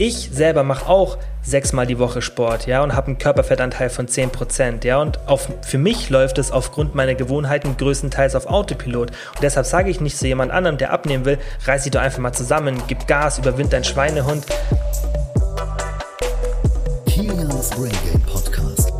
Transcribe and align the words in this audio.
Ich 0.00 0.30
selber 0.32 0.62
mache 0.62 0.88
auch 0.88 1.18
sechsmal 1.42 1.84
die 1.84 1.98
Woche 1.98 2.22
Sport, 2.22 2.68
ja, 2.68 2.84
und 2.84 2.94
habe 2.94 3.08
einen 3.08 3.18
Körperfettanteil 3.18 3.90
von 3.90 4.06
10%, 4.06 4.84
ja, 4.84 4.98
und 5.00 5.18
auf, 5.26 5.48
für 5.62 5.78
mich 5.78 6.08
läuft 6.08 6.38
es 6.38 6.52
aufgrund 6.52 6.94
meiner 6.94 7.16
Gewohnheiten 7.16 7.76
größtenteils 7.76 8.36
auf 8.36 8.46
Autopilot. 8.46 9.10
Und 9.10 9.42
deshalb 9.42 9.66
sage 9.66 9.90
ich 9.90 10.00
nicht 10.00 10.16
zu 10.16 10.28
jemand 10.28 10.52
anderem, 10.52 10.78
der 10.78 10.92
abnehmen 10.92 11.24
will, 11.24 11.38
reiß 11.64 11.82
dich 11.82 11.90
doch 11.90 12.00
einfach 12.00 12.20
mal 12.20 12.32
zusammen, 12.32 12.80
gib 12.86 13.08
Gas, 13.08 13.38
überwind 13.40 13.72
dein 13.72 13.82
Schweinehund. 13.82 14.46
Podcast. 18.24 18.92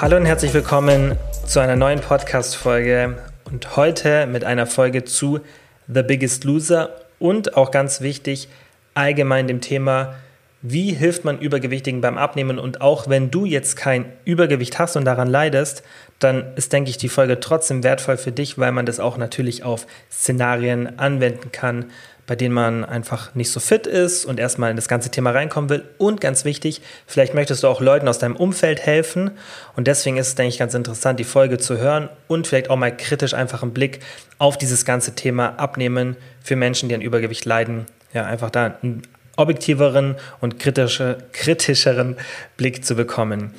Hallo 0.00 0.16
und 0.16 0.24
herzlich 0.24 0.54
willkommen 0.54 1.18
zu 1.44 1.60
einer 1.60 1.76
neuen 1.76 2.00
Podcast-Folge 2.00 3.18
und 3.44 3.76
heute 3.76 4.26
mit 4.26 4.44
einer 4.44 4.64
Folge 4.64 5.04
zu 5.04 5.40
The 5.88 6.02
Biggest 6.02 6.44
Loser 6.44 6.88
und 7.18 7.54
auch 7.54 7.70
ganz 7.70 8.00
wichtig, 8.00 8.48
allgemein 8.94 9.46
dem 9.46 9.60
Thema, 9.60 10.14
wie 10.62 10.92
hilft 10.92 11.24
man 11.24 11.40
Übergewichtigen 11.40 12.00
beim 12.00 12.16
Abnehmen? 12.16 12.58
Und 12.58 12.80
auch 12.80 13.08
wenn 13.08 13.32
du 13.32 13.44
jetzt 13.44 13.76
kein 13.76 14.06
Übergewicht 14.24 14.78
hast 14.78 14.96
und 14.96 15.04
daran 15.04 15.28
leidest, 15.28 15.82
dann 16.20 16.54
ist, 16.54 16.72
denke 16.72 16.88
ich, 16.88 16.98
die 16.98 17.08
Folge 17.08 17.40
trotzdem 17.40 17.82
wertvoll 17.82 18.16
für 18.16 18.30
dich, 18.30 18.58
weil 18.58 18.70
man 18.70 18.86
das 18.86 19.00
auch 19.00 19.16
natürlich 19.16 19.64
auf 19.64 19.88
Szenarien 20.10 21.00
anwenden 21.00 21.50
kann, 21.50 21.86
bei 22.28 22.36
denen 22.36 22.54
man 22.54 22.84
einfach 22.84 23.34
nicht 23.34 23.50
so 23.50 23.58
fit 23.58 23.88
ist 23.88 24.24
und 24.24 24.38
erstmal 24.38 24.70
in 24.70 24.76
das 24.76 24.86
ganze 24.86 25.10
Thema 25.10 25.32
reinkommen 25.32 25.68
will. 25.68 25.84
Und 25.98 26.20
ganz 26.20 26.44
wichtig, 26.44 26.80
vielleicht 27.08 27.34
möchtest 27.34 27.64
du 27.64 27.68
auch 27.68 27.80
Leuten 27.80 28.06
aus 28.06 28.20
deinem 28.20 28.36
Umfeld 28.36 28.80
helfen. 28.80 29.32
Und 29.74 29.88
deswegen 29.88 30.16
ist 30.16 30.28
es, 30.28 30.34
denke 30.36 30.50
ich, 30.50 30.58
ganz 30.58 30.74
interessant, 30.74 31.18
die 31.18 31.24
Folge 31.24 31.58
zu 31.58 31.78
hören 31.78 32.08
und 32.28 32.46
vielleicht 32.46 32.70
auch 32.70 32.76
mal 32.76 32.96
kritisch 32.96 33.34
einfach 33.34 33.64
einen 33.64 33.72
Blick 33.72 33.98
auf 34.38 34.56
dieses 34.56 34.84
ganze 34.84 35.16
Thema 35.16 35.58
Abnehmen 35.58 36.16
für 36.40 36.54
Menschen, 36.54 36.88
die 36.88 36.94
an 36.94 37.00
Übergewicht 37.00 37.44
leiden, 37.44 37.86
ja, 38.12 38.24
einfach 38.24 38.50
da 38.50 38.78
einen 38.82 39.02
objektiveren 39.36 40.16
und 40.40 40.58
kritische, 40.58 41.18
kritischeren 41.32 42.16
Blick 42.56 42.84
zu 42.84 42.94
bekommen. 42.94 43.52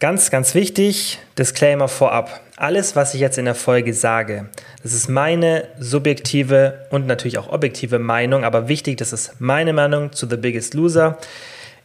Ganz, 0.00 0.30
ganz 0.30 0.54
wichtig, 0.54 1.18
Disclaimer 1.38 1.88
vorab. 1.88 2.40
Alles, 2.56 2.94
was 2.94 3.14
ich 3.14 3.20
jetzt 3.20 3.38
in 3.38 3.46
der 3.46 3.54
Folge 3.54 3.94
sage, 3.94 4.50
das 4.82 4.92
ist 4.92 5.08
meine 5.08 5.68
subjektive 5.78 6.86
und 6.90 7.06
natürlich 7.06 7.38
auch 7.38 7.48
objektive 7.48 7.98
Meinung, 7.98 8.44
aber 8.44 8.68
wichtig, 8.68 8.98
das 8.98 9.12
ist 9.12 9.40
meine 9.40 9.72
Meinung 9.72 10.12
zu 10.12 10.28
The 10.28 10.36
Biggest 10.36 10.74
Loser. 10.74 11.18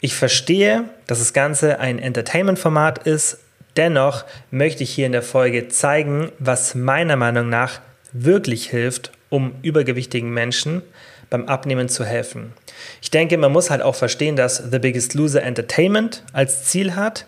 Ich 0.01 0.15
verstehe, 0.15 0.85
dass 1.07 1.19
das 1.19 1.33
Ganze 1.33 1.79
ein 1.79 1.99
Entertainment-Format 1.99 3.05
ist. 3.07 3.39
Dennoch 3.77 4.25
möchte 4.51 4.83
ich 4.83 4.89
hier 4.89 5.05
in 5.05 5.11
der 5.11 5.21
Folge 5.21 5.69
zeigen, 5.69 6.31
was 6.39 6.75
meiner 6.75 7.15
Meinung 7.15 7.49
nach 7.49 7.79
wirklich 8.11 8.69
hilft, 8.69 9.11
um 9.29 9.53
übergewichtigen 9.61 10.31
Menschen 10.31 10.81
beim 11.29 11.45
Abnehmen 11.45 11.89
zu 11.89 12.05
helfen. 12.05 12.53
Ich 13.01 13.11
denke, 13.11 13.37
man 13.37 13.51
muss 13.51 13.69
halt 13.69 13.81
auch 13.81 13.95
verstehen, 13.95 14.35
dass 14.35 14.57
The 14.57 14.79
Biggest 14.79 15.13
Loser 15.13 15.43
Entertainment 15.43 16.23
als 16.33 16.65
Ziel 16.65 16.95
hat. 16.95 17.25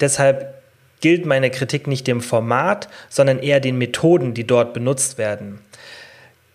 Deshalb 0.00 0.54
gilt 1.00 1.26
meine 1.26 1.50
Kritik 1.50 1.86
nicht 1.86 2.06
dem 2.06 2.20
Format, 2.20 2.88
sondern 3.08 3.38
eher 3.38 3.60
den 3.60 3.78
Methoden, 3.78 4.34
die 4.34 4.46
dort 4.46 4.74
benutzt 4.74 5.18
werden 5.18 5.60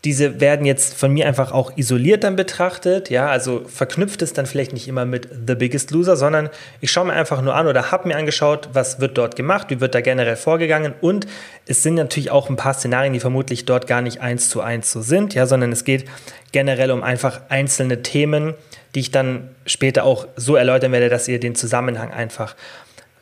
diese 0.05 0.39
werden 0.39 0.65
jetzt 0.65 0.93
von 0.93 1.11
mir 1.11 1.27
einfach 1.27 1.51
auch 1.51 1.75
isoliert 1.75 2.23
dann 2.23 2.37
betrachtet, 2.37 3.09
ja, 3.09 3.27
also 3.27 3.65
verknüpft 3.67 4.21
es 4.21 4.31
dann 4.31 4.45
vielleicht 4.45 4.71
nicht 4.71 4.87
immer 4.87 5.05
mit 5.05 5.27
The 5.45 5.55
Biggest 5.55 5.91
Loser, 5.91 6.15
sondern 6.15 6.49
ich 6.79 6.89
schaue 6.89 7.07
mir 7.07 7.13
einfach 7.13 7.41
nur 7.41 7.53
an 7.53 7.67
oder 7.67 7.91
habe 7.91 8.07
mir 8.07 8.15
angeschaut, 8.15 8.69
was 8.71 9.01
wird 9.01 9.17
dort 9.17 9.35
gemacht, 9.35 9.69
wie 9.69 9.81
wird 9.81 9.93
da 9.95 10.01
generell 10.01 10.37
vorgegangen 10.37 10.93
und 11.01 11.27
es 11.65 11.83
sind 11.83 11.95
natürlich 11.95 12.31
auch 12.31 12.49
ein 12.49 12.55
paar 12.55 12.75
Szenarien, 12.75 13.11
die 13.11 13.19
vermutlich 13.19 13.65
dort 13.65 13.87
gar 13.87 14.01
nicht 14.01 14.21
eins 14.21 14.49
zu 14.49 14.61
eins 14.61 14.89
so 14.89 15.01
sind, 15.01 15.33
ja, 15.33 15.45
sondern 15.45 15.73
es 15.73 15.83
geht 15.83 16.05
generell 16.53 16.91
um 16.91 17.03
einfach 17.03 17.41
einzelne 17.49 18.01
Themen, 18.01 18.53
die 18.95 19.01
ich 19.01 19.11
dann 19.11 19.49
später 19.65 20.05
auch 20.05 20.27
so 20.37 20.55
erläutern 20.55 20.93
werde, 20.93 21.09
dass 21.09 21.27
ihr 21.27 21.41
den 21.41 21.55
Zusammenhang 21.55 22.11
einfach 22.11 22.55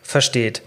versteht. 0.03 0.61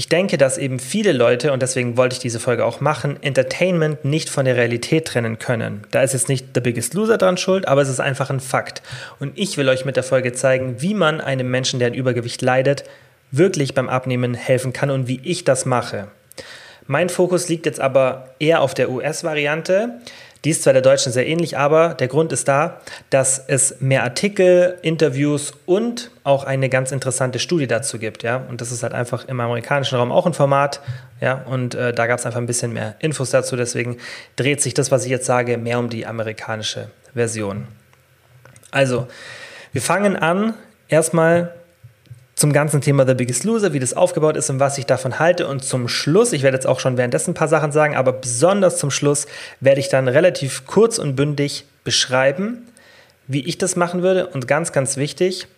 Ich 0.00 0.08
denke, 0.08 0.38
dass 0.38 0.56
eben 0.56 0.78
viele 0.78 1.12
Leute, 1.12 1.52
und 1.52 1.60
deswegen 1.60 1.98
wollte 1.98 2.14
ich 2.14 2.20
diese 2.20 2.40
Folge 2.40 2.64
auch 2.64 2.80
machen, 2.80 3.22
Entertainment 3.22 4.02
nicht 4.02 4.30
von 4.30 4.46
der 4.46 4.56
Realität 4.56 5.04
trennen 5.04 5.38
können. 5.38 5.82
Da 5.90 6.00
ist 6.00 6.14
jetzt 6.14 6.30
nicht 6.30 6.46
The 6.54 6.62
Biggest 6.62 6.94
Loser 6.94 7.18
dran 7.18 7.36
schuld, 7.36 7.68
aber 7.68 7.82
es 7.82 7.90
ist 7.90 8.00
einfach 8.00 8.30
ein 8.30 8.40
Fakt. 8.40 8.80
Und 9.18 9.38
ich 9.38 9.58
will 9.58 9.68
euch 9.68 9.84
mit 9.84 9.96
der 9.96 10.02
Folge 10.02 10.32
zeigen, 10.32 10.80
wie 10.80 10.94
man 10.94 11.20
einem 11.20 11.50
Menschen, 11.50 11.80
der 11.80 11.88
an 11.88 11.92
Übergewicht 11.92 12.40
leidet, 12.40 12.84
wirklich 13.30 13.74
beim 13.74 13.90
Abnehmen 13.90 14.32
helfen 14.32 14.72
kann 14.72 14.88
und 14.88 15.06
wie 15.06 15.20
ich 15.22 15.44
das 15.44 15.66
mache. 15.66 16.08
Mein 16.86 17.10
Fokus 17.10 17.50
liegt 17.50 17.66
jetzt 17.66 17.78
aber 17.78 18.30
eher 18.38 18.62
auf 18.62 18.72
der 18.72 18.90
US-Variante. 18.90 20.00
Die 20.44 20.50
ist 20.50 20.62
zwar 20.62 20.72
der 20.72 20.82
deutschen 20.82 21.12
sehr 21.12 21.26
ähnlich, 21.26 21.58
aber 21.58 21.94
der 21.94 22.08
Grund 22.08 22.32
ist 22.32 22.48
da, 22.48 22.80
dass 23.10 23.44
es 23.46 23.80
mehr 23.80 24.04
Artikel, 24.04 24.78
Interviews 24.80 25.52
und 25.66 26.10
auch 26.24 26.44
eine 26.44 26.70
ganz 26.70 26.92
interessante 26.92 27.38
Studie 27.38 27.66
dazu 27.66 27.98
gibt. 27.98 28.22
Ja? 28.22 28.42
Und 28.48 28.62
das 28.62 28.72
ist 28.72 28.82
halt 28.82 28.94
einfach 28.94 29.26
im 29.28 29.38
amerikanischen 29.38 29.98
Raum 29.98 30.10
auch 30.10 30.26
ein 30.26 30.32
Format. 30.32 30.80
Ja? 31.20 31.42
Und 31.44 31.74
äh, 31.74 31.92
da 31.92 32.06
gab 32.06 32.18
es 32.18 32.26
einfach 32.26 32.40
ein 32.40 32.46
bisschen 32.46 32.72
mehr 32.72 32.94
Infos 33.00 33.30
dazu. 33.30 33.54
Deswegen 33.54 33.98
dreht 34.36 34.62
sich 34.62 34.72
das, 34.72 34.90
was 34.90 35.04
ich 35.04 35.10
jetzt 35.10 35.26
sage, 35.26 35.58
mehr 35.58 35.78
um 35.78 35.90
die 35.90 36.06
amerikanische 36.06 36.90
Version. 37.12 37.66
Also, 38.70 39.08
wir 39.72 39.82
fangen 39.82 40.16
an 40.16 40.54
erstmal 40.88 41.54
zum 42.40 42.54
ganzen 42.54 42.80
Thema 42.80 43.06
The 43.06 43.12
Biggest 43.12 43.44
Loser, 43.44 43.74
wie 43.74 43.80
das 43.80 43.92
aufgebaut 43.92 44.34
ist 44.34 44.48
und 44.48 44.60
was 44.60 44.78
ich 44.78 44.86
davon 44.86 45.18
halte. 45.18 45.46
Und 45.46 45.62
zum 45.62 45.88
Schluss, 45.88 46.32
ich 46.32 46.42
werde 46.42 46.56
jetzt 46.56 46.66
auch 46.66 46.80
schon 46.80 46.96
währenddessen 46.96 47.32
ein 47.32 47.34
paar 47.34 47.48
Sachen 47.48 47.70
sagen, 47.70 47.94
aber 47.94 48.14
besonders 48.14 48.78
zum 48.78 48.90
Schluss 48.90 49.26
werde 49.60 49.78
ich 49.78 49.90
dann 49.90 50.08
relativ 50.08 50.64
kurz 50.66 50.98
und 50.98 51.16
bündig 51.16 51.66
beschreiben, 51.84 52.66
wie 53.26 53.46
ich 53.46 53.58
das 53.58 53.76
machen 53.76 54.00
würde. 54.00 54.26
Und 54.28 54.48
ganz, 54.48 54.72
ganz 54.72 54.96
wichtig, 54.96 55.48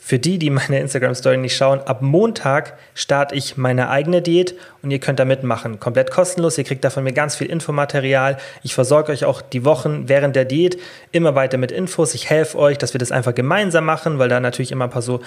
für 0.00 0.18
die, 0.18 0.38
die 0.38 0.50
meine 0.50 0.80
Instagram-Story 0.80 1.36
nicht 1.36 1.56
schauen, 1.56 1.80
ab 1.80 2.02
Montag 2.02 2.78
starte 2.94 3.34
ich 3.34 3.56
meine 3.56 3.90
eigene 3.90 4.22
Diät 4.22 4.54
und 4.82 4.90
ihr 4.90 5.00
könnt 5.00 5.18
da 5.18 5.24
mitmachen. 5.24 5.78
Komplett 5.80 6.10
kostenlos. 6.10 6.56
Ihr 6.56 6.64
kriegt 6.64 6.82
da 6.82 6.90
von 6.90 7.04
mir 7.04 7.12
ganz 7.12 7.36
viel 7.36 7.48
Infomaterial. 7.48 8.38
Ich 8.62 8.74
versorge 8.74 9.12
euch 9.12 9.24
auch 9.24 9.42
die 9.42 9.64
Wochen 9.64 10.08
während 10.08 10.34
der 10.34 10.46
Diät 10.46 10.80
immer 11.12 11.34
weiter 11.34 11.58
mit 11.58 11.70
Infos. 11.70 12.14
Ich 12.14 12.30
helfe 12.30 12.58
euch, 12.58 12.78
dass 12.78 12.94
wir 12.94 12.98
das 12.98 13.12
einfach 13.12 13.34
gemeinsam 13.34 13.84
machen, 13.84 14.18
weil 14.18 14.30
da 14.30 14.40
natürlich 14.40 14.72
immer 14.72 14.84
ein 14.84 14.90
paar 14.90 15.02
so 15.02 15.20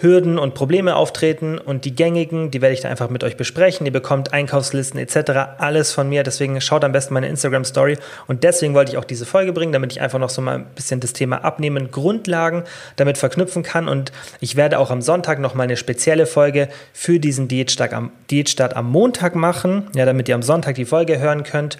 Hürden 0.00 0.38
und 0.38 0.54
Probleme 0.54 0.94
auftreten 0.94 1.58
und 1.58 1.84
die 1.84 1.94
gängigen, 1.94 2.50
die 2.52 2.62
werde 2.62 2.72
ich 2.72 2.80
da 2.80 2.88
einfach 2.88 3.10
mit 3.10 3.24
euch 3.24 3.36
besprechen. 3.36 3.84
Ihr 3.84 3.92
bekommt 3.92 4.32
Einkaufslisten 4.32 4.98
etc. 5.00 5.58
Alles 5.58 5.92
von 5.92 6.08
mir. 6.08 6.22
Deswegen 6.22 6.60
schaut 6.60 6.84
am 6.84 6.92
besten 6.92 7.14
meine 7.14 7.28
Instagram-Story 7.28 7.98
und 8.28 8.44
deswegen 8.44 8.74
wollte 8.74 8.92
ich 8.92 8.98
auch 8.98 9.04
diese 9.04 9.26
Folge 9.26 9.52
bringen, 9.52 9.72
damit 9.72 9.92
ich 9.92 10.00
einfach 10.00 10.20
noch 10.20 10.30
so 10.30 10.40
mal 10.40 10.54
ein 10.54 10.66
bisschen 10.74 11.00
das 11.00 11.12
Thema 11.12 11.44
Abnehmen, 11.44 11.90
Grundlagen 11.90 12.62
damit 12.96 13.18
verknüpfen 13.18 13.64
kann 13.64 13.88
und 13.88 14.12
ich 14.40 14.54
werde 14.54 14.78
auch 14.78 14.90
am 14.90 15.02
Sonntag 15.02 15.40
noch 15.40 15.54
mal 15.54 15.64
eine 15.64 15.76
spezielle 15.76 16.26
Folge 16.26 16.68
für 16.92 17.18
diesen 17.18 17.48
Diätstart 17.48 17.92
am, 17.92 18.12
Diätstart 18.30 18.76
am 18.76 18.90
Montag 18.90 19.34
machen, 19.34 19.88
ja, 19.94 20.06
damit 20.06 20.28
ihr 20.28 20.36
am 20.36 20.42
Sonntag 20.42 20.76
die 20.76 20.84
Folge 20.84 21.18
hören 21.18 21.42
könnt. 21.42 21.78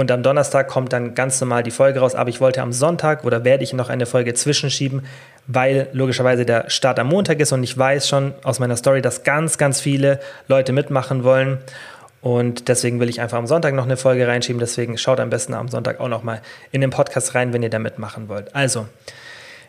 Und 0.00 0.10
am 0.10 0.22
Donnerstag 0.22 0.68
kommt 0.68 0.94
dann 0.94 1.14
ganz 1.14 1.38
normal 1.42 1.62
die 1.62 1.70
Folge 1.70 2.00
raus. 2.00 2.14
Aber 2.14 2.30
ich 2.30 2.40
wollte 2.40 2.62
am 2.62 2.72
Sonntag 2.72 3.22
oder 3.22 3.44
werde 3.44 3.64
ich 3.64 3.74
noch 3.74 3.90
eine 3.90 4.06
Folge 4.06 4.32
zwischenschieben, 4.32 5.02
weil 5.46 5.88
logischerweise 5.92 6.46
der 6.46 6.70
Start 6.70 6.98
am 6.98 7.08
Montag 7.08 7.38
ist 7.38 7.52
und 7.52 7.62
ich 7.62 7.76
weiß 7.76 8.08
schon 8.08 8.32
aus 8.42 8.60
meiner 8.60 8.78
Story, 8.78 9.02
dass 9.02 9.24
ganz, 9.24 9.58
ganz 9.58 9.78
viele 9.78 10.18
Leute 10.48 10.72
mitmachen 10.72 11.22
wollen. 11.22 11.58
Und 12.22 12.68
deswegen 12.68 12.98
will 12.98 13.10
ich 13.10 13.20
einfach 13.20 13.36
am 13.36 13.46
Sonntag 13.46 13.74
noch 13.74 13.84
eine 13.84 13.98
Folge 13.98 14.26
reinschieben. 14.26 14.58
Deswegen 14.58 14.96
schaut 14.96 15.20
am 15.20 15.28
besten 15.28 15.52
am 15.52 15.68
Sonntag 15.68 16.00
auch 16.00 16.08
noch 16.08 16.22
mal 16.22 16.40
in 16.72 16.80
den 16.80 16.88
Podcast 16.88 17.34
rein, 17.34 17.52
wenn 17.52 17.62
ihr 17.62 17.68
da 17.68 17.78
mitmachen 17.78 18.30
wollt. 18.30 18.54
Also, 18.54 18.86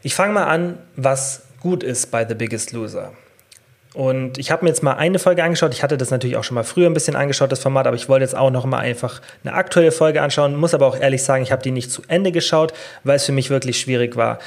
ich 0.02 0.16
fange 0.16 0.32
mal 0.32 0.46
an, 0.46 0.78
was 0.96 1.42
gut 1.60 1.84
ist 1.84 2.10
bei 2.10 2.26
The 2.26 2.36
Biggest 2.36 2.72
Loser. 2.72 3.12
Und 3.94 4.38
ich 4.38 4.52
habe 4.52 4.64
mir 4.64 4.70
jetzt 4.70 4.84
mal 4.84 4.94
eine 4.94 5.20
Folge 5.20 5.44
angeschaut. 5.44 5.74
Ich 5.74 5.84
hatte 5.84 5.98
das 5.98 6.12
natürlich 6.12 6.38
auch 6.38 6.44
schon 6.44 6.56
mal 6.56 6.64
früher 6.64 6.90
ein 6.90 6.94
bisschen 6.94 7.16
angeschaut, 7.16 7.52
das 7.52 7.60
Format, 7.60 7.88
aber 7.88 7.96
ich 7.96 8.08
wollte 8.08 8.24
jetzt 8.24 8.36
auch 8.36 8.50
noch 8.50 8.66
mal 8.66 8.80
einfach 8.80 9.22
eine 9.44 9.54
aktuelle 9.54 9.92
Folge 9.92 10.22
anschauen. 10.22 10.56
Muss 10.56 10.74
aber 10.74 10.88
auch 10.88 10.98
ehrlich 10.98 11.24
sagen, 11.24 11.44
ich 11.44 11.52
habe 11.52 11.62
die 11.62 11.72
nicht 11.72 11.92
zu 11.92 12.02
Ende 12.08 12.32
geschaut, 12.32 12.74
weil 13.04 13.18
es 13.18 13.26
für 13.26 13.34
mich 13.34 13.50
wirklich 13.50 13.80
schwierig 13.80 14.16
war 14.16 14.40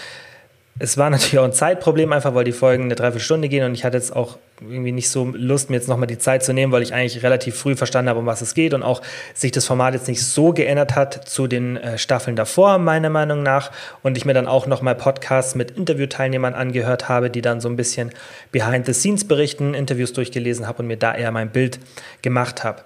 es 0.78 0.98
war 0.98 1.10
natürlich 1.10 1.38
auch 1.38 1.44
ein 1.44 1.52
Zeitproblem, 1.52 2.12
einfach 2.12 2.34
weil 2.34 2.44
die 2.44 2.52
Folgen 2.52 2.84
eine 2.84 2.94
Dreiviertelstunde 2.94 3.48
gehen 3.48 3.64
und 3.64 3.74
ich 3.74 3.84
hatte 3.84 3.96
jetzt 3.96 4.14
auch 4.14 4.38
irgendwie 4.60 4.92
nicht 4.92 5.08
so 5.08 5.24
Lust, 5.34 5.70
mir 5.70 5.76
jetzt 5.76 5.88
nochmal 5.88 6.06
die 6.06 6.18
Zeit 6.18 6.44
zu 6.44 6.52
nehmen, 6.52 6.72
weil 6.72 6.82
ich 6.82 6.94
eigentlich 6.94 7.22
relativ 7.22 7.56
früh 7.56 7.76
verstanden 7.76 8.08
habe, 8.08 8.20
um 8.20 8.26
was 8.26 8.40
es 8.40 8.54
geht 8.54 8.74
und 8.74 8.82
auch 8.82 9.02
sich 9.34 9.52
das 9.52 9.66
Format 9.66 9.94
jetzt 9.94 10.08
nicht 10.08 10.24
so 10.24 10.52
geändert 10.52 10.94
hat 10.94 11.28
zu 11.28 11.46
den 11.46 11.76
äh, 11.76 11.98
Staffeln 11.98 12.36
davor, 12.36 12.78
meiner 12.78 13.10
Meinung 13.10 13.42
nach. 13.42 13.72
Und 14.02 14.16
ich 14.16 14.24
mir 14.24 14.34
dann 14.34 14.46
auch 14.46 14.66
nochmal 14.66 14.94
Podcasts 14.94 15.54
mit 15.54 15.72
Interviewteilnehmern 15.72 16.54
angehört 16.54 17.08
habe, 17.08 17.30
die 17.30 17.42
dann 17.42 17.60
so 17.60 17.68
ein 17.68 17.76
bisschen 17.76 18.10
Behind 18.52 18.86
the 18.86 18.92
Scenes 18.92 19.26
berichten, 19.26 19.74
Interviews 19.74 20.12
durchgelesen 20.12 20.66
habe 20.66 20.82
und 20.82 20.86
mir 20.86 20.96
da 20.96 21.14
eher 21.14 21.32
mein 21.32 21.50
Bild 21.50 21.80
gemacht 22.22 22.64
habe. 22.64 22.82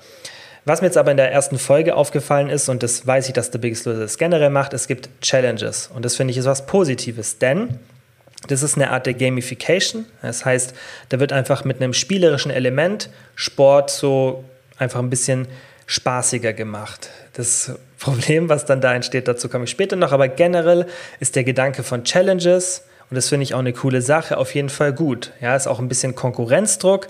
Was 0.64 0.82
mir 0.82 0.88
jetzt 0.88 0.98
aber 0.98 1.10
in 1.10 1.16
der 1.16 1.32
ersten 1.32 1.58
Folge 1.58 1.94
aufgefallen 1.94 2.50
ist, 2.50 2.68
und 2.68 2.82
das 2.82 3.06
weiß 3.06 3.26
ich, 3.28 3.32
dass 3.32 3.50
The 3.50 3.56
Biggest 3.58 3.86
Loser 3.86 4.00
das 4.00 4.18
generell 4.18 4.50
macht, 4.50 4.74
es 4.74 4.86
gibt 4.86 5.08
Challenges. 5.22 5.90
Und 5.94 6.04
das 6.04 6.16
finde 6.16 6.32
ich 6.32 6.36
ist 6.36 6.44
was 6.44 6.66
Positives, 6.66 7.38
denn 7.38 7.78
das 8.46 8.62
ist 8.62 8.76
eine 8.76 8.90
Art 8.90 9.06
der 9.06 9.14
Gamification. 9.14 10.06
Das 10.22 10.44
heißt, 10.44 10.74
da 11.08 11.20
wird 11.20 11.32
einfach 11.32 11.64
mit 11.64 11.80
einem 11.80 11.92
spielerischen 11.92 12.50
Element 12.50 13.10
Sport 13.34 13.90
so 13.90 14.44
einfach 14.78 15.00
ein 15.00 15.10
bisschen 15.10 15.48
spaßiger 15.86 16.52
gemacht. 16.52 17.10
Das 17.32 17.72
Problem, 17.98 18.48
was 18.48 18.64
dann 18.64 18.80
da 18.80 18.94
entsteht, 18.94 19.26
dazu 19.26 19.48
komme 19.48 19.64
ich 19.64 19.70
später 19.70 19.96
noch, 19.96 20.12
aber 20.12 20.28
generell 20.28 20.86
ist 21.18 21.34
der 21.34 21.42
Gedanke 21.42 21.82
von 21.82 22.04
Challenges 22.04 22.84
Und 23.10 23.16
das 23.16 23.28
finde 23.28 23.42
ich 23.42 23.54
auch 23.54 23.58
eine 23.58 23.72
coole 23.72 24.02
Sache, 24.02 24.36
auf 24.36 24.54
jeden 24.54 24.68
Fall 24.68 24.92
gut. 24.92 25.32
Ja, 25.40 25.56
ist 25.56 25.66
auch 25.66 25.80
ein 25.80 25.88
bisschen 25.88 26.14
Konkurrenzdruck. 26.14 27.08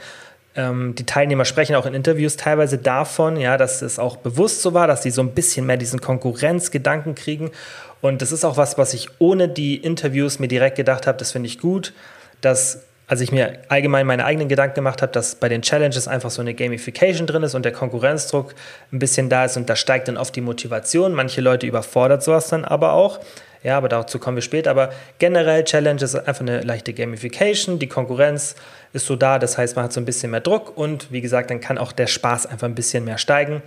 Ähm, 0.58 0.96
die 0.96 1.06
Teilnehmer 1.06 1.44
sprechen 1.44 1.76
auch 1.76 1.87
in 1.87 1.94
Interviews 1.94 2.37
teilweise 2.37 2.78
davon, 2.78 3.37
ja, 3.37 3.56
dass 3.56 3.81
es 3.81 4.00
auch 4.00 4.16
bewusst 4.16 4.60
so 4.60 4.75
war, 4.75 4.88
dass 4.88 5.05
sie 5.05 5.12
so 5.12 5.22
ein 5.22 5.31
bisschen 5.31 5.64
mehr 5.66 5.76
diesen 5.76 6.00
Konkurrenzgedanken 6.00 7.14
kriegen. 7.14 7.52
Und 8.00 8.22
das 8.22 8.32
ist 8.32 8.44
auch 8.44 8.56
was, 8.56 8.76
was 8.76 8.93
ich 8.93 9.08
ohne 9.20 9.49
die 9.49 9.76
Interviews 9.76 10.40
mir 10.40 10.49
direkt 10.49 10.76
gedacht 10.76 11.06
habe, 11.06 11.16
das 11.16 11.31
finde 11.31 11.46
ich 11.46 11.60
gut, 11.60 11.94
dass 12.40 12.82
als 13.06 13.20
ich 13.22 13.32
mir 13.32 13.60
allgemein 13.69 14.06
meine 14.06 14.25
eigenen 14.25 14.49
Gedanken 14.49 14.75
gemacht 14.75 15.00
habe, 15.00 15.12
dass 15.12 15.37
bei 15.37 15.49
den 15.49 15.62
Challenges 15.62 16.08
einfach 16.08 16.31
so 16.31 16.43
eine 16.43 16.52
Gamification 16.55 17.26
drin 17.26 17.43
ist 17.43 17.54
und 17.54 17.64
der 17.64 17.72
Konkurrenzdruck 17.72 18.54
ein 18.93 18.99
bisschen 18.99 19.31
da 19.31 19.46
ist 19.46 19.56
und 19.56 19.70
da 19.70 19.76
steigt 19.76 20.08
dann 20.08 20.19
oft 20.19 20.34
die 20.37 20.43
Motivation. 20.43 21.14
Manche 21.14 21.40
Leute 21.40 21.66
überfordert 21.66 22.22
sowas 22.22 22.49
dann 22.49 22.64
aber 22.64 22.93
auch. 22.93 23.20
Ja, 23.62 23.76
aber 23.76 23.88
dazu 23.88 24.19
kommen 24.19 24.37
wir 24.37 24.43
später. 24.43 24.70
Aber 24.70 24.90
generell 25.19 25.64
Challenge 25.64 26.02
ist 26.02 26.14
einfach 26.14 26.40
eine 26.40 26.62
leichte 26.62 26.93
Gamification. 26.93 27.78
Die 27.78 27.88
Konkurrenz 27.88 28.55
ist 28.93 29.06
so 29.06 29.16
da, 29.16 29.38
das 29.38 29.58
heißt, 29.58 29.76
man 29.76 29.84
hat 29.84 29.93
so 29.93 30.00
ein 30.00 30.05
bisschen 30.05 30.31
mehr 30.31 30.40
Druck 30.40 30.76
und 30.76 31.12
wie 31.12 31.20
gesagt, 31.20 31.50
dann 31.50 31.60
kann 31.60 31.78
auch 31.78 31.93
der 31.93 32.06
Spaß 32.06 32.46
einfach 32.46 32.66
ein 32.66 32.75
bisschen 32.75 33.05
mehr 33.05 33.19
steigen. 33.19 33.62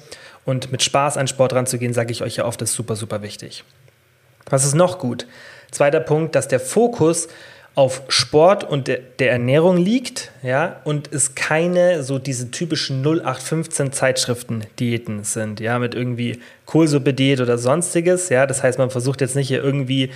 Und 0.45 0.71
mit 0.71 0.81
Spaß 0.81 1.17
an 1.17 1.27
Sport 1.27 1.53
ranzugehen, 1.53 1.93
sage 1.93 2.11
ich 2.11 2.23
euch 2.23 2.37
ja 2.37 2.45
oft, 2.45 2.61
ist 2.61 2.73
super, 2.73 2.95
super 2.95 3.21
wichtig. 3.21 3.63
Was 4.49 4.65
ist 4.65 4.73
noch 4.73 4.97
gut? 4.97 5.27
Zweiter 5.69 5.99
Punkt, 5.99 6.35
dass 6.35 6.47
der 6.47 6.59
Fokus 6.59 7.27
auf 7.73 8.03
Sport 8.09 8.63
und 8.65 8.87
der, 8.87 8.99
der, 9.19 9.31
Ernährung 9.31 9.77
liegt, 9.77 10.31
ja, 10.43 10.81
und 10.83 11.11
es 11.13 11.35
keine 11.35 12.03
so 12.03 12.19
diese 12.19 12.51
typischen 12.51 13.01
0815 13.01 13.93
Zeitschriften 13.93 14.65
Diäten 14.79 15.23
sind, 15.23 15.59
ja, 15.61 15.79
mit 15.79 15.95
irgendwie 15.95 16.39
Kohlsuppe-Diät 16.65 17.39
oder 17.39 17.57
sonstiges, 17.57 18.29
ja, 18.29 18.45
das 18.45 18.61
heißt, 18.61 18.77
man 18.77 18.89
versucht 18.89 19.21
jetzt 19.21 19.35
nicht 19.35 19.47
hier 19.47 19.63
irgendwie 19.63 20.09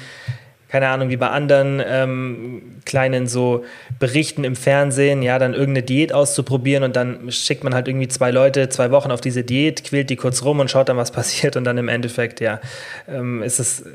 keine 0.75 0.90
Ahnung, 0.90 1.10
wie 1.10 1.16
bei 1.16 1.30
anderen 1.30 1.81
ähm, 1.88 2.62
kleinen 2.84 3.28
so 3.28 3.63
Berichten 3.98 4.44
im 4.44 4.57
Fernsehen, 4.57 5.22
ja, 5.22 5.40
dann 5.40 5.54
irgendeine 5.54 5.84
Diät 5.84 6.12
auszuprobieren 6.12 6.84
und 6.84 6.98
dann 6.98 7.31
schickt 7.31 7.63
man 7.63 7.74
halt 7.74 7.88
irgendwie 7.88 8.10
zwei 8.10 8.30
Leute 8.31 8.68
zwei 8.68 8.92
Wochen 8.92 9.10
auf 9.10 9.22
diese 9.22 9.46
Diät, 9.46 9.86
quält 9.86 10.10
die 10.10 10.18
kurz 10.18 10.44
rum 10.44 10.60
und 10.60 10.69
schaut 10.69 10.90
dann, 10.90 10.98
was 10.98 11.12
passiert 11.13 11.56
und 11.56 11.63
dann 11.63 11.78
im 11.78 11.88
Endeffekt, 11.88 12.42
ja, 12.42 12.60
ähm, 13.07 13.42
ist 13.42 13.60
es 13.60 13.86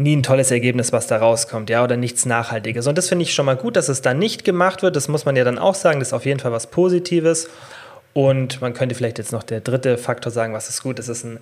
nie 0.00 0.16
ein 0.16 0.22
tolles 0.22 0.50
Ergebnis, 0.50 0.92
was 0.92 1.06
da 1.06 1.18
rauskommt, 1.18 1.70
ja, 1.70 1.84
oder 1.84 1.96
nichts 1.96 2.26
Nachhaltiges. 2.26 2.86
Und 2.86 2.96
das 2.98 3.08
finde 3.08 3.24
ich 3.24 3.34
schon 3.34 3.46
mal 3.46 3.56
gut, 3.56 3.76
dass 3.76 3.88
es 3.88 4.02
da 4.02 4.14
nicht 4.14 4.44
gemacht 4.44 4.82
wird. 4.82 4.96
Das 4.96 5.08
muss 5.08 5.24
man 5.24 5.36
ja 5.36 5.44
dann 5.44 5.58
auch 5.58 5.74
sagen, 5.74 6.00
das 6.00 6.08
ist 6.08 6.14
auf 6.14 6.26
jeden 6.26 6.40
Fall 6.40 6.52
was 6.52 6.68
Positives. 6.68 7.48
Und 8.12 8.60
man 8.60 8.74
könnte 8.74 8.94
vielleicht 8.94 9.18
jetzt 9.18 9.32
noch 9.32 9.42
der 9.42 9.60
dritte 9.60 9.98
Faktor 9.98 10.32
sagen, 10.32 10.52
was 10.52 10.68
ist 10.68 10.82
gut, 10.82 10.98
es 10.98 11.08
ist 11.08 11.24
ein 11.24 11.38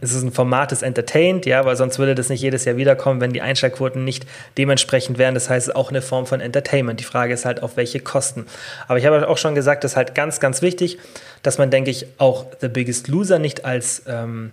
es 0.00 0.14
ist 0.14 0.22
ein 0.22 0.32
Format, 0.32 0.70
das 0.70 0.82
entertaint, 0.82 1.46
ja, 1.46 1.64
weil 1.64 1.76
sonst 1.76 1.98
würde 1.98 2.14
das 2.14 2.28
nicht 2.28 2.40
jedes 2.40 2.64
Jahr 2.64 2.76
wiederkommen, 2.76 3.20
wenn 3.20 3.32
die 3.32 3.42
Einschaltquoten 3.42 4.04
nicht 4.04 4.24
dementsprechend 4.56 5.18
wären. 5.18 5.34
Das 5.34 5.50
heißt, 5.50 5.66
es 5.66 5.68
ist 5.68 5.76
auch 5.76 5.90
eine 5.90 6.00
Form 6.00 6.26
von 6.26 6.40
Entertainment. 6.40 7.00
Die 7.00 7.04
Frage 7.04 7.34
ist 7.34 7.44
halt, 7.44 7.62
auf 7.62 7.76
welche 7.76 7.98
Kosten. 8.00 8.46
Aber 8.86 8.98
ich 8.98 9.06
habe 9.06 9.28
auch 9.28 9.36
schon 9.36 9.54
gesagt, 9.54 9.82
das 9.82 9.92
ist 9.92 9.96
halt 9.96 10.14
ganz, 10.14 10.38
ganz 10.38 10.62
wichtig, 10.62 10.98
dass 11.42 11.58
man, 11.58 11.70
denke 11.70 11.90
ich, 11.90 12.06
auch 12.18 12.46
The 12.60 12.68
Biggest 12.68 13.08
Loser 13.08 13.38
nicht 13.38 13.64
als 13.64 14.02
ähm, 14.06 14.52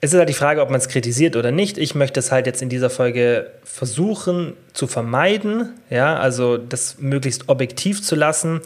es 0.00 0.12
ist 0.12 0.18
halt 0.18 0.28
die 0.28 0.34
Frage, 0.34 0.60
ob 0.60 0.70
man 0.70 0.78
es 0.78 0.88
kritisiert 0.88 1.36
oder 1.36 1.50
nicht. 1.50 1.78
Ich 1.78 1.94
möchte 1.94 2.20
es 2.20 2.30
halt 2.30 2.46
jetzt 2.46 2.60
in 2.60 2.68
dieser 2.68 2.90
Folge 2.90 3.50
versuchen 3.64 4.52
zu 4.72 4.86
vermeiden, 4.86 5.72
ja, 5.90 6.16
also 6.18 6.58
das 6.58 6.98
möglichst 6.98 7.48
objektiv 7.48 8.02
zu 8.02 8.14
lassen. 8.14 8.60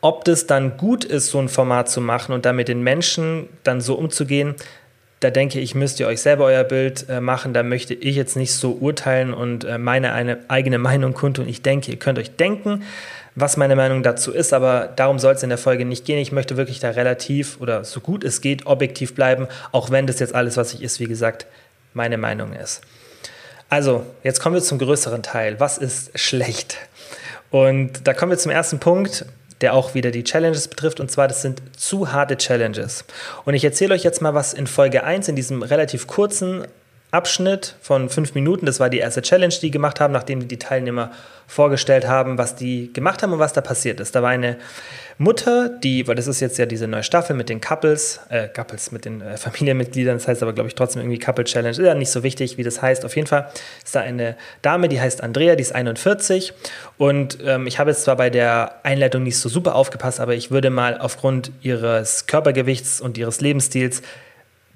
Ob 0.00 0.24
das 0.24 0.46
dann 0.46 0.76
gut 0.76 1.04
ist, 1.04 1.28
so 1.28 1.38
ein 1.40 1.48
Format 1.48 1.90
zu 1.90 2.00
machen 2.00 2.32
und 2.32 2.46
damit 2.46 2.68
den 2.68 2.82
Menschen 2.82 3.48
dann 3.64 3.80
so 3.80 3.94
umzugehen, 3.94 4.54
da 5.20 5.30
denke 5.30 5.58
ich, 5.58 5.74
müsst 5.74 5.98
ihr 5.98 6.06
euch 6.06 6.20
selber 6.20 6.44
euer 6.44 6.62
Bild 6.62 7.08
äh, 7.08 7.20
machen. 7.20 7.54
Da 7.54 7.62
möchte 7.62 7.94
ich 7.94 8.14
jetzt 8.16 8.36
nicht 8.36 8.52
so 8.52 8.72
urteilen 8.72 9.32
und 9.32 9.64
äh, 9.64 9.78
meine 9.78 10.12
eine 10.12 10.38
eigene 10.48 10.78
Meinung 10.78 11.14
kundtun. 11.14 11.48
Ich 11.48 11.62
denke, 11.62 11.90
ihr 11.90 11.98
könnt 11.98 12.18
euch 12.18 12.36
denken, 12.36 12.82
was 13.36 13.58
meine 13.58 13.76
Meinung 13.76 14.02
dazu 14.02 14.32
ist, 14.32 14.54
aber 14.54 14.92
darum 14.96 15.18
soll 15.18 15.34
es 15.34 15.42
in 15.42 15.50
der 15.50 15.58
Folge 15.58 15.84
nicht 15.84 16.06
gehen. 16.06 16.18
Ich 16.18 16.32
möchte 16.32 16.56
wirklich 16.56 16.80
da 16.80 16.90
relativ 16.90 17.60
oder 17.60 17.84
so 17.84 18.00
gut 18.00 18.24
es 18.24 18.40
geht 18.40 18.66
objektiv 18.66 19.14
bleiben, 19.14 19.46
auch 19.72 19.90
wenn 19.90 20.06
das 20.06 20.18
jetzt 20.18 20.34
alles, 20.34 20.56
was 20.56 20.72
ich 20.72 20.82
ist, 20.82 21.00
wie 21.00 21.04
gesagt, 21.04 21.46
meine 21.92 22.16
Meinung 22.16 22.54
ist. 22.54 22.80
Also, 23.68 24.06
jetzt 24.22 24.40
kommen 24.40 24.54
wir 24.54 24.62
zum 24.62 24.78
größeren 24.78 25.22
Teil. 25.22 25.60
Was 25.60 25.76
ist 25.76 26.18
schlecht? 26.18 26.78
Und 27.50 28.06
da 28.06 28.14
kommen 28.14 28.30
wir 28.30 28.38
zum 28.38 28.52
ersten 28.52 28.78
Punkt, 28.78 29.26
der 29.60 29.74
auch 29.74 29.94
wieder 29.94 30.10
die 30.10 30.24
Challenges 30.24 30.68
betrifft, 30.68 30.98
und 31.00 31.10
zwar 31.10 31.28
das 31.28 31.42
sind 31.42 31.60
zu 31.76 32.12
harte 32.12 32.36
Challenges. 32.38 33.04
Und 33.44 33.54
ich 33.54 33.64
erzähle 33.64 33.94
euch 33.94 34.02
jetzt 34.02 34.22
mal, 34.22 34.34
was 34.34 34.54
in 34.54 34.66
Folge 34.66 35.04
1 35.04 35.28
in 35.28 35.36
diesem 35.36 35.62
relativ 35.62 36.06
kurzen 36.06 36.66
Abschnitt 37.16 37.76
von 37.80 38.10
fünf 38.10 38.34
Minuten. 38.34 38.66
Das 38.66 38.78
war 38.78 38.90
die 38.90 38.98
erste 38.98 39.22
Challenge, 39.22 39.54
die 39.62 39.70
gemacht 39.70 40.00
haben, 40.00 40.12
nachdem 40.12 40.46
die 40.46 40.58
Teilnehmer 40.58 41.12
vorgestellt 41.46 42.06
haben, 42.06 42.36
was 42.36 42.56
die 42.56 42.92
gemacht 42.92 43.22
haben 43.22 43.32
und 43.32 43.38
was 43.38 43.54
da 43.54 43.62
passiert 43.62 44.00
ist. 44.00 44.14
Da 44.14 44.22
war 44.22 44.30
eine 44.30 44.58
Mutter, 45.16 45.70
die, 45.70 46.06
weil 46.06 46.14
das 46.14 46.26
ist 46.26 46.40
jetzt 46.40 46.58
ja 46.58 46.66
diese 46.66 46.86
neue 46.86 47.02
Staffel 47.02 47.34
mit 47.34 47.48
den 47.48 47.62
Couples, 47.62 48.20
äh, 48.28 48.48
Couples 48.48 48.92
mit 48.92 49.06
den 49.06 49.22
äh, 49.22 49.38
Familienmitgliedern, 49.38 50.18
das 50.18 50.28
heißt 50.28 50.42
aber, 50.42 50.52
glaube 50.52 50.68
ich, 50.68 50.74
trotzdem 50.74 51.00
irgendwie 51.00 51.18
Couple 51.18 51.44
Challenge, 51.44 51.70
ist 51.70 51.78
ja 51.78 51.94
nicht 51.94 52.10
so 52.10 52.22
wichtig, 52.22 52.58
wie 52.58 52.64
das 52.64 52.82
heißt. 52.82 53.04
Auf 53.04 53.16
jeden 53.16 53.26
Fall 53.26 53.48
ist 53.82 53.94
da 53.94 54.00
eine 54.00 54.36
Dame, 54.60 54.88
die 54.88 55.00
heißt 55.00 55.22
Andrea, 55.22 55.56
die 55.56 55.62
ist 55.62 55.74
41 55.74 56.52
und 56.98 57.38
ähm, 57.44 57.66
ich 57.66 57.78
habe 57.78 57.90
jetzt 57.90 58.02
zwar 58.02 58.16
bei 58.16 58.28
der 58.28 58.80
Einleitung 58.82 59.22
nicht 59.22 59.38
so 59.38 59.48
super 59.48 59.74
aufgepasst, 59.74 60.20
aber 60.20 60.34
ich 60.34 60.50
würde 60.50 60.68
mal 60.68 60.98
aufgrund 60.98 61.50
ihres 61.62 62.26
Körpergewichts 62.26 63.00
und 63.00 63.16
ihres 63.16 63.40
Lebensstils 63.40 64.02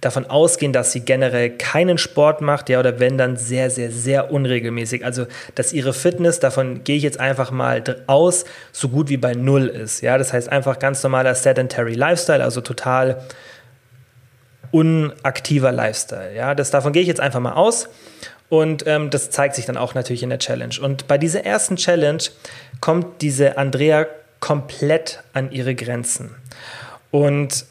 davon 0.00 0.24
ausgehen, 0.26 0.72
dass 0.72 0.92
sie 0.92 1.00
generell 1.00 1.50
keinen 1.50 1.98
Sport 1.98 2.40
macht, 2.40 2.68
ja, 2.68 2.78
oder 2.78 3.00
wenn 3.00 3.18
dann 3.18 3.36
sehr, 3.36 3.70
sehr, 3.70 3.90
sehr 3.90 4.32
unregelmäßig. 4.32 5.04
Also, 5.04 5.26
dass 5.54 5.72
ihre 5.72 5.92
Fitness, 5.92 6.40
davon 6.40 6.84
gehe 6.84 6.96
ich 6.96 7.02
jetzt 7.02 7.20
einfach 7.20 7.50
mal 7.50 7.82
aus, 8.06 8.44
so 8.72 8.88
gut 8.88 9.10
wie 9.10 9.18
bei 9.18 9.34
Null 9.34 9.66
ist. 9.66 10.00
Ja, 10.00 10.16
das 10.16 10.32
heißt 10.32 10.50
einfach 10.50 10.78
ganz 10.78 11.02
normaler 11.02 11.34
sedentary 11.34 11.94
Lifestyle, 11.94 12.42
also 12.42 12.60
total 12.60 13.22
unaktiver 14.70 15.72
Lifestyle. 15.72 16.34
Ja, 16.34 16.54
das, 16.54 16.70
davon 16.70 16.92
gehe 16.92 17.02
ich 17.02 17.08
jetzt 17.08 17.20
einfach 17.20 17.40
mal 17.40 17.52
aus. 17.52 17.88
Und 18.48 18.84
ähm, 18.86 19.10
das 19.10 19.30
zeigt 19.30 19.54
sich 19.54 19.66
dann 19.66 19.76
auch 19.76 19.94
natürlich 19.94 20.22
in 20.22 20.30
der 20.30 20.38
Challenge. 20.38 20.74
Und 20.80 21.06
bei 21.06 21.18
dieser 21.18 21.44
ersten 21.44 21.76
Challenge 21.76 22.22
kommt 22.80 23.22
diese 23.22 23.58
Andrea 23.58 24.06
komplett 24.40 25.22
an 25.32 25.52
ihre 25.52 25.74
Grenzen. 25.74 26.34
Und 27.10 27.64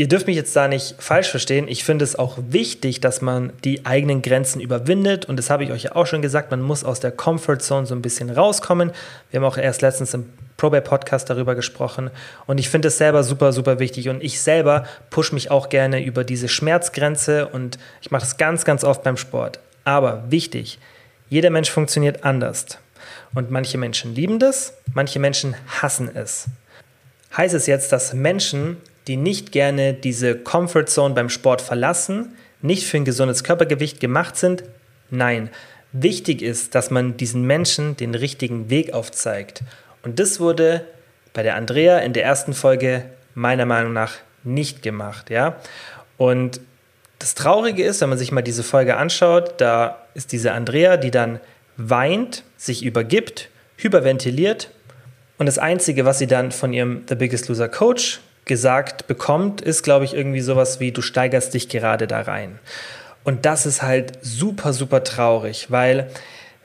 ihr 0.00 0.08
dürft 0.08 0.26
mich 0.26 0.36
jetzt 0.36 0.56
da 0.56 0.66
nicht 0.66 0.94
falsch 0.98 1.28
verstehen. 1.28 1.68
Ich 1.68 1.84
finde 1.84 2.06
es 2.06 2.18
auch 2.18 2.38
wichtig, 2.48 3.02
dass 3.02 3.20
man 3.20 3.52
die 3.64 3.84
eigenen 3.84 4.22
Grenzen 4.22 4.58
überwindet. 4.58 5.26
Und 5.26 5.36
das 5.36 5.50
habe 5.50 5.62
ich 5.62 5.72
euch 5.72 5.82
ja 5.82 5.94
auch 5.94 6.06
schon 6.06 6.22
gesagt. 6.22 6.50
Man 6.50 6.62
muss 6.62 6.84
aus 6.84 7.00
der 7.00 7.12
Comfort 7.12 7.58
Zone 7.58 7.84
so 7.84 7.94
ein 7.94 8.00
bisschen 8.00 8.30
rauskommen. 8.30 8.92
Wir 9.30 9.40
haben 9.40 9.44
auch 9.44 9.58
erst 9.58 9.82
letztens 9.82 10.14
im 10.14 10.24
Probay 10.56 10.80
Podcast 10.80 11.28
darüber 11.28 11.54
gesprochen. 11.54 12.10
Und 12.46 12.56
ich 12.56 12.70
finde 12.70 12.88
es 12.88 12.96
selber 12.96 13.22
super, 13.22 13.52
super 13.52 13.78
wichtig. 13.78 14.08
Und 14.08 14.24
ich 14.24 14.40
selber 14.40 14.86
pushe 15.10 15.34
mich 15.34 15.50
auch 15.50 15.68
gerne 15.68 16.02
über 16.02 16.24
diese 16.24 16.48
Schmerzgrenze. 16.48 17.48
Und 17.48 17.78
ich 18.00 18.10
mache 18.10 18.22
das 18.22 18.38
ganz, 18.38 18.64
ganz 18.64 18.84
oft 18.84 19.02
beim 19.02 19.18
Sport. 19.18 19.60
Aber 19.84 20.24
wichtig, 20.30 20.78
jeder 21.28 21.50
Mensch 21.50 21.70
funktioniert 21.70 22.24
anders. 22.24 22.78
Und 23.34 23.50
manche 23.50 23.76
Menschen 23.76 24.14
lieben 24.14 24.38
das, 24.38 24.72
manche 24.94 25.18
Menschen 25.18 25.56
hassen 25.68 26.10
es. 26.14 26.46
Heißt 27.36 27.54
es 27.54 27.66
jetzt, 27.66 27.92
dass 27.92 28.14
Menschen 28.14 28.78
die 29.06 29.16
nicht 29.16 29.52
gerne 29.52 29.94
diese 29.94 30.36
Comfort 30.36 30.86
Zone 30.86 31.14
beim 31.14 31.28
Sport 31.28 31.62
verlassen, 31.62 32.34
nicht 32.62 32.86
für 32.86 32.98
ein 32.98 33.04
gesundes 33.04 33.44
Körpergewicht 33.44 34.00
gemacht 34.00 34.36
sind? 34.36 34.64
Nein. 35.10 35.50
Wichtig 35.92 36.42
ist, 36.42 36.74
dass 36.74 36.90
man 36.90 37.16
diesen 37.16 37.42
Menschen 37.42 37.96
den 37.96 38.14
richtigen 38.14 38.70
Weg 38.70 38.92
aufzeigt. 38.92 39.62
Und 40.02 40.20
das 40.20 40.38
wurde 40.38 40.84
bei 41.32 41.42
der 41.42 41.56
Andrea 41.56 41.98
in 41.98 42.12
der 42.12 42.24
ersten 42.24 42.54
Folge 42.54 43.04
meiner 43.34 43.66
Meinung 43.66 43.92
nach 43.92 44.14
nicht 44.44 44.82
gemacht, 44.82 45.30
ja? 45.30 45.56
Und 46.16 46.60
das 47.18 47.34
Traurige 47.34 47.84
ist, 47.84 48.00
wenn 48.00 48.08
man 48.08 48.18
sich 48.18 48.32
mal 48.32 48.42
diese 48.42 48.62
Folge 48.62 48.96
anschaut, 48.96 49.54
da 49.60 50.06
ist 50.14 50.32
diese 50.32 50.52
Andrea, 50.52 50.96
die 50.96 51.10
dann 51.10 51.40
weint, 51.76 52.44
sich 52.56 52.84
übergibt, 52.84 53.48
hyperventiliert 53.76 54.70
und 55.38 55.46
das 55.46 55.58
Einzige, 55.58 56.04
was 56.04 56.18
sie 56.18 56.26
dann 56.26 56.52
von 56.52 56.72
ihrem 56.72 57.02
The 57.08 57.14
Biggest 57.14 57.48
Loser 57.48 57.68
Coach 57.68 58.20
gesagt 58.44 59.06
bekommt, 59.06 59.60
ist, 59.60 59.82
glaube 59.82 60.04
ich, 60.04 60.14
irgendwie 60.14 60.40
sowas 60.40 60.80
wie, 60.80 60.92
du 60.92 61.02
steigerst 61.02 61.54
dich 61.54 61.68
gerade 61.68 62.06
da 62.06 62.22
rein. 62.22 62.58
Und 63.24 63.46
das 63.46 63.66
ist 63.66 63.82
halt 63.82 64.18
super, 64.22 64.72
super 64.72 65.04
traurig, 65.04 65.70
weil 65.70 66.10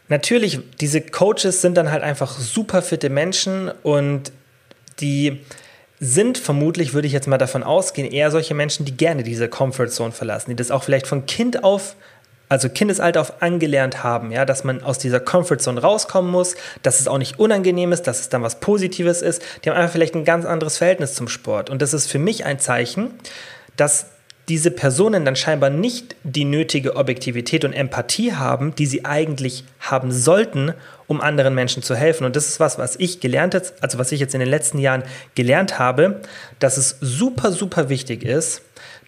natürlich, 0.07 0.59
diese 0.79 1.01
Coaches 1.01 1.61
sind 1.61 1.75
dann 1.75 1.91
halt 1.91 2.03
einfach 2.03 2.39
super 2.39 2.81
fitte 2.81 3.09
Menschen 3.09 3.71
und 3.83 4.31
die 4.99 5.41
sind 5.99 6.37
vermutlich, 6.37 6.93
würde 6.93 7.07
ich 7.07 7.13
jetzt 7.13 7.27
mal 7.27 7.37
davon 7.37 7.63
ausgehen, 7.63 8.09
eher 8.09 8.31
solche 8.31 8.53
Menschen, 8.53 8.85
die 8.85 8.95
gerne 8.95 9.23
diese 9.23 9.47
Comfort 9.47 9.87
Zone 9.87 10.11
verlassen, 10.11 10.51
die 10.51 10.55
das 10.55 10.71
auch 10.71 10.83
vielleicht 10.83 11.07
von 11.07 11.25
Kind 11.25 11.63
auf 11.63 11.95
also 12.49 12.69
Kindesalter 12.69 13.21
auf 13.21 13.41
angelernt 13.41 14.03
haben, 14.03 14.31
ja, 14.31 14.45
dass 14.45 14.63
man 14.63 14.83
aus 14.83 14.99
dieser 14.99 15.19
Comfortzone 15.19 15.81
rauskommen 15.81 16.31
muss, 16.31 16.55
dass 16.83 16.99
es 16.99 17.07
auch 17.07 17.17
nicht 17.17 17.39
unangenehm 17.39 17.91
ist, 17.91 18.03
dass 18.03 18.19
es 18.19 18.29
dann 18.29 18.43
was 18.43 18.59
Positives 18.59 19.21
ist. 19.21 19.41
Die 19.63 19.69
haben 19.69 19.77
einfach 19.77 19.93
vielleicht 19.93 20.15
ein 20.15 20.25
ganz 20.25 20.45
anderes 20.45 20.77
Verhältnis 20.77 21.15
zum 21.15 21.27
Sport. 21.27 21.69
Und 21.69 21.81
das 21.81 21.93
ist 21.93 22.09
für 22.09 22.19
mich 22.19 22.45
ein 22.45 22.59
Zeichen, 22.59 23.11
dass 23.77 24.07
diese 24.47 24.69
Personen 24.69 25.25
dann 25.25 25.35
scheinbar 25.35 25.71
nicht 25.71 26.15
die 26.23 26.45
nötige 26.45 26.95
Objektivität 26.95 27.65
und 27.65 27.73
Empathie 27.73 28.33
haben, 28.33 28.75
die 28.75 28.85
sie 28.85 29.03
eigentlich 29.03 29.63
haben 29.79 30.11
sollten, 30.11 30.73
um 31.07 31.19
anderen 31.19 31.55
Menschen 31.55 31.81
zu 31.81 31.95
helfen. 31.95 32.25
Und 32.25 32.35
das 32.35 32.47
ist 32.47 32.59
was, 32.59 32.77
was 32.77 32.95
ich 32.97 33.19
gelernt 33.19 33.55
habe, 33.55 33.65
also 33.81 33.97
was 33.97 34.11
ich 34.11 34.19
jetzt 34.19 34.35
in 34.35 34.39
den 34.39 34.49
letzten 34.49 34.77
Jahren 34.77 35.03
gelernt 35.33 35.79
habe, 35.79 36.21
dass 36.59 36.77
es 36.77 36.97
super, 37.01 37.51
super 37.51 37.89
wichtig 37.89 38.23
ist, 38.23 38.61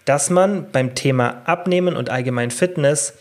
dass 0.08 0.30
man 0.30 0.72
beim 0.72 0.96
Thema 0.96 1.42
Abnehmen 1.44 1.98
und 1.98 2.10
allgemein 2.10 2.50
Fitness 2.50 3.14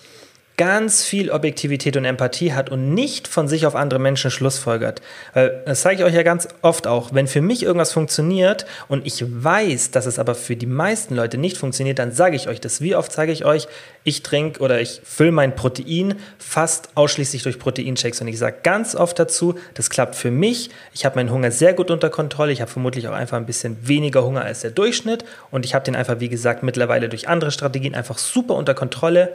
ganz 0.57 1.05
viel 1.05 1.31
Objektivität 1.31 1.97
und 1.99 2.07
Empathie 2.07 2.55
hat 2.55 2.71
und 2.71 2.95
nicht 2.95 3.29
von 3.29 3.47
sich 3.47 3.67
auf 3.67 3.75
andere 3.75 4.01
Menschen 4.01 4.31
schlussfolgert. 4.31 5.03
Das 5.35 5.83
zeige 5.83 6.03
ich 6.03 6.09
euch 6.09 6.15
ja 6.15 6.23
ganz 6.23 6.49
oft 6.63 6.87
auch. 6.87 7.13
Wenn 7.13 7.27
für 7.27 7.43
mich 7.43 7.63
irgendwas 7.63 7.93
funktioniert 7.93 8.65
und 8.89 9.07
ich 9.07 9.23
weiß, 9.27 9.91
dass 9.91 10.07
es 10.07 10.19
aber 10.19 10.35
für 10.35 10.57
die 10.57 10.67
meisten 10.67 11.15
Leute 11.15 11.37
nicht 11.37 11.59
funktioniert, 11.59 11.99
dann 11.99 12.13
sage 12.13 12.37
ich 12.37 12.49
euch 12.49 12.61
das. 12.61 12.81
Wie 12.81 12.97
oft 12.97 13.13
sage 13.13 13.33
ich 13.33 13.45
euch, 13.45 13.69
ich 14.03 14.23
trinke 14.23 14.61
oder 14.61 14.81
ich 14.81 15.03
fülle 15.05 15.33
mein 15.33 15.55
Protein 15.55 16.15
fast 16.39 16.89
ausschließlich 16.95 17.43
durch 17.43 17.59
Proteinchecks 17.59 18.21
und 18.23 18.29
ich 18.29 18.39
sage 18.39 18.57
ganz 18.63 18.95
oft 18.95 19.19
dazu, 19.19 19.57
das 19.75 19.91
klappt 19.91 20.15
für 20.15 20.31
mich. 20.31 20.71
Ich 20.95 21.05
habe 21.05 21.17
meinen 21.17 21.31
Hunger 21.31 21.51
sehr 21.51 21.75
gut 21.75 21.91
unter 21.91 22.09
Kontrolle. 22.09 22.53
Ich 22.53 22.63
habe 22.63 22.71
vermutlich 22.71 23.09
auch 23.09 23.13
einfach 23.13 23.37
ein 23.37 23.47
bisschen 23.47 23.77
weniger 23.87 24.25
Hunger 24.25 24.43
als 24.43 24.61
der 24.61 24.71
Durchschnitt 24.71 25.25
und 25.51 25.67
ich 25.67 25.75
habe 25.75 25.85
den 25.85 25.97
einfach, 25.97 26.21
wie 26.21 26.31
gesagt, 26.31 26.63
mittlerweile 26.63 27.11
durch 27.11 27.29
andere 27.29 27.51
Strategien 27.51 27.95
einfach 27.95 28.17
super 28.17 28.55
unter 28.55 28.73
Kontrolle. 28.73 29.35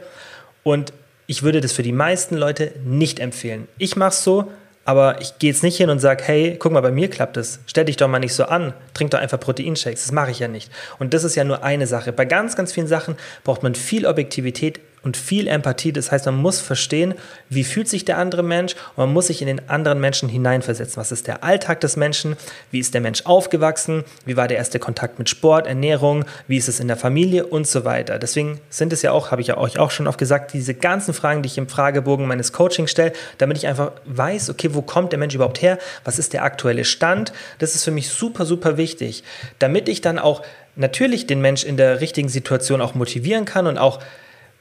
Und 0.64 0.92
ich 1.32 1.42
würde 1.42 1.62
das 1.62 1.72
für 1.72 1.82
die 1.82 1.92
meisten 1.92 2.36
Leute 2.36 2.72
nicht 2.84 3.18
empfehlen. 3.18 3.66
Ich 3.78 3.96
mache 3.96 4.10
es 4.10 4.22
so, 4.22 4.52
aber 4.84 5.22
ich 5.22 5.38
gehe 5.38 5.50
jetzt 5.50 5.62
nicht 5.62 5.78
hin 5.78 5.88
und 5.88 5.98
sage, 5.98 6.22
hey, 6.26 6.56
guck 6.58 6.72
mal, 6.72 6.82
bei 6.82 6.90
mir 6.90 7.08
klappt 7.08 7.38
es. 7.38 7.60
Stell 7.64 7.86
dich 7.86 7.96
doch 7.96 8.06
mal 8.06 8.18
nicht 8.18 8.34
so 8.34 8.44
an. 8.44 8.74
Trink 8.92 9.12
doch 9.12 9.18
einfach 9.18 9.40
Proteinshakes. 9.40 10.02
Das 10.02 10.12
mache 10.12 10.30
ich 10.30 10.40
ja 10.40 10.48
nicht. 10.48 10.70
Und 10.98 11.14
das 11.14 11.24
ist 11.24 11.34
ja 11.34 11.44
nur 11.44 11.64
eine 11.64 11.86
Sache. 11.86 12.12
Bei 12.12 12.26
ganz, 12.26 12.54
ganz 12.54 12.74
vielen 12.74 12.86
Sachen 12.86 13.16
braucht 13.44 13.62
man 13.62 13.74
viel 13.74 14.04
Objektivität, 14.04 14.80
und 15.02 15.16
viel 15.16 15.48
Empathie. 15.48 15.92
Das 15.92 16.12
heißt, 16.12 16.26
man 16.26 16.36
muss 16.36 16.60
verstehen, 16.60 17.14
wie 17.48 17.64
fühlt 17.64 17.88
sich 17.88 18.04
der 18.04 18.18
andere 18.18 18.42
Mensch 18.42 18.74
und 18.96 18.98
man 18.98 19.12
muss 19.12 19.26
sich 19.26 19.40
in 19.40 19.46
den 19.46 19.68
anderen 19.68 20.00
Menschen 20.00 20.28
hineinversetzen. 20.28 20.96
Was 20.96 21.12
ist 21.12 21.26
der 21.26 21.44
Alltag 21.44 21.80
des 21.80 21.96
Menschen? 21.96 22.36
Wie 22.70 22.78
ist 22.78 22.94
der 22.94 23.00
Mensch 23.00 23.22
aufgewachsen? 23.24 24.04
Wie 24.24 24.36
war 24.36 24.48
der 24.48 24.58
erste 24.58 24.78
Kontakt 24.78 25.18
mit 25.18 25.28
Sport, 25.28 25.66
Ernährung? 25.66 26.24
Wie 26.46 26.56
ist 26.56 26.68
es 26.68 26.80
in 26.80 26.88
der 26.88 26.96
Familie 26.96 27.46
und 27.46 27.66
so 27.66 27.84
weiter? 27.84 28.18
Deswegen 28.18 28.60
sind 28.70 28.92
es 28.92 29.02
ja 29.02 29.12
auch, 29.12 29.30
habe 29.30 29.40
ich 29.40 29.48
ja 29.48 29.58
euch 29.58 29.78
auch 29.78 29.90
schon 29.90 30.06
oft 30.06 30.18
gesagt, 30.18 30.52
diese 30.52 30.74
ganzen 30.74 31.14
Fragen, 31.14 31.42
die 31.42 31.48
ich 31.48 31.58
im 31.58 31.68
Fragebogen 31.68 32.26
meines 32.26 32.52
Coachings 32.52 32.90
stelle, 32.90 33.12
damit 33.38 33.56
ich 33.56 33.66
einfach 33.66 33.92
weiß, 34.04 34.50
okay, 34.50 34.70
wo 34.72 34.82
kommt 34.82 35.12
der 35.12 35.18
Mensch 35.18 35.34
überhaupt 35.34 35.62
her? 35.62 35.78
Was 36.04 36.18
ist 36.18 36.32
der 36.32 36.44
aktuelle 36.44 36.84
Stand? 36.84 37.32
Das 37.58 37.74
ist 37.74 37.84
für 37.84 37.90
mich 37.90 38.08
super, 38.08 38.46
super 38.46 38.76
wichtig, 38.76 39.24
damit 39.58 39.88
ich 39.88 40.00
dann 40.00 40.18
auch 40.18 40.42
natürlich 40.76 41.26
den 41.26 41.40
Mensch 41.40 41.64
in 41.64 41.76
der 41.76 42.00
richtigen 42.00 42.28
Situation 42.28 42.80
auch 42.80 42.94
motivieren 42.94 43.44
kann 43.44 43.66
und 43.66 43.78
auch 43.78 44.00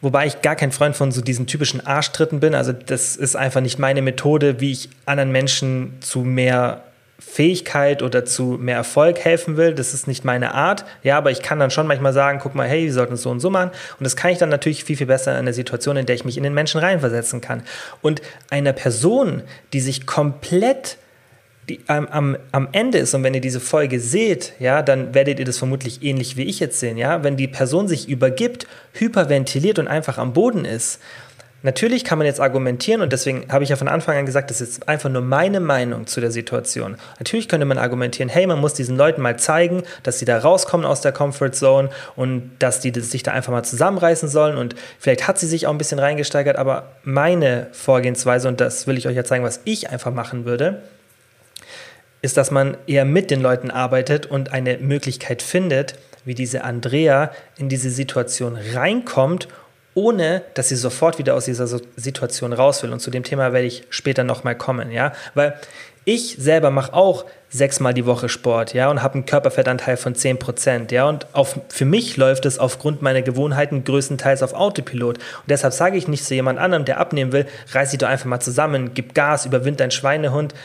Wobei 0.02 0.26
ich 0.26 0.42
gar 0.42 0.56
kein 0.56 0.72
Freund 0.72 0.96
von 0.96 1.12
so 1.12 1.22
diesen 1.22 1.48
typischen 1.48 1.86
Arschtritten 1.86 2.40
bin. 2.40 2.56
Also 2.56 2.74
das 2.74 3.16
ist 3.16 3.36
einfach 3.36 3.62
nicht 3.62 3.78
meine 3.78 4.02
Methode, 4.02 4.60
wie 4.60 4.72
ich 4.72 4.90
anderen 5.06 5.32
Menschen 5.32 5.94
zu 6.02 6.20
mehr 6.20 6.84
Fähigkeit 7.20 8.02
oder 8.02 8.26
zu 8.26 8.58
mehr 8.60 8.76
Erfolg 8.76 9.20
helfen 9.20 9.56
will. 9.56 9.76
Das 9.76 9.94
ist 9.94 10.08
nicht 10.08 10.26
meine 10.26 10.56
Art. 10.56 10.86
Ja, 11.04 11.18
aber 11.18 11.30
ich 11.30 11.44
kann 11.44 11.60
dann 11.60 11.70
schon 11.70 11.86
manchmal 11.86 12.14
sagen, 12.14 12.40
guck 12.42 12.56
mal, 12.56 12.68
hey, 12.68 12.86
wir 12.86 12.94
sollten 12.94 13.14
es 13.14 13.22
so 13.22 13.30
und 13.30 13.40
so 13.40 13.52
machen. 13.52 13.70
Und 14.00 14.04
das 14.04 14.16
kann 14.16 14.32
ich 14.32 14.40
dann 14.40 14.50
natürlich 14.50 14.84
viel, 14.84 14.98
viel 14.98 15.08
besser 15.08 15.32
in 15.34 15.38
einer 15.38 15.54
Situation, 15.54 15.98
in 15.98 16.08
der 16.08 16.16
ich 16.16 16.26
mich 16.26 16.36
in 16.36 16.44
den 16.44 16.56
Menschen 16.56 16.82
reinversetzen 16.82 17.40
kann. 17.40 17.62
Und 18.02 18.24
einer 18.50 18.74
Person, 18.74 19.44
die 19.72 19.82
sich 19.82 20.08
komplett 20.08 20.98
die, 21.72 21.80
am, 21.88 22.08
am, 22.08 22.38
am 22.52 22.68
Ende 22.72 22.98
ist 22.98 23.14
und 23.14 23.24
wenn 23.24 23.34
ihr 23.34 23.42
diese 23.42 23.60
Folge 23.60 24.00
seht, 24.00 24.54
ja, 24.60 24.82
dann 24.82 25.14
werdet 25.14 25.40
ihr 25.40 25.46
das 25.46 25.58
vermutlich 25.58 26.04
ähnlich 26.04 26.38
wie 26.38 26.44
ich 26.44 26.60
jetzt 26.60 26.80
sehen, 26.80 26.98
ja. 26.98 27.24
Wenn 27.24 27.38
die 27.38 27.48
Person 27.48 27.88
sich 27.88 28.10
übergibt, 28.10 28.68
hyperventiliert 28.94 29.80
und 29.80 29.88
einfach 29.88 30.18
am 30.18 30.34
Boden 30.34 30.66
ist, 30.66 31.00
Natürlich 31.64 32.04
kann 32.04 32.18
man 32.18 32.26
jetzt 32.26 32.40
argumentieren 32.40 33.02
und 33.02 33.14
deswegen 33.14 33.46
habe 33.52 33.64
ich 33.64 33.70
ja 33.70 33.76
von 33.76 33.88
Anfang 33.88 34.18
an 34.18 34.26
gesagt, 34.26 34.50
das 34.50 34.62
ist 34.62 34.90
einfach 34.90 35.12
nur 35.12 35.22
meine 35.22 35.60
Meinung 35.60 36.08
zu 36.08 36.20
der 36.20 36.32
Situation. 36.32 36.98
Natürlich 37.20 37.48
könnte 37.48 37.68
man 37.68 37.78
argumentieren, 37.78 38.30
hey, 38.30 38.48
man 38.48 38.60
muss 38.60 38.74
diesen 38.74 38.98
Leuten 38.98 39.22
mal 39.22 39.38
zeigen, 39.38 39.84
dass 40.02 40.18
sie 40.18 40.26
da 40.26 40.40
rauskommen 40.40 40.88
aus 40.88 41.02
der 41.02 41.12
Comfort 41.12 41.52
Zone 41.52 41.90
und 42.16 42.52
dass 42.58 42.80
die 42.80 42.92
sich 43.00 43.22
da 43.22 43.32
einfach 43.32 43.52
mal 43.52 43.62
zusammenreißen 43.62 44.28
sollen 44.28 44.58
und 44.58 44.74
vielleicht 44.98 45.28
hat 45.28 45.38
sie 45.38 45.46
sich 45.46 45.68
auch 45.68 45.72
ein 45.72 45.78
bisschen 45.78 46.00
reingesteigert, 46.00 46.58
aber 46.58 46.94
meine 47.04 47.68
Vorgehensweise 47.74 48.48
und 48.48 48.60
das 48.60 48.88
will 48.88 48.98
ich 48.98 49.08
euch 49.08 49.16
ja 49.16 49.24
zeigen, 49.24 49.44
was 49.44 49.62
ich 49.64 49.92
einfach 49.92 50.12
machen 50.12 50.46
würde, 50.46 50.82
ist, 52.22 52.38
dass 52.38 52.52
man 52.52 52.78
eher 52.88 53.06
mit 53.06 53.32
den 53.32 53.42
Leuten 53.42 53.72
arbeitet 53.72 54.26
und 54.26 54.54
eine 54.54 54.78
Möglichkeit 54.78 55.42
findet, 55.42 55.96
wie 56.24 56.36
diese 56.36 56.64
Andrea 56.64 57.32
in 57.58 57.70
diese 57.70 57.90
Situation 57.90 58.58
reinkommt, 58.74 59.48
ohne 59.94 60.44
dass 60.54 60.70
sie 60.70 60.76
sofort 60.76 61.18
wieder 61.18 61.36
aus 61.36 61.46
dieser 61.46 61.68
Situation 61.68 62.54
raus 62.54 62.82
will. 62.84 62.94
Und 62.94 63.00
zu 63.00 63.12
dem 63.12 63.24
Thema 63.24 63.52
werde 63.54 63.68
ich 63.68 63.84
später 63.90 64.24
nochmal 64.24 64.56
kommen, 64.56 64.92
ja, 64.92 65.14
weil 65.34 65.56
ich 66.04 66.38
selber 66.40 66.72
mache 66.72 66.94
auch 66.94 67.26
sechsmal 67.50 67.94
die 67.94 68.06
Woche 68.06 68.28
Sport, 68.28 68.74
ja, 68.74 68.90
und 68.90 69.04
habe 69.04 69.16
einen 69.16 69.26
Körperfettanteil 69.26 69.98
von 69.98 70.16
10 70.16 70.40
Prozent, 70.40 70.92
ja, 70.92 71.08
und 71.08 71.28
auf, 71.34 71.60
für 71.70 71.86
mich 71.86 72.18
läuft 72.18 72.46
es 72.46 72.58
aufgrund 72.58 73.02
meiner 73.02 73.22
Gewohnheiten 73.22 73.84
größtenteils 73.84 74.42
auf 74.42 74.54
Autopilot. 74.54 75.18
Und 75.18 75.50
deshalb 75.50 75.74
sage 75.74 75.98
ich 75.98 76.08
nicht 76.08 76.26
zu 76.26 76.34
jemand 76.34 76.58
anderem, 76.58 76.86
der 76.86 77.00
abnehmen 77.00 77.34
will, 77.34 77.46
reiß 77.74 77.92
dich 77.92 78.00
doch 78.00 78.08
einfach 78.08 78.26
mal 78.26 78.40
zusammen, 78.40 78.94
gib 78.96 79.14
Gas, 79.14 79.46
überwind 79.46 79.80
deinen 79.80 79.92
Schweinehund, 79.92 80.56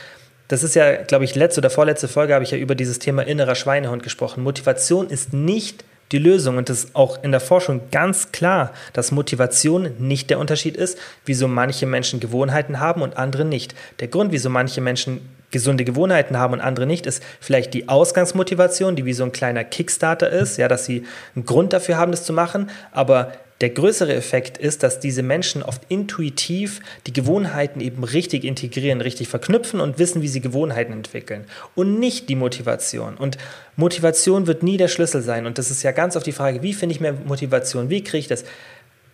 das 0.47 0.63
ist 0.63 0.75
ja, 0.75 1.03
glaube 1.03 1.25
ich, 1.25 1.35
letzte 1.35 1.61
oder 1.61 1.69
vorletzte 1.69 2.07
Folge 2.07 2.33
habe 2.33 2.43
ich 2.43 2.51
ja 2.51 2.57
über 2.57 2.75
dieses 2.75 2.99
Thema 2.99 3.25
innerer 3.25 3.55
Schweinehund 3.55 4.03
gesprochen. 4.03 4.43
Motivation 4.43 5.09
ist 5.09 5.33
nicht 5.33 5.83
die 6.11 6.19
Lösung 6.19 6.57
und 6.57 6.69
das 6.69 6.85
ist 6.85 6.95
auch 6.95 7.21
in 7.23 7.31
der 7.31 7.41
Forschung 7.41 7.81
ganz 7.91 8.31
klar, 8.31 8.71
dass 8.93 9.11
Motivation 9.11 9.91
nicht 9.99 10.29
der 10.29 10.39
Unterschied 10.39 10.77
ist, 10.77 10.97
wieso 11.25 11.49
manche 11.49 11.85
Menschen 11.85 12.21
Gewohnheiten 12.21 12.79
haben 12.79 13.01
und 13.01 13.17
andere 13.17 13.43
nicht. 13.43 13.75
Der 13.99 14.07
Grund, 14.07 14.31
wieso 14.31 14.49
manche 14.49 14.79
Menschen 14.79 15.27
gesunde 15.51 15.83
Gewohnheiten 15.83 16.37
haben 16.37 16.53
und 16.53 16.61
andere 16.61 16.85
nicht, 16.85 17.05
ist 17.05 17.23
vielleicht 17.39 17.73
die 17.73 17.89
Ausgangsmotivation, 17.89 18.95
die 18.95 19.05
wie 19.05 19.13
so 19.13 19.23
ein 19.23 19.31
kleiner 19.31 19.63
Kickstarter 19.63 20.29
ist, 20.29 20.57
ja, 20.57 20.67
dass 20.67 20.85
sie 20.85 21.05
einen 21.35 21.45
Grund 21.45 21.73
dafür 21.73 21.97
haben, 21.97 22.11
das 22.11 22.23
zu 22.23 22.33
machen, 22.33 22.69
aber 22.91 23.33
der 23.61 23.71
größere 23.71 24.13
Effekt 24.13 24.57
ist, 24.57 24.83
dass 24.83 24.99
diese 24.99 25.23
Menschen 25.23 25.63
oft 25.63 25.81
intuitiv 25.89 26.79
die 27.07 27.13
Gewohnheiten 27.13 27.81
eben 27.81 28.03
richtig 28.03 28.43
integrieren, 28.43 29.01
richtig 29.01 29.29
verknüpfen 29.29 29.79
und 29.79 29.97
wissen, 29.97 30.21
wie 30.21 30.27
sie 30.27 30.41
Gewohnheiten 30.41 30.93
entwickeln 30.93 31.45
und 31.73 31.99
nicht 31.99 32.29
die 32.29 32.35
Motivation. 32.35 33.15
Und 33.15 33.37
Motivation 33.75 34.45
wird 34.45 34.61
nie 34.61 34.77
der 34.77 34.87
Schlüssel 34.87 35.21
sein. 35.21 35.47
Und 35.47 35.57
das 35.57 35.71
ist 35.71 35.81
ja 35.81 35.91
ganz 35.91 36.15
auf 36.15 36.23
die 36.23 36.31
Frage, 36.33 36.61
wie 36.61 36.73
finde 36.73 36.93
ich 36.93 37.01
mehr 37.01 37.13
Motivation? 37.13 37.89
Wie 37.89 38.03
kriege 38.03 38.19
ich 38.19 38.27
das? 38.27 38.43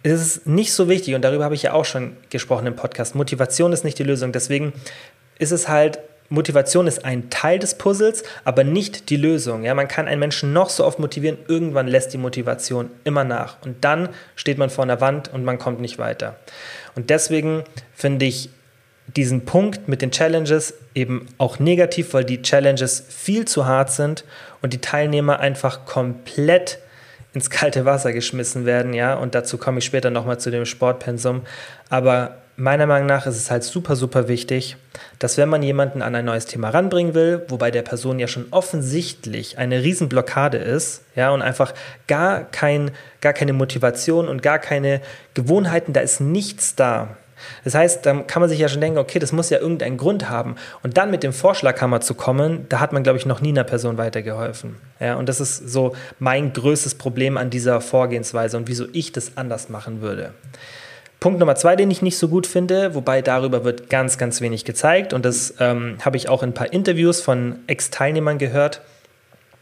Es 0.03 0.21
ist 0.21 0.47
nicht 0.47 0.73
so 0.73 0.89
wichtig 0.89 1.15
und 1.15 1.21
darüber 1.21 1.45
habe 1.45 1.55
ich 1.55 1.63
ja 1.63 1.71
auch 1.71 1.85
schon 1.85 2.17
gesprochen 2.29 2.67
im 2.67 2.75
Podcast. 2.75 3.15
Motivation 3.15 3.71
ist 3.71 3.85
nicht 3.85 3.97
die 3.97 4.03
Lösung. 4.03 4.33
Deswegen 4.33 4.73
ist 5.39 5.51
es 5.51 5.69
halt 5.69 5.99
Motivation 6.29 6.87
ist 6.87 7.05
ein 7.05 7.29
Teil 7.29 7.59
des 7.59 7.75
Puzzles, 7.75 8.23
aber 8.43 8.63
nicht 8.63 9.09
die 9.09 9.17
Lösung. 9.17 9.63
Ja, 9.63 9.73
man 9.73 9.87
kann 9.87 10.07
einen 10.07 10.19
Menschen 10.19 10.53
noch 10.53 10.69
so 10.69 10.85
oft 10.85 10.99
motivieren, 10.99 11.37
irgendwann 11.47 11.87
lässt 11.87 12.13
die 12.13 12.17
Motivation 12.17 12.89
immer 13.03 13.23
nach. 13.23 13.57
Und 13.63 13.83
dann 13.83 14.09
steht 14.35 14.57
man 14.57 14.69
vor 14.69 14.83
einer 14.83 15.01
Wand 15.01 15.31
und 15.33 15.43
man 15.43 15.59
kommt 15.59 15.79
nicht 15.79 15.99
weiter. 15.99 16.37
Und 16.95 17.09
deswegen 17.09 17.63
finde 17.93 18.25
ich 18.25 18.49
diesen 19.07 19.45
Punkt 19.45 19.87
mit 19.87 20.01
den 20.01 20.11
Challenges 20.11 20.73
eben 20.95 21.27
auch 21.37 21.59
negativ, 21.59 22.13
weil 22.13 22.23
die 22.23 22.41
Challenges 22.41 23.03
viel 23.09 23.45
zu 23.45 23.65
hart 23.65 23.91
sind 23.91 24.23
und 24.61 24.73
die 24.73 24.81
Teilnehmer 24.81 25.39
einfach 25.39 25.85
komplett 25.85 26.79
ins 27.33 27.49
kalte 27.49 27.85
Wasser 27.85 28.13
geschmissen 28.13 28.65
werden, 28.65 28.93
ja, 28.93 29.15
und 29.15 29.33
dazu 29.33 29.57
komme 29.57 29.79
ich 29.79 29.85
später 29.85 30.11
nochmal 30.11 30.39
zu 30.39 30.51
dem 30.51 30.65
Sportpensum. 30.65 31.41
Aber 31.89 32.37
meiner 32.55 32.85
Meinung 32.85 33.07
nach 33.07 33.25
ist 33.25 33.37
es 33.37 33.49
halt 33.49 33.63
super, 33.63 33.95
super 33.95 34.27
wichtig, 34.27 34.77
dass 35.19 35.37
wenn 35.37 35.49
man 35.49 35.63
jemanden 35.63 36.01
an 36.01 36.15
ein 36.15 36.25
neues 36.25 36.45
Thema 36.45 36.69
ranbringen 36.69 37.13
will, 37.13 37.43
wobei 37.47 37.71
der 37.71 37.81
Person 37.81 38.19
ja 38.19 38.27
schon 38.27 38.45
offensichtlich 38.51 39.57
eine 39.57 39.83
Riesenblockade 39.83 40.57
ist, 40.57 41.01
ja, 41.15 41.31
und 41.31 41.41
einfach 41.41 41.73
gar, 42.07 42.43
kein, 42.43 42.91
gar 43.21 43.33
keine 43.33 43.53
Motivation 43.53 44.27
und 44.27 44.41
gar 44.41 44.59
keine 44.59 45.01
Gewohnheiten, 45.33 45.93
da 45.93 46.01
ist 46.01 46.21
nichts 46.21 46.75
da. 46.75 47.17
Das 47.63 47.75
heißt, 47.75 48.05
dann 48.05 48.27
kann 48.27 48.41
man 48.41 48.49
sich 48.49 48.59
ja 48.59 48.69
schon 48.69 48.81
denken, 48.81 48.97
okay, 48.97 49.19
das 49.19 49.31
muss 49.31 49.49
ja 49.49 49.59
irgendeinen 49.59 49.97
Grund 49.97 50.29
haben. 50.29 50.55
Und 50.81 50.97
dann 50.97 51.11
mit 51.11 51.23
dem 51.23 51.33
Vorschlaghammer 51.33 52.01
zu 52.01 52.13
kommen, 52.13 52.65
da 52.69 52.79
hat 52.79 52.93
man, 52.93 53.03
glaube 53.03 53.17
ich, 53.17 53.25
noch 53.25 53.41
nie 53.41 53.49
einer 53.49 53.63
Person 53.63 53.97
weitergeholfen. 53.97 54.77
Ja, 54.99 55.15
und 55.15 55.27
das 55.27 55.41
ist 55.41 55.69
so 55.69 55.95
mein 56.19 56.53
größtes 56.53 56.95
Problem 56.95 57.37
an 57.37 57.49
dieser 57.49 57.81
Vorgehensweise 57.81 58.57
und 58.57 58.67
wieso 58.67 58.85
ich 58.93 59.11
das 59.11 59.35
anders 59.35 59.69
machen 59.69 60.01
würde. 60.01 60.33
Punkt 61.23 61.39
Nummer 61.39 61.55
zwei, 61.55 61.77
den 61.77 61.89
ich 61.89 62.01
nicht 62.01 62.17
so 62.17 62.27
gut 62.27 62.45
finde, 62.45 62.95
wobei 62.95 63.21
darüber 63.21 63.63
wird 63.63 63.89
ganz, 63.89 64.17
ganz 64.17 64.41
wenig 64.41 64.65
gezeigt 64.65 65.13
und 65.13 65.23
das 65.23 65.53
ähm, 65.61 65.95
habe 66.03 66.17
ich 66.17 66.27
auch 66.27 66.43
in 66.43 66.49
ein 66.49 66.53
paar 66.53 66.73
Interviews 66.73 67.21
von 67.21 67.59
Ex-Teilnehmern 67.65 68.39
gehört, 68.39 68.81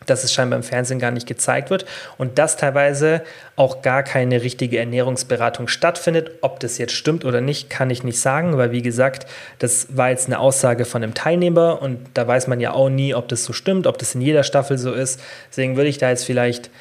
dass 0.07 0.23
es 0.23 0.33
scheinbar 0.33 0.57
im 0.57 0.63
Fernsehen 0.63 0.97
gar 0.97 1.11
nicht 1.11 1.27
gezeigt 1.27 1.69
wird 1.69 1.85
und 2.17 2.39
dass 2.39 2.57
teilweise 2.57 3.21
auch 3.57 3.83
gar 3.83 4.01
keine 4.01 4.41
richtige 4.41 4.79
Ernährungsberatung 4.79 5.67
stattfindet. 5.67 6.31
Ob 6.41 6.59
das 6.59 6.79
jetzt 6.79 6.93
stimmt 6.93 7.25
oder 7.25 7.41
nicht, 7.41 7.69
kann 7.69 7.91
ich 7.91 8.03
nicht 8.03 8.19
sagen, 8.19 8.57
weil 8.57 8.71
wie 8.71 8.81
gesagt, 8.81 9.27
das 9.59 9.95
war 9.95 10.09
jetzt 10.09 10.25
eine 10.25 10.39
Aussage 10.39 10.85
von 10.85 11.03
einem 11.03 11.13
Teilnehmer 11.13 11.79
und 11.79 11.99
da 12.15 12.27
weiß 12.27 12.47
man 12.47 12.59
ja 12.59 12.71
auch 12.71 12.89
nie, 12.89 13.13
ob 13.13 13.27
das 13.27 13.43
so 13.43 13.53
stimmt, 13.53 13.85
ob 13.85 13.99
das 13.99 14.15
in 14.15 14.21
jeder 14.21 14.41
Staffel 14.41 14.79
so 14.79 14.93
ist. 14.93 15.19
Deswegen 15.51 15.75
würde 15.75 15.89
ich 15.89 15.99
da 15.99 16.09
jetzt 16.09 16.25
vielleicht 16.25 16.71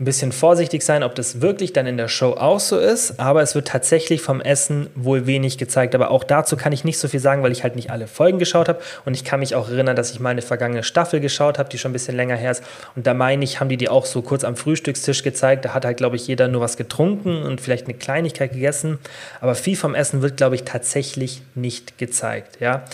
ein 0.00 0.04
bisschen 0.04 0.30
vorsichtig 0.30 0.84
sein, 0.84 1.02
ob 1.02 1.16
das 1.16 1.40
wirklich 1.40 1.72
dann 1.72 1.86
in 1.88 1.96
der 1.96 2.06
Show 2.06 2.30
auch 2.30 2.60
so 2.60 2.78
ist, 2.78 3.18
aber 3.18 3.42
es 3.42 3.56
wird 3.56 3.66
tatsächlich 3.66 4.22
vom 4.22 4.40
Essen 4.40 4.88
wohl 4.94 5.26
wenig 5.26 5.58
gezeigt. 5.58 5.92
Aber 5.96 6.12
auch 6.12 6.22
dazu 6.22 6.56
kann 6.56 6.72
ich 6.72 6.84
nicht 6.84 6.98
so 6.98 7.08
viel 7.08 7.18
sagen, 7.18 7.42
weil 7.42 7.50
ich 7.50 7.64
halt 7.64 7.74
nicht 7.74 7.90
alle 7.90 8.06
Folgen 8.06 8.38
geschaut 8.38 8.68
habe 8.68 8.80
und 9.04 9.14
ich 9.14 9.24
kann 9.24 9.40
mich 9.40 9.56
auch 9.56 9.68
erinnern, 9.68 9.96
dass 9.96 10.12
ich 10.12 10.20
mal 10.20 10.30
eine 10.30 10.42
vergangene 10.42 10.84
Staffel 10.84 11.18
geschaut 11.18 11.58
habe, 11.58 11.68
die 11.68 11.78
schon 11.78 11.90
ein 11.90 11.94
bisschen 11.94 12.14
länger 12.14 12.36
her 12.36 12.52
ist 12.52 12.62
und 12.94 13.08
da 13.08 13.14
meine 13.14 13.42
ich, 13.42 13.58
haben 13.58 13.68
die 13.68 13.76
die 13.76 13.88
auch 13.88 14.06
so 14.06 14.22
kurz 14.22 14.44
am 14.44 14.54
Frühstückstisch 14.54 15.24
gezeigt. 15.24 15.64
Da 15.64 15.74
hat 15.74 15.84
halt, 15.84 15.96
glaube 15.96 16.14
ich, 16.14 16.28
jeder 16.28 16.46
nur 16.46 16.60
was 16.60 16.76
getrunken 16.76 17.42
und 17.42 17.60
vielleicht 17.60 17.86
eine 17.86 17.94
Kleinigkeit 17.94 18.52
gegessen, 18.52 18.98
aber 19.40 19.56
viel 19.56 19.76
vom 19.76 19.96
Essen 19.96 20.22
wird, 20.22 20.36
glaube 20.36 20.54
ich, 20.54 20.62
tatsächlich 20.62 21.42
nicht 21.56 21.98
gezeigt, 21.98 22.60
ja. 22.60 22.84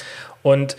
Und 0.42 0.76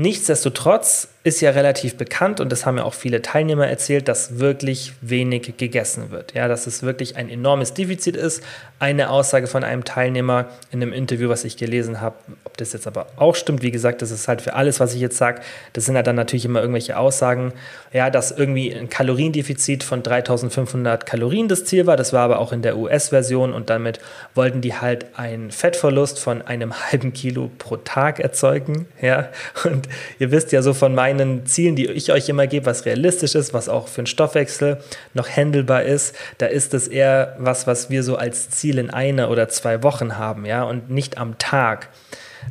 Nichtsdestotrotz 0.00 1.08
ist 1.22 1.42
ja 1.42 1.50
relativ 1.50 1.96
bekannt 1.96 2.40
und 2.40 2.50
das 2.50 2.64
haben 2.64 2.78
ja 2.78 2.84
auch 2.84 2.94
viele 2.94 3.20
Teilnehmer 3.20 3.66
erzählt, 3.66 4.08
dass 4.08 4.38
wirklich 4.38 4.94
wenig 5.02 5.58
gegessen 5.58 6.10
wird. 6.10 6.32
Ja, 6.32 6.48
dass 6.48 6.66
es 6.66 6.82
wirklich 6.82 7.16
ein 7.16 7.28
enormes 7.28 7.74
Defizit 7.74 8.16
ist. 8.16 8.42
Eine 8.78 9.10
Aussage 9.10 9.46
von 9.46 9.62
einem 9.62 9.84
Teilnehmer 9.84 10.48
in 10.70 10.80
einem 10.80 10.94
Interview, 10.94 11.28
was 11.28 11.44
ich 11.44 11.58
gelesen 11.58 12.00
habe, 12.00 12.16
ob 12.44 12.56
das 12.56 12.72
jetzt 12.72 12.86
aber 12.86 13.08
auch 13.16 13.34
stimmt, 13.36 13.60
wie 13.60 13.70
gesagt, 13.70 14.00
das 14.00 14.10
ist 14.10 14.28
halt 14.28 14.40
für 14.40 14.54
alles, 14.54 14.80
was 14.80 14.94
ich 14.94 15.02
jetzt 15.02 15.18
sage, 15.18 15.42
das 15.74 15.84
sind 15.84 15.96
halt 15.96 16.06
dann 16.06 16.16
natürlich 16.16 16.46
immer 16.46 16.60
irgendwelche 16.60 16.96
Aussagen, 16.96 17.52
ja, 17.92 18.08
dass 18.08 18.30
irgendwie 18.30 18.74
ein 18.74 18.88
Kaloriendefizit 18.88 19.84
von 19.84 20.02
3500 20.02 21.04
Kalorien 21.04 21.48
das 21.48 21.66
Ziel 21.66 21.86
war. 21.86 21.98
Das 21.98 22.14
war 22.14 22.22
aber 22.22 22.38
auch 22.38 22.52
in 22.52 22.62
der 22.62 22.78
US-Version 22.78 23.52
und 23.52 23.68
damit 23.68 24.00
wollten 24.34 24.62
die 24.62 24.74
halt 24.74 25.18
einen 25.18 25.50
Fettverlust 25.50 26.18
von 26.18 26.40
einem 26.40 26.72
halben 26.90 27.12
Kilo 27.12 27.50
pro 27.58 27.76
Tag 27.76 28.20
erzeugen. 28.20 28.86
Ja, 29.02 29.28
und 29.64 29.89
ihr 30.18 30.30
wisst 30.30 30.52
ja 30.52 30.62
so 30.62 30.74
von 30.74 30.94
meinen 30.94 31.46
Zielen, 31.46 31.76
die 31.76 31.86
ich 31.86 32.12
euch 32.12 32.28
immer 32.28 32.46
gebe, 32.46 32.66
was 32.66 32.84
realistisch 32.84 33.34
ist, 33.34 33.54
was 33.54 33.68
auch 33.68 33.88
für 33.88 34.02
den 34.02 34.06
Stoffwechsel 34.06 34.78
noch 35.14 35.28
handelbar 35.28 35.82
ist, 35.82 36.14
da 36.38 36.46
ist 36.46 36.74
es 36.74 36.88
eher 36.88 37.36
was, 37.38 37.66
was 37.66 37.90
wir 37.90 38.02
so 38.02 38.16
als 38.16 38.50
Ziel 38.50 38.78
in 38.78 38.90
einer 38.90 39.30
oder 39.30 39.48
zwei 39.48 39.82
Wochen 39.82 40.18
haben, 40.18 40.46
ja, 40.46 40.62
und 40.62 40.90
nicht 40.90 41.18
am 41.18 41.38
Tag. 41.38 41.88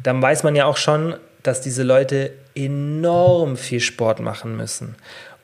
Dann 0.04 0.22
weiß 0.22 0.44
man 0.44 0.56
ja 0.56 0.66
auch 0.66 0.78
schon, 0.78 1.16
dass 1.44 1.62
diese 1.62 1.84
Leute 1.84 2.32
enorm 2.56 3.58
viel 3.58 3.80
Sport 3.80 4.20
machen 4.20 4.58
müssen 4.58 4.96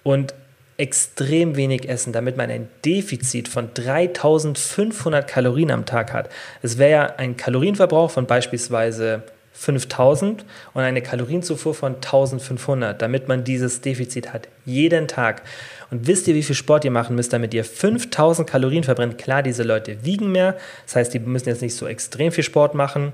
und 0.03 0.33
extrem 0.77 1.55
wenig 1.55 1.87
essen, 1.87 2.11
damit 2.11 2.35
man 2.35 2.49
ein 2.49 2.67
Defizit 2.83 3.47
von 3.47 3.69
3500 3.73 5.27
Kalorien 5.27 5.71
am 5.71 5.85
Tag 5.85 6.11
hat. 6.11 6.29
Es 6.61 6.77
wäre 6.77 6.91
ja 6.91 7.05
ein 7.17 7.37
Kalorienverbrauch 7.37 8.11
von 8.11 8.25
beispielsweise 8.25 9.23
5000 9.57 10.45
und 10.73 10.81
eine 10.81 11.01
Kalorienzufuhr 11.01 11.73
von 11.73 11.95
1500, 11.95 13.01
damit 13.01 13.27
man 13.27 13.43
dieses 13.43 13.81
Defizit 13.81 14.33
hat. 14.33 14.49
Jeden 14.65 15.07
Tag. 15.07 15.43
Und 15.89 16.07
wisst 16.07 16.27
ihr, 16.27 16.35
wie 16.35 16.43
viel 16.43 16.55
Sport 16.55 16.83
ihr 16.83 16.91
machen 16.91 17.15
müsst, 17.15 17.31
damit 17.31 17.53
ihr 17.53 17.63
5000 17.63 18.49
Kalorien 18.49 18.83
verbrennt? 18.83 19.17
Klar, 19.17 19.43
diese 19.43 19.63
Leute 19.63 20.03
wiegen 20.03 20.31
mehr. 20.31 20.57
Das 20.85 20.97
heißt, 20.97 21.13
die 21.13 21.19
müssen 21.19 21.47
jetzt 21.47 21.61
nicht 21.61 21.75
so 21.75 21.87
extrem 21.87 22.31
viel 22.31 22.43
Sport 22.43 22.75
machen, 22.75 23.13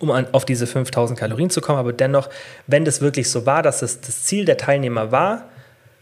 um 0.00 0.10
an, 0.10 0.26
auf 0.32 0.44
diese 0.44 0.66
5000 0.66 1.18
Kalorien 1.18 1.50
zu 1.50 1.60
kommen. 1.60 1.78
Aber 1.78 1.92
dennoch, 1.92 2.28
wenn 2.66 2.84
das 2.84 3.00
wirklich 3.00 3.30
so 3.30 3.46
war, 3.46 3.62
dass 3.62 3.82
es 3.82 4.00
das 4.00 4.24
Ziel 4.24 4.44
der 4.44 4.56
Teilnehmer 4.56 5.12
war, 5.12 5.48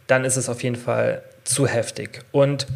dann 0.06 0.24
ist 0.24 0.36
es 0.36 0.48
auf 0.48 0.62
jeden 0.62 0.76
Fall 0.76 1.22
zu 1.44 1.66
heftig. 1.66 2.20
Und 2.32 2.66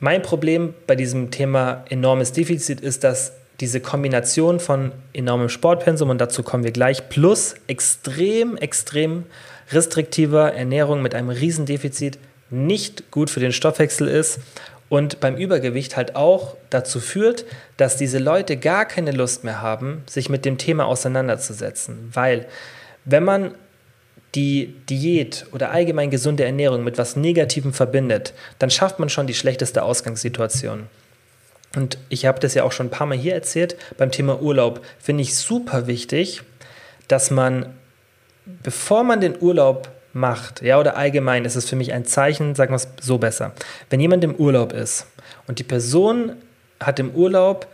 mein 0.00 0.22
Problem 0.22 0.74
bei 0.88 0.96
diesem 0.96 1.30
Thema 1.30 1.84
enormes 1.88 2.32
Defizit 2.32 2.80
ist, 2.80 3.04
dass 3.04 3.34
diese 3.62 3.80
Kombination 3.80 4.58
von 4.58 4.90
enormem 5.14 5.48
Sportpensum, 5.48 6.10
und 6.10 6.18
dazu 6.18 6.42
kommen 6.42 6.64
wir 6.64 6.72
gleich, 6.72 7.08
plus 7.08 7.54
extrem, 7.68 8.56
extrem 8.56 9.24
restriktiver 9.70 10.52
Ernährung 10.52 11.00
mit 11.00 11.14
einem 11.14 11.30
Riesendefizit 11.30 12.18
nicht 12.50 13.12
gut 13.12 13.30
für 13.30 13.38
den 13.38 13.52
Stoffwechsel 13.52 14.08
ist 14.08 14.40
und 14.88 15.20
beim 15.20 15.36
Übergewicht 15.36 15.96
halt 15.96 16.16
auch 16.16 16.56
dazu 16.70 16.98
führt, 16.98 17.46
dass 17.76 17.96
diese 17.96 18.18
Leute 18.18 18.56
gar 18.56 18.84
keine 18.84 19.12
Lust 19.12 19.44
mehr 19.44 19.62
haben, 19.62 20.02
sich 20.06 20.28
mit 20.28 20.44
dem 20.44 20.58
Thema 20.58 20.84
auseinanderzusetzen. 20.86 22.10
Weil 22.12 22.46
wenn 23.04 23.24
man 23.24 23.54
die 24.34 24.74
Diät 24.90 25.46
oder 25.52 25.70
allgemein 25.70 26.10
gesunde 26.10 26.44
Ernährung 26.44 26.82
mit 26.82 26.98
was 26.98 27.14
Negativem 27.14 27.72
verbindet, 27.72 28.34
dann 28.58 28.70
schafft 28.70 28.98
man 28.98 29.08
schon 29.08 29.28
die 29.28 29.34
schlechteste 29.34 29.84
Ausgangssituation. 29.84 30.88
Und 31.76 31.98
ich 32.08 32.26
habe 32.26 32.40
das 32.40 32.54
ja 32.54 32.64
auch 32.64 32.72
schon 32.72 32.86
ein 32.86 32.90
paar 32.90 33.06
Mal 33.06 33.16
hier 33.16 33.34
erzählt, 33.34 33.76
beim 33.96 34.10
Thema 34.10 34.40
Urlaub 34.40 34.84
finde 34.98 35.22
ich 35.22 35.36
super 35.36 35.86
wichtig, 35.86 36.42
dass 37.08 37.30
man, 37.30 37.66
bevor 38.62 39.04
man 39.04 39.20
den 39.20 39.40
Urlaub 39.40 39.88
macht, 40.12 40.62
ja, 40.62 40.78
oder 40.78 40.96
allgemein 40.96 41.44
ist 41.44 41.56
es 41.56 41.68
für 41.68 41.76
mich 41.76 41.92
ein 41.92 42.04
Zeichen, 42.04 42.54
sagen 42.54 42.72
wir 42.72 42.76
es 42.76 42.88
so 43.00 43.18
besser, 43.18 43.52
wenn 43.88 44.00
jemand 44.00 44.24
im 44.24 44.34
Urlaub 44.34 44.72
ist 44.72 45.06
und 45.46 45.58
die 45.58 45.64
Person 45.64 46.32
hat 46.80 46.98
im 46.98 47.12
Urlaub 47.12 47.66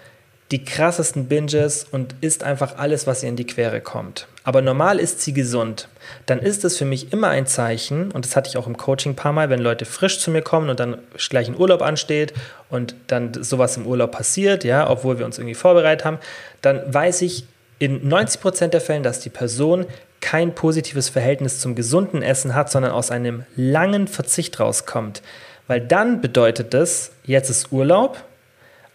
die 0.50 0.64
krassesten 0.64 1.26
Binges 1.26 1.84
und 1.90 2.14
isst 2.20 2.42
einfach 2.42 2.78
alles, 2.78 3.06
was 3.06 3.22
ihr 3.22 3.28
in 3.28 3.36
die 3.36 3.46
Quere 3.46 3.80
kommt. 3.80 4.28
Aber 4.44 4.62
normal 4.62 4.98
ist 4.98 5.20
sie 5.20 5.34
gesund. 5.34 5.88
Dann 6.26 6.38
ist 6.38 6.64
es 6.64 6.76
für 6.76 6.84
mich 6.84 7.12
immer 7.12 7.28
ein 7.28 7.46
Zeichen, 7.46 8.10
und 8.10 8.24
das 8.24 8.36
hatte 8.36 8.48
ich 8.48 8.56
auch 8.56 8.66
im 8.66 8.76
Coaching 8.76 9.12
ein 9.12 9.16
paar 9.16 9.32
Mal, 9.32 9.50
wenn 9.50 9.60
Leute 9.60 9.84
frisch 9.84 10.18
zu 10.18 10.30
mir 10.30 10.42
kommen 10.42 10.70
und 10.70 10.80
dann 10.80 10.98
gleich 11.30 11.48
ein 11.48 11.56
Urlaub 11.56 11.82
ansteht 11.82 12.34
und 12.70 12.94
dann 13.06 13.32
sowas 13.42 13.76
im 13.76 13.86
Urlaub 13.86 14.12
passiert, 14.12 14.64
ja, 14.64 14.88
obwohl 14.88 15.18
wir 15.18 15.26
uns 15.26 15.38
irgendwie 15.38 15.54
vorbereitet 15.54 16.04
haben, 16.04 16.18
dann 16.62 16.82
weiß 16.92 17.22
ich 17.22 17.44
in 17.78 18.08
90 18.08 18.40
Prozent 18.40 18.74
der 18.74 18.80
Fällen, 18.80 19.02
dass 19.02 19.20
die 19.20 19.30
Person 19.30 19.86
kein 20.20 20.54
positives 20.54 21.08
Verhältnis 21.08 21.60
zum 21.60 21.74
gesunden 21.74 22.22
Essen 22.22 22.54
hat, 22.54 22.70
sondern 22.70 22.92
aus 22.92 23.10
einem 23.10 23.44
langen 23.56 24.08
Verzicht 24.08 24.58
rauskommt. 24.58 25.22
Weil 25.68 25.80
dann 25.80 26.20
bedeutet 26.20 26.74
das, 26.74 27.12
jetzt 27.24 27.50
ist 27.50 27.72
Urlaub, 27.72 28.24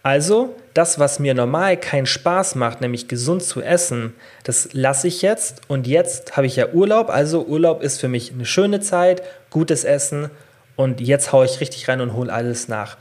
also 0.04 0.54
das, 0.74 0.98
was 0.98 1.18
mir 1.18 1.32
normal 1.32 1.78
keinen 1.78 2.04
Spaß 2.04 2.56
macht, 2.56 2.82
nämlich 2.82 3.08
gesund 3.08 3.42
zu 3.42 3.62
essen, 3.62 4.12
das 4.44 4.68
lasse 4.72 5.08
ich 5.08 5.22
jetzt 5.22 5.62
und 5.66 5.86
jetzt 5.86 6.36
habe 6.36 6.46
ich 6.46 6.56
ja 6.56 6.68
Urlaub. 6.68 7.08
Also 7.08 7.46
Urlaub 7.46 7.82
ist 7.82 8.00
für 8.00 8.08
mich 8.08 8.30
eine 8.30 8.44
schöne 8.44 8.80
Zeit, 8.80 9.22
gutes 9.48 9.82
Essen 9.82 10.30
und 10.76 11.00
jetzt 11.00 11.32
haue 11.32 11.46
ich 11.46 11.60
richtig 11.60 11.88
rein 11.88 12.02
und 12.02 12.12
hole 12.12 12.30
alles 12.30 12.68
nach. 12.68 12.98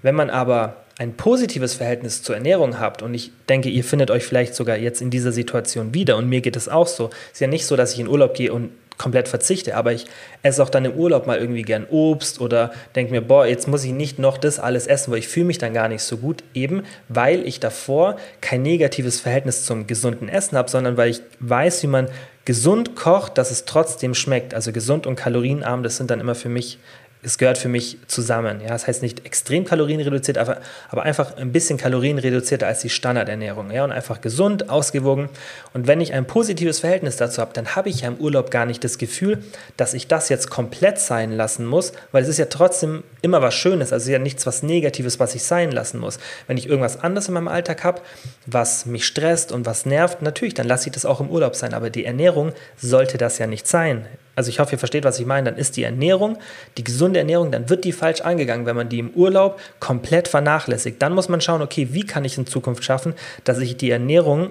Wenn 0.00 0.14
man 0.14 0.30
aber 0.30 0.76
ein 0.98 1.14
positives 1.14 1.74
Verhältnis 1.74 2.22
zur 2.22 2.36
Ernährung 2.36 2.80
habt 2.80 3.02
und 3.02 3.12
ich 3.12 3.32
denke, 3.50 3.68
ihr 3.68 3.84
findet 3.84 4.10
euch 4.10 4.24
vielleicht 4.24 4.54
sogar 4.54 4.78
jetzt 4.78 5.02
in 5.02 5.10
dieser 5.10 5.32
Situation 5.32 5.92
wieder 5.92 6.16
und 6.16 6.26
mir 6.26 6.40
geht 6.40 6.56
es 6.56 6.70
auch 6.70 6.86
so. 6.86 7.10
Es 7.26 7.32
ist 7.34 7.40
ja 7.40 7.48
nicht 7.48 7.66
so, 7.66 7.76
dass 7.76 7.92
ich 7.92 8.00
in 8.00 8.08
Urlaub 8.08 8.32
gehe 8.32 8.50
und 8.50 8.70
komplett 9.00 9.28
verzichte, 9.28 9.76
aber 9.76 9.92
ich 9.92 10.04
esse 10.42 10.62
auch 10.62 10.68
dann 10.68 10.84
im 10.84 10.92
Urlaub 10.92 11.26
mal 11.26 11.38
irgendwie 11.38 11.62
gern 11.62 11.86
Obst 11.88 12.38
oder 12.38 12.70
denke 12.94 13.12
mir, 13.12 13.22
boah, 13.22 13.46
jetzt 13.46 13.66
muss 13.66 13.82
ich 13.82 13.92
nicht 13.92 14.18
noch 14.18 14.36
das 14.36 14.58
alles 14.58 14.86
essen, 14.86 15.10
weil 15.10 15.20
ich 15.20 15.28
fühle 15.28 15.46
mich 15.46 15.56
dann 15.56 15.72
gar 15.72 15.88
nicht 15.88 16.02
so 16.02 16.18
gut, 16.18 16.44
eben 16.52 16.82
weil 17.08 17.46
ich 17.46 17.60
davor 17.60 18.16
kein 18.42 18.60
negatives 18.60 19.18
Verhältnis 19.18 19.64
zum 19.64 19.86
gesunden 19.86 20.28
Essen 20.28 20.58
habe, 20.58 20.70
sondern 20.70 20.98
weil 20.98 21.08
ich 21.08 21.22
weiß, 21.38 21.82
wie 21.82 21.86
man 21.86 22.08
gesund 22.44 22.94
kocht, 22.94 23.38
dass 23.38 23.50
es 23.50 23.64
trotzdem 23.64 24.14
schmeckt. 24.14 24.52
Also 24.52 24.70
gesund 24.70 25.06
und 25.06 25.16
kalorienarm, 25.16 25.82
das 25.82 25.96
sind 25.96 26.10
dann 26.10 26.20
immer 26.20 26.34
für 26.34 26.50
mich 26.50 26.78
es 27.22 27.36
gehört 27.36 27.58
für 27.58 27.68
mich 27.68 27.98
zusammen. 28.06 28.60
Ja, 28.62 28.68
das 28.68 28.86
heißt 28.86 29.02
nicht 29.02 29.26
extrem 29.26 29.64
kalorienreduziert, 29.64 30.38
aber, 30.38 30.58
aber 30.88 31.02
einfach 31.02 31.36
ein 31.36 31.52
bisschen 31.52 31.76
kalorienreduzierter 31.76 32.66
als 32.66 32.80
die 32.80 32.88
Standardernährung. 32.88 33.70
Ja, 33.70 33.84
und 33.84 33.92
einfach 33.92 34.20
gesund, 34.20 34.70
ausgewogen. 34.70 35.28
Und 35.74 35.86
wenn 35.86 36.00
ich 36.00 36.14
ein 36.14 36.26
positives 36.26 36.80
Verhältnis 36.80 37.16
dazu 37.16 37.42
habe, 37.42 37.52
dann 37.52 37.76
habe 37.76 37.90
ich 37.90 38.02
ja 38.02 38.08
im 38.08 38.16
Urlaub 38.16 38.50
gar 38.50 38.64
nicht 38.64 38.82
das 38.84 38.96
Gefühl, 38.96 39.44
dass 39.76 39.92
ich 39.92 40.06
das 40.06 40.30
jetzt 40.30 40.48
komplett 40.48 40.98
sein 40.98 41.32
lassen 41.32 41.66
muss, 41.66 41.92
weil 42.10 42.22
es 42.22 42.28
ist 42.28 42.38
ja 42.38 42.46
trotzdem 42.46 43.04
immer 43.20 43.42
was 43.42 43.54
Schönes. 43.54 43.92
Also 43.92 44.10
ja 44.10 44.18
nichts 44.18 44.46
was 44.46 44.62
Negatives, 44.62 45.20
was 45.20 45.34
ich 45.34 45.42
sein 45.42 45.72
lassen 45.72 45.98
muss. 45.98 46.18
Wenn 46.46 46.56
ich 46.56 46.68
irgendwas 46.68 47.00
anderes 47.00 47.28
in 47.28 47.34
meinem 47.34 47.48
Alltag 47.48 47.84
habe, 47.84 48.00
was 48.46 48.86
mich 48.86 49.04
stresst 49.06 49.52
und 49.52 49.66
was 49.66 49.84
nervt, 49.84 50.22
natürlich, 50.22 50.54
dann 50.54 50.66
lasse 50.66 50.88
ich 50.88 50.94
das 50.94 51.04
auch 51.04 51.20
im 51.20 51.28
Urlaub 51.28 51.54
sein. 51.54 51.74
Aber 51.74 51.90
die 51.90 52.06
Ernährung 52.06 52.52
sollte 52.78 53.18
das 53.18 53.36
ja 53.38 53.46
nicht 53.46 53.68
sein. 53.68 54.06
Also 54.36 54.48
ich 54.48 54.60
hoffe, 54.60 54.72
ihr 54.72 54.78
versteht, 54.78 55.04
was 55.04 55.18
ich 55.18 55.26
meine. 55.26 55.50
Dann 55.50 55.58
ist 55.58 55.76
die 55.76 55.82
Ernährung, 55.82 56.38
die 56.78 56.84
gesunde 56.84 57.18
Ernährung, 57.18 57.50
dann 57.50 57.68
wird 57.68 57.84
die 57.84 57.92
falsch 57.92 58.20
angegangen, 58.20 58.66
wenn 58.66 58.76
man 58.76 58.88
die 58.88 58.98
im 58.98 59.10
Urlaub 59.10 59.60
komplett 59.80 60.28
vernachlässigt. 60.28 61.02
Dann 61.02 61.12
muss 61.12 61.28
man 61.28 61.40
schauen, 61.40 61.62
okay, 61.62 61.88
wie 61.92 62.06
kann 62.06 62.24
ich 62.24 62.38
in 62.38 62.46
Zukunft 62.46 62.84
schaffen, 62.84 63.14
dass 63.44 63.58
ich 63.58 63.76
die 63.76 63.90
Ernährung 63.90 64.50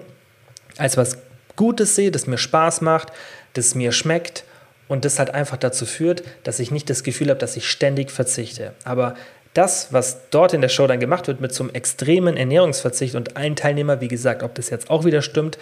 als 0.78 0.98
was 0.98 1.18
Gutes 1.56 1.96
sehe, 1.96 2.12
das 2.12 2.28
mir 2.28 2.38
Spaß 2.38 2.82
macht, 2.82 3.12
das 3.54 3.76
mir 3.76 3.92
schmeckt 3.92 4.44
und 4.88 5.06
das 5.06 5.20
halt 5.20 5.34
einfach 5.34 5.58
dazu 5.58 5.86
führt, 5.86 6.24
dass 6.44 6.60
ich 6.60 6.72
nicht 6.72 6.90
das 6.90 7.04
Gefühl 7.04 7.30
habe, 7.30 7.40
dass 7.40 7.58
ich 7.58 7.70
ständig 7.70 8.12
verzichte. 8.12 8.74
Aber 8.84 9.16
das, 9.54 9.92
was 9.92 10.30
dort 10.30 10.54
in 10.54 10.62
der 10.62 10.70
Show 10.70 10.88
dann 10.88 11.00
gemacht 11.00 11.28
wird 11.28 11.42
mit 11.42 11.54
so 11.54 11.64
einem 11.64 11.74
extremen 11.74 12.38
Ernährungsverzicht 12.38 13.16
und 13.16 13.36
allen 13.36 13.56
Teilnehmer, 13.56 14.00
wie 14.02 14.08
gesagt, 14.08 14.44
ob 14.44 14.56
das 14.56 14.70
jetzt 14.70 14.90
auch 14.90 15.06
wieder 15.06 15.22
stimmt, 15.22 15.58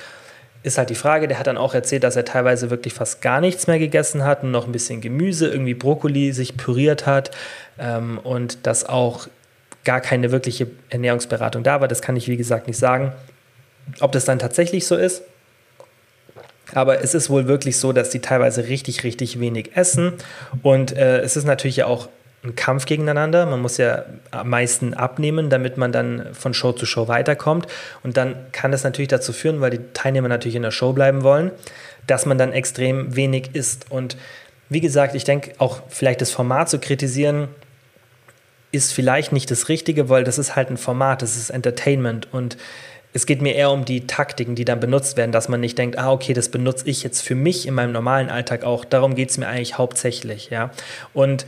ist 0.67 0.77
halt 0.77 0.89
die 0.89 0.95
Frage, 0.95 1.27
der 1.27 1.39
hat 1.39 1.47
dann 1.47 1.57
auch 1.57 1.73
erzählt, 1.73 2.03
dass 2.03 2.15
er 2.15 2.25
teilweise 2.25 2.69
wirklich 2.69 2.93
fast 2.93 3.21
gar 3.21 3.41
nichts 3.41 3.67
mehr 3.67 3.79
gegessen 3.79 4.23
hat 4.23 4.43
und 4.43 4.51
noch 4.51 4.65
ein 4.65 4.71
bisschen 4.71 5.01
Gemüse, 5.01 5.47
irgendwie 5.47 5.73
Brokkoli 5.73 6.31
sich 6.33 6.57
püriert 6.57 7.05
hat 7.05 7.31
ähm, 7.79 8.19
und 8.19 8.67
dass 8.67 8.87
auch 8.87 9.27
gar 9.83 10.01
keine 10.01 10.31
wirkliche 10.31 10.67
Ernährungsberatung 10.89 11.63
da 11.63 11.81
war. 11.81 11.87
Das 11.87 12.01
kann 12.01 12.15
ich, 12.15 12.27
wie 12.27 12.37
gesagt, 12.37 12.67
nicht 12.67 12.77
sagen, 12.77 13.13
ob 14.01 14.11
das 14.11 14.25
dann 14.25 14.37
tatsächlich 14.37 14.85
so 14.85 14.95
ist. 14.95 15.23
Aber 16.73 17.01
es 17.01 17.13
ist 17.13 17.29
wohl 17.29 17.47
wirklich 17.47 17.77
so, 17.77 17.93
dass 17.93 18.09
die 18.09 18.19
teilweise 18.19 18.67
richtig, 18.67 19.03
richtig 19.05 19.39
wenig 19.39 19.77
essen. 19.77 20.13
Und 20.63 20.91
äh, 20.91 21.19
es 21.19 21.37
ist 21.37 21.45
natürlich 21.45 21.77
ja 21.77 21.85
auch 21.85 22.09
ein 22.43 22.55
Kampf 22.55 22.85
gegeneinander. 22.85 23.45
Man 23.45 23.61
muss 23.61 23.77
ja 23.77 24.05
am 24.31 24.49
meisten 24.49 24.93
abnehmen, 24.93 25.49
damit 25.49 25.77
man 25.77 25.91
dann 25.91 26.33
von 26.33 26.53
Show 26.53 26.71
zu 26.71 26.85
Show 26.85 27.07
weiterkommt. 27.07 27.67
Und 28.03 28.17
dann 28.17 28.35
kann 28.51 28.71
das 28.71 28.83
natürlich 28.83 29.09
dazu 29.09 29.33
führen, 29.33 29.61
weil 29.61 29.71
die 29.71 29.81
Teilnehmer 29.93 30.27
natürlich 30.27 30.55
in 30.55 30.61
der 30.61 30.71
Show 30.71 30.93
bleiben 30.93 31.23
wollen, 31.23 31.51
dass 32.05 32.25
man 32.25 32.37
dann 32.37 32.53
extrem 32.53 33.15
wenig 33.15 33.49
isst. 33.53 33.91
Und 33.91 34.17
wie 34.69 34.81
gesagt, 34.81 35.15
ich 35.15 35.23
denke 35.23 35.53
auch 35.57 35.81
vielleicht 35.89 36.21
das 36.21 36.31
Format 36.31 36.69
zu 36.69 36.79
kritisieren, 36.79 37.47
ist 38.71 38.93
vielleicht 38.93 39.31
nicht 39.31 39.49
das 39.49 39.69
Richtige, 39.69 40.09
weil 40.09 40.23
das 40.23 40.37
ist 40.37 40.55
halt 40.55 40.69
ein 40.69 40.77
Format, 40.77 41.21
das 41.21 41.37
ist 41.37 41.49
Entertainment 41.49 42.31
und 42.33 42.57
es 43.13 43.25
geht 43.25 43.41
mir 43.41 43.55
eher 43.55 43.71
um 43.71 43.85
die 43.85 44.05
Taktiken, 44.05 44.53
die 44.53 44.65
dann 44.65 44.79
benutzt 44.79 45.17
werden, 45.17 45.31
dass 45.31 45.49
man 45.49 45.59
nicht 45.59 45.77
denkt, 45.77 45.97
ah, 45.97 46.11
okay, 46.11 46.33
das 46.33 46.49
benutze 46.49 46.87
ich 46.87 47.01
jetzt 47.01 47.21
für 47.21 47.33
mich 47.33 47.65
in 47.65 47.73
meinem 47.73 47.91
normalen 47.91 48.29
Alltag 48.29 48.63
auch. 48.63 48.85
Darum 48.85 49.15
geht 49.15 49.31
es 49.31 49.37
mir 49.37 49.47
eigentlich 49.47 49.77
hauptsächlich, 49.77 50.49
ja. 50.51 50.71
Und 51.13 51.45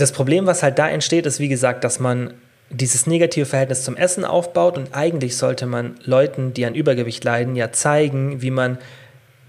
das 0.00 0.12
Problem, 0.12 0.46
was 0.46 0.62
halt 0.62 0.78
da 0.78 0.88
entsteht, 0.88 1.26
ist, 1.26 1.40
wie 1.40 1.48
gesagt, 1.48 1.84
dass 1.84 2.00
man 2.00 2.34
dieses 2.70 3.06
negative 3.06 3.46
Verhältnis 3.46 3.84
zum 3.84 3.96
Essen 3.96 4.24
aufbaut 4.24 4.78
und 4.78 4.94
eigentlich 4.94 5.36
sollte 5.36 5.66
man 5.66 5.96
Leuten, 6.04 6.54
die 6.54 6.64
an 6.64 6.74
Übergewicht 6.74 7.24
leiden, 7.24 7.56
ja 7.56 7.72
zeigen, 7.72 8.42
wie 8.42 8.52
man 8.52 8.78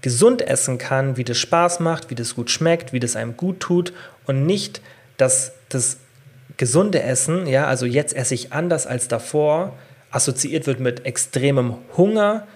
gesund 0.00 0.42
essen 0.42 0.78
kann, 0.78 1.16
wie 1.16 1.24
das 1.24 1.38
Spaß 1.38 1.78
macht, 1.80 2.10
wie 2.10 2.16
das 2.16 2.34
gut 2.34 2.50
schmeckt, 2.50 2.92
wie 2.92 2.98
das 2.98 3.14
einem 3.14 3.36
gut 3.36 3.60
tut 3.60 3.92
und 4.26 4.44
nicht, 4.44 4.82
dass 5.16 5.52
das 5.68 5.98
gesunde 6.56 7.02
Essen, 7.02 7.46
ja, 7.46 7.66
also 7.66 7.86
jetzt 7.86 8.14
esse 8.14 8.34
ich 8.34 8.52
anders 8.52 8.86
als 8.86 9.06
davor, 9.06 9.76
assoziiert 10.10 10.66
wird 10.66 10.80
mit 10.80 11.06
extremem 11.06 11.76
Hunger, 11.96 12.46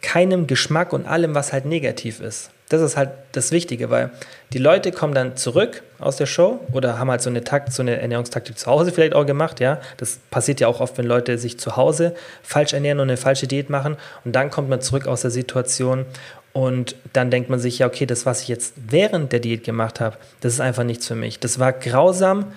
keinem 0.00 0.46
Geschmack 0.46 0.92
und 0.92 1.06
allem, 1.06 1.34
was 1.34 1.52
halt 1.52 1.66
negativ 1.66 2.20
ist. 2.20 2.50
Das 2.68 2.80
ist 2.80 2.96
halt 2.96 3.10
das 3.32 3.52
Wichtige, 3.52 3.90
weil 3.90 4.10
die 4.52 4.58
Leute 4.58 4.90
kommen 4.90 5.14
dann 5.14 5.36
zurück 5.36 5.82
aus 5.98 6.16
der 6.16 6.26
Show 6.26 6.60
oder 6.72 6.98
haben 6.98 7.10
halt 7.10 7.20
so 7.20 7.28
eine 7.28 7.44
Takt, 7.44 7.72
so 7.72 7.82
eine 7.82 8.00
Ernährungstaktik 8.00 8.58
zu 8.58 8.70
Hause 8.70 8.90
vielleicht 8.90 9.14
auch 9.14 9.26
gemacht, 9.26 9.60
ja. 9.60 9.80
Das 9.98 10.18
passiert 10.30 10.60
ja 10.60 10.68
auch 10.68 10.80
oft, 10.80 10.96
wenn 10.96 11.06
Leute 11.06 11.36
sich 11.38 11.58
zu 11.58 11.76
Hause 11.76 12.14
falsch 12.42 12.72
ernähren 12.72 13.00
und 13.00 13.08
eine 13.08 13.16
falsche 13.16 13.46
Diät 13.46 13.68
machen 13.68 13.96
und 14.24 14.34
dann 14.34 14.50
kommt 14.50 14.68
man 14.68 14.80
zurück 14.80 15.06
aus 15.06 15.22
der 15.22 15.30
Situation 15.30 16.06
und 16.52 16.96
dann 17.12 17.30
denkt 17.30 17.50
man 17.50 17.58
sich, 17.58 17.80
ja, 17.80 17.86
okay, 17.86 18.06
das, 18.06 18.26
was 18.26 18.42
ich 18.42 18.48
jetzt 18.48 18.74
während 18.88 19.32
der 19.32 19.40
Diät 19.40 19.64
gemacht 19.64 20.00
habe, 20.00 20.16
das 20.40 20.54
ist 20.54 20.60
einfach 20.60 20.84
nichts 20.84 21.06
für 21.06 21.16
mich. 21.16 21.40
Das 21.40 21.58
war 21.58 21.72
grausam 21.72 22.52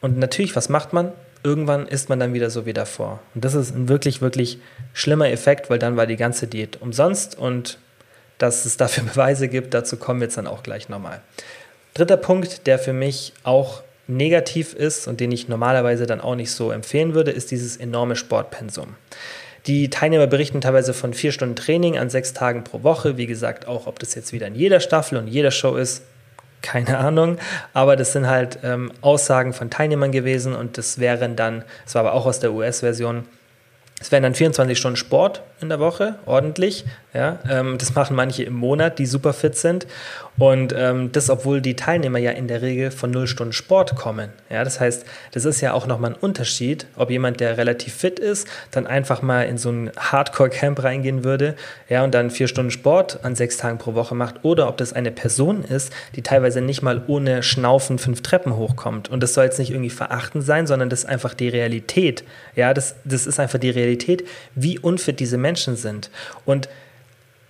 und 0.00 0.16
natürlich, 0.16 0.56
was 0.56 0.68
macht 0.68 0.92
man? 0.92 1.12
irgendwann 1.44 1.86
ist 1.86 2.08
man 2.08 2.20
dann 2.20 2.34
wieder 2.34 2.50
so 2.50 2.66
wie 2.66 2.72
davor. 2.72 3.20
Und 3.34 3.44
das 3.44 3.54
ist 3.54 3.74
ein 3.74 3.88
wirklich, 3.88 4.20
wirklich 4.20 4.58
schlimmer 4.92 5.28
Effekt, 5.30 5.70
weil 5.70 5.78
dann 5.78 5.96
war 5.96 6.06
die 6.06 6.16
ganze 6.16 6.46
Diät 6.46 6.80
umsonst 6.80 7.36
und 7.36 7.78
dass 8.42 8.64
es 8.64 8.76
dafür 8.76 9.04
Beweise 9.04 9.48
gibt, 9.48 9.72
dazu 9.74 9.96
kommen 9.96 10.20
wir 10.20 10.26
jetzt 10.26 10.36
dann 10.36 10.46
auch 10.46 10.62
gleich 10.62 10.88
nochmal. 10.88 11.20
Dritter 11.94 12.16
Punkt, 12.16 12.66
der 12.66 12.78
für 12.78 12.92
mich 12.92 13.32
auch 13.44 13.82
negativ 14.08 14.74
ist 14.74 15.06
und 15.06 15.20
den 15.20 15.30
ich 15.30 15.48
normalerweise 15.48 16.06
dann 16.06 16.20
auch 16.20 16.34
nicht 16.34 16.50
so 16.50 16.70
empfehlen 16.70 17.14
würde, 17.14 17.30
ist 17.30 17.50
dieses 17.50 17.76
enorme 17.76 18.16
Sportpensum. 18.16 18.96
Die 19.66 19.90
Teilnehmer 19.90 20.26
berichten 20.26 20.60
teilweise 20.60 20.92
von 20.92 21.14
vier 21.14 21.30
Stunden 21.30 21.54
Training 21.54 21.96
an 21.96 22.10
sechs 22.10 22.32
Tagen 22.32 22.64
pro 22.64 22.82
Woche. 22.82 23.16
Wie 23.16 23.26
gesagt, 23.26 23.68
auch 23.68 23.86
ob 23.86 24.00
das 24.00 24.14
jetzt 24.16 24.32
wieder 24.32 24.48
in 24.48 24.56
jeder 24.56 24.80
Staffel 24.80 25.18
und 25.18 25.28
jeder 25.28 25.52
Show 25.52 25.76
ist, 25.76 26.02
keine 26.62 26.98
Ahnung, 26.98 27.38
aber 27.74 27.96
das 27.96 28.12
sind 28.12 28.28
halt 28.28 28.58
ähm, 28.62 28.92
Aussagen 29.02 29.52
von 29.52 29.70
Teilnehmern 29.70 30.12
gewesen 30.12 30.54
und 30.54 30.78
das 30.78 30.98
wären 30.98 31.36
dann, 31.36 31.64
das 31.84 31.94
war 31.94 32.00
aber 32.02 32.14
auch 32.14 32.26
aus 32.26 32.40
der 32.40 32.52
US-Version, 32.52 33.24
es 34.02 34.10
wären 34.10 34.24
dann 34.24 34.34
24 34.34 34.76
Stunden 34.76 34.96
Sport 34.96 35.42
in 35.60 35.68
der 35.68 35.78
Woche, 35.78 36.16
ordentlich. 36.26 36.84
Ja, 37.14 37.38
ähm, 37.48 37.78
das 37.78 37.94
machen 37.94 38.16
manche 38.16 38.42
im 38.42 38.54
Monat, 38.54 38.98
die 38.98 39.06
super 39.06 39.32
fit 39.32 39.56
sind. 39.56 39.86
Und 40.38 40.74
ähm, 40.76 41.12
das, 41.12 41.28
obwohl 41.28 41.60
die 41.60 41.76
Teilnehmer 41.76 42.18
ja 42.18 42.30
in 42.30 42.48
der 42.48 42.62
Regel 42.62 42.90
von 42.90 43.10
null 43.10 43.26
Stunden 43.26 43.52
Sport 43.52 43.94
kommen. 43.96 44.30
Ja, 44.48 44.64
das 44.64 44.80
heißt, 44.80 45.04
das 45.32 45.44
ist 45.44 45.60
ja 45.60 45.74
auch 45.74 45.86
nochmal 45.86 46.12
ein 46.12 46.16
Unterschied, 46.16 46.86
ob 46.96 47.10
jemand, 47.10 47.40
der 47.40 47.58
relativ 47.58 47.94
fit 47.94 48.18
ist, 48.18 48.48
dann 48.70 48.86
einfach 48.86 49.22
mal 49.22 49.42
in 49.42 49.58
so 49.58 49.70
ein 49.70 49.90
Hardcore-Camp 49.96 50.82
reingehen 50.82 51.22
würde, 51.22 51.54
ja, 51.88 52.02
und 52.02 52.14
dann 52.14 52.30
vier 52.30 52.48
Stunden 52.48 52.70
Sport 52.70 53.24
an 53.24 53.36
sechs 53.36 53.58
Tagen 53.58 53.78
pro 53.78 53.94
Woche 53.94 54.14
macht, 54.14 54.36
oder 54.42 54.68
ob 54.68 54.78
das 54.78 54.92
eine 54.92 55.10
Person 55.10 55.64
ist, 55.64 55.92
die 56.16 56.22
teilweise 56.22 56.60
nicht 56.60 56.82
mal 56.82 57.02
ohne 57.06 57.42
Schnaufen 57.42 57.98
fünf 57.98 58.22
Treppen 58.22 58.56
hochkommt. 58.56 59.10
Und 59.10 59.22
das 59.22 59.34
soll 59.34 59.44
jetzt 59.44 59.58
nicht 59.58 59.70
irgendwie 59.70 59.90
verachtend 59.90 60.44
sein, 60.44 60.66
sondern 60.66 60.88
das 60.88 61.00
ist 61.00 61.08
einfach 61.08 61.34
die 61.34 61.48
Realität. 61.50 62.24
Ja, 62.56 62.72
das, 62.72 62.96
das 63.04 63.26
ist 63.26 63.38
einfach 63.38 63.58
die 63.58 63.70
Realität, 63.70 64.26
wie 64.54 64.78
unfit 64.78 65.20
diese 65.20 65.36
Menschen 65.36 65.76
sind. 65.76 66.10
Und 66.46 66.68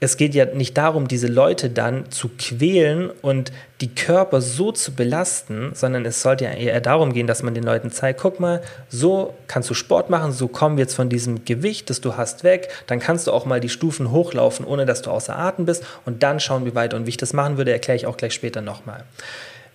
es 0.02 0.16
geht 0.16 0.34
ja 0.34 0.46
nicht 0.46 0.76
darum, 0.76 1.06
diese 1.06 1.28
Leute 1.28 1.70
dann 1.70 2.10
zu 2.10 2.28
quälen 2.36 3.10
und 3.22 3.52
die 3.80 3.94
Körper 3.94 4.40
so 4.40 4.72
zu 4.72 4.96
belasten, 4.96 5.70
sondern 5.76 6.04
es 6.04 6.22
sollte 6.22 6.42
ja 6.42 6.50
eher 6.50 6.80
darum 6.80 7.12
gehen, 7.12 7.28
dass 7.28 7.44
man 7.44 7.54
den 7.54 7.62
Leuten 7.62 7.92
zeigt, 7.92 8.20
guck 8.20 8.40
mal, 8.40 8.62
so 8.88 9.32
kannst 9.46 9.70
du 9.70 9.74
Sport 9.74 10.10
machen, 10.10 10.32
so 10.32 10.48
kommen 10.48 10.76
wir 10.76 10.82
jetzt 10.82 10.96
von 10.96 11.08
diesem 11.08 11.44
Gewicht, 11.44 11.88
das 11.88 12.00
du 12.00 12.16
hast, 12.16 12.42
weg, 12.42 12.68
dann 12.88 12.98
kannst 12.98 13.28
du 13.28 13.32
auch 13.32 13.46
mal 13.46 13.60
die 13.60 13.68
Stufen 13.68 14.10
hochlaufen, 14.10 14.66
ohne 14.66 14.86
dass 14.86 15.02
du 15.02 15.10
außer 15.12 15.38
Atem 15.38 15.66
bist 15.66 15.84
und 16.04 16.24
dann 16.24 16.40
schauen 16.40 16.64
wir 16.64 16.74
weiter. 16.74 16.96
Und 16.96 17.06
wie 17.06 17.10
ich 17.10 17.16
das 17.16 17.32
machen 17.32 17.56
würde, 17.56 17.70
erkläre 17.70 17.94
ich 17.94 18.06
auch 18.06 18.16
gleich 18.16 18.34
später 18.34 18.60
nochmal. 18.60 19.04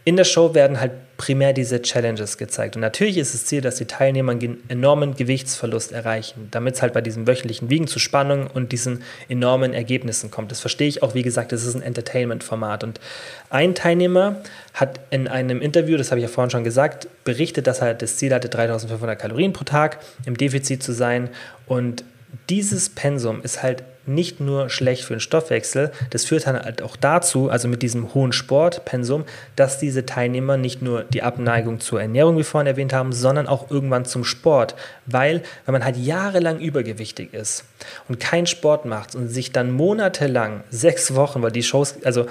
In 0.07 0.15
der 0.15 0.23
Show 0.23 0.53
werden 0.53 0.79
halt 0.79 0.93
primär 1.17 1.51
diese 1.51 1.81
Challenges 1.81 2.37
gezeigt. 2.37 2.77
Und 2.77 2.81
natürlich 2.81 3.17
ist 3.17 3.33
das 3.33 3.43
Ziel, 3.43 3.59
dass 3.59 3.75
die 3.75 3.87
Teilnehmer 3.87 4.31
einen 4.31 4.63
enormen 4.69 5.17
Gewichtsverlust 5.17 5.91
erreichen, 5.91 6.47
damit 6.49 6.75
es 6.75 6.81
halt 6.81 6.93
bei 6.93 7.01
diesem 7.01 7.27
wöchentlichen 7.27 7.69
Wiegen 7.69 7.87
zu 7.87 7.99
Spannung 7.99 8.47
und 8.47 8.71
diesen 8.71 9.03
enormen 9.27 9.73
Ergebnissen 9.73 10.31
kommt. 10.31 10.49
Das 10.49 10.61
verstehe 10.61 10.87
ich 10.87 11.03
auch, 11.03 11.13
wie 11.13 11.23
gesagt, 11.23 11.51
das 11.51 11.65
ist 11.65 11.75
ein 11.75 11.81
Entertainment-Format. 11.81 12.85
Und 12.85 13.01
ein 13.49 13.75
Teilnehmer 13.75 14.37
hat 14.73 15.01
in 15.09 15.27
einem 15.27 15.59
Interview, 15.59 15.97
das 15.97 16.09
habe 16.11 16.21
ich 16.21 16.23
ja 16.23 16.29
vorhin 16.29 16.51
schon 16.51 16.63
gesagt, 16.63 17.09
berichtet, 17.25 17.67
dass 17.67 17.79
er 17.79 17.93
das 17.93 18.15
Ziel 18.15 18.33
hatte, 18.33 18.47
3500 18.47 19.19
Kalorien 19.19 19.51
pro 19.51 19.65
Tag 19.65 19.99
im 20.25 20.37
Defizit 20.37 20.83
zu 20.83 20.93
sein. 20.93 21.29
Und 21.65 22.05
dieses 22.47 22.87
Pensum 22.87 23.41
ist 23.41 23.61
halt 23.61 23.83
nicht 24.07 24.39
nur 24.39 24.69
schlecht 24.69 25.03
für 25.03 25.15
den 25.15 25.19
Stoffwechsel, 25.19 25.91
das 26.09 26.25
führt 26.25 26.47
dann 26.47 26.59
halt 26.59 26.81
auch 26.81 26.95
dazu, 26.95 27.49
also 27.49 27.67
mit 27.67 27.81
diesem 27.81 28.13
hohen 28.13 28.31
Sportpensum, 28.31 29.25
dass 29.55 29.79
diese 29.79 30.05
Teilnehmer 30.05 30.57
nicht 30.57 30.81
nur 30.81 31.03
die 31.03 31.23
Abneigung 31.23 31.79
zur 31.79 32.01
Ernährung, 32.01 32.37
wie 32.37 32.43
vorhin 32.43 32.67
erwähnt 32.67 32.93
haben, 32.93 33.13
sondern 33.13 33.47
auch 33.47 33.69
irgendwann 33.69 34.05
zum 34.05 34.23
Sport. 34.23 34.75
Weil, 35.05 35.43
wenn 35.65 35.73
man 35.73 35.83
halt 35.83 35.97
jahrelang 35.97 36.59
übergewichtig 36.59 37.33
ist 37.33 37.65
und 38.07 38.19
keinen 38.19 38.47
Sport 38.47 38.85
macht 38.85 39.15
und 39.15 39.27
sich 39.27 39.51
dann 39.51 39.71
monatelang, 39.71 40.63
sechs 40.69 41.15
Wochen, 41.15 41.41
weil 41.41 41.51
die 41.51 41.63
Shows, 41.63 41.95
also 42.03 42.27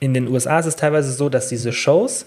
in 0.00 0.14
den 0.14 0.28
USA 0.28 0.58
ist 0.58 0.66
es 0.66 0.76
teilweise 0.76 1.12
so, 1.12 1.28
dass 1.28 1.48
diese 1.48 1.72
Shows 1.72 2.26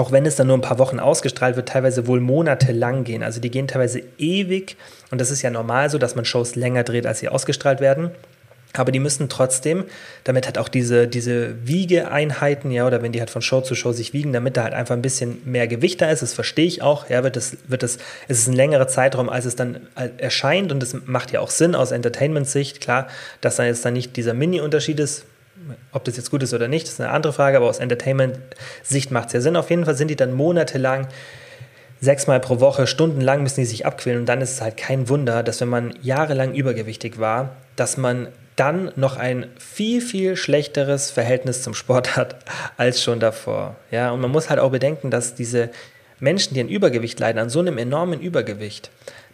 auch 0.00 0.12
wenn 0.12 0.26
es 0.26 0.36
dann 0.36 0.46
nur 0.46 0.56
ein 0.56 0.62
paar 0.62 0.78
Wochen 0.78 0.98
ausgestrahlt 0.98 1.56
wird, 1.56 1.68
teilweise 1.68 2.06
wohl 2.06 2.20
monatelang 2.20 3.04
gehen. 3.04 3.22
Also 3.22 3.40
die 3.40 3.50
gehen 3.50 3.68
teilweise 3.68 4.02
ewig. 4.18 4.76
Und 5.10 5.20
das 5.20 5.30
ist 5.30 5.42
ja 5.42 5.50
normal 5.50 5.90
so, 5.90 5.98
dass 5.98 6.16
man 6.16 6.24
Shows 6.24 6.56
länger 6.56 6.84
dreht, 6.84 7.06
als 7.06 7.20
sie 7.20 7.28
ausgestrahlt 7.28 7.80
werden. 7.80 8.10
Aber 8.74 8.92
die 8.92 9.00
müssen 9.00 9.28
trotzdem, 9.28 9.84
damit 10.22 10.46
halt 10.46 10.56
auch 10.56 10.68
diese, 10.68 11.08
diese 11.08 11.54
Wiegeeinheiten, 11.66 12.70
ja, 12.70 12.86
oder 12.86 13.02
wenn 13.02 13.10
die 13.10 13.18
halt 13.18 13.30
von 13.30 13.42
Show 13.42 13.62
zu 13.62 13.74
Show 13.74 13.92
sich 13.92 14.12
wiegen, 14.12 14.32
damit 14.32 14.56
da 14.56 14.62
halt 14.62 14.74
einfach 14.74 14.94
ein 14.94 15.02
bisschen 15.02 15.42
mehr 15.44 15.66
Gewicht 15.66 16.00
da 16.00 16.08
ist, 16.10 16.22
das 16.22 16.34
verstehe 16.34 16.66
ich 16.66 16.80
auch, 16.80 17.10
ja, 17.10 17.24
wird 17.24 17.34
das, 17.34 17.56
wird 17.66 17.82
das, 17.82 17.98
es 18.28 18.38
ist 18.38 18.46
ein 18.46 18.54
längerer 18.54 18.86
Zeitraum, 18.86 19.28
als 19.28 19.44
es 19.44 19.56
dann 19.56 19.88
äh, 19.96 20.08
erscheint. 20.18 20.70
Und 20.70 20.80
das 20.80 20.94
macht 21.04 21.32
ja 21.32 21.40
auch 21.40 21.50
Sinn 21.50 21.74
aus 21.74 21.90
Entertainment-Sicht, 21.90 22.80
klar, 22.80 23.08
dass 23.40 23.56
dann 23.56 23.66
jetzt 23.66 23.84
dann 23.84 23.94
nicht 23.94 24.16
dieser 24.16 24.34
Mini-Unterschied 24.34 25.00
ist, 25.00 25.24
ob 25.92 26.04
das 26.04 26.16
jetzt 26.16 26.30
gut 26.30 26.42
ist 26.42 26.54
oder 26.54 26.68
nicht, 26.68 26.86
ist 26.86 27.00
eine 27.00 27.10
andere 27.10 27.32
Frage, 27.32 27.56
aber 27.56 27.68
aus 27.68 27.78
Entertainment-Sicht 27.78 29.10
macht 29.10 29.28
es 29.28 29.32
ja 29.34 29.40
Sinn. 29.40 29.56
Auf 29.56 29.70
jeden 29.70 29.84
Fall 29.84 29.96
sind 29.96 30.08
die 30.08 30.16
dann 30.16 30.32
monatelang, 30.32 31.08
sechsmal 32.00 32.40
pro 32.40 32.60
Woche, 32.60 32.86
stundenlang 32.86 33.42
müssen 33.42 33.60
die 33.60 33.66
sich 33.66 33.86
abquälen 33.86 34.20
und 34.20 34.26
dann 34.26 34.40
ist 34.40 34.52
es 34.52 34.60
halt 34.60 34.76
kein 34.76 35.08
Wunder, 35.08 35.42
dass 35.42 35.60
wenn 35.60 35.68
man 35.68 35.94
jahrelang 36.02 36.54
übergewichtig 36.54 37.18
war, 37.18 37.56
dass 37.76 37.96
man 37.96 38.28
dann 38.56 38.92
noch 38.96 39.16
ein 39.16 39.46
viel, 39.58 40.00
viel 40.00 40.36
schlechteres 40.36 41.10
Verhältnis 41.10 41.62
zum 41.62 41.74
Sport 41.74 42.16
hat 42.16 42.36
als 42.76 43.02
schon 43.02 43.20
davor. 43.20 43.76
Ja, 43.90 44.10
und 44.10 44.20
man 44.20 44.30
muss 44.30 44.50
halt 44.50 44.60
auch 44.60 44.70
bedenken, 44.70 45.10
dass 45.10 45.34
diese 45.34 45.70
Menschen, 46.18 46.54
die 46.54 46.60
an 46.60 46.68
Übergewicht 46.68 47.18
leiden, 47.18 47.38
an 47.38 47.48
so 47.48 47.60
einem 47.60 47.78
enormen 47.78 48.20
Übergewicht, 48.20 48.90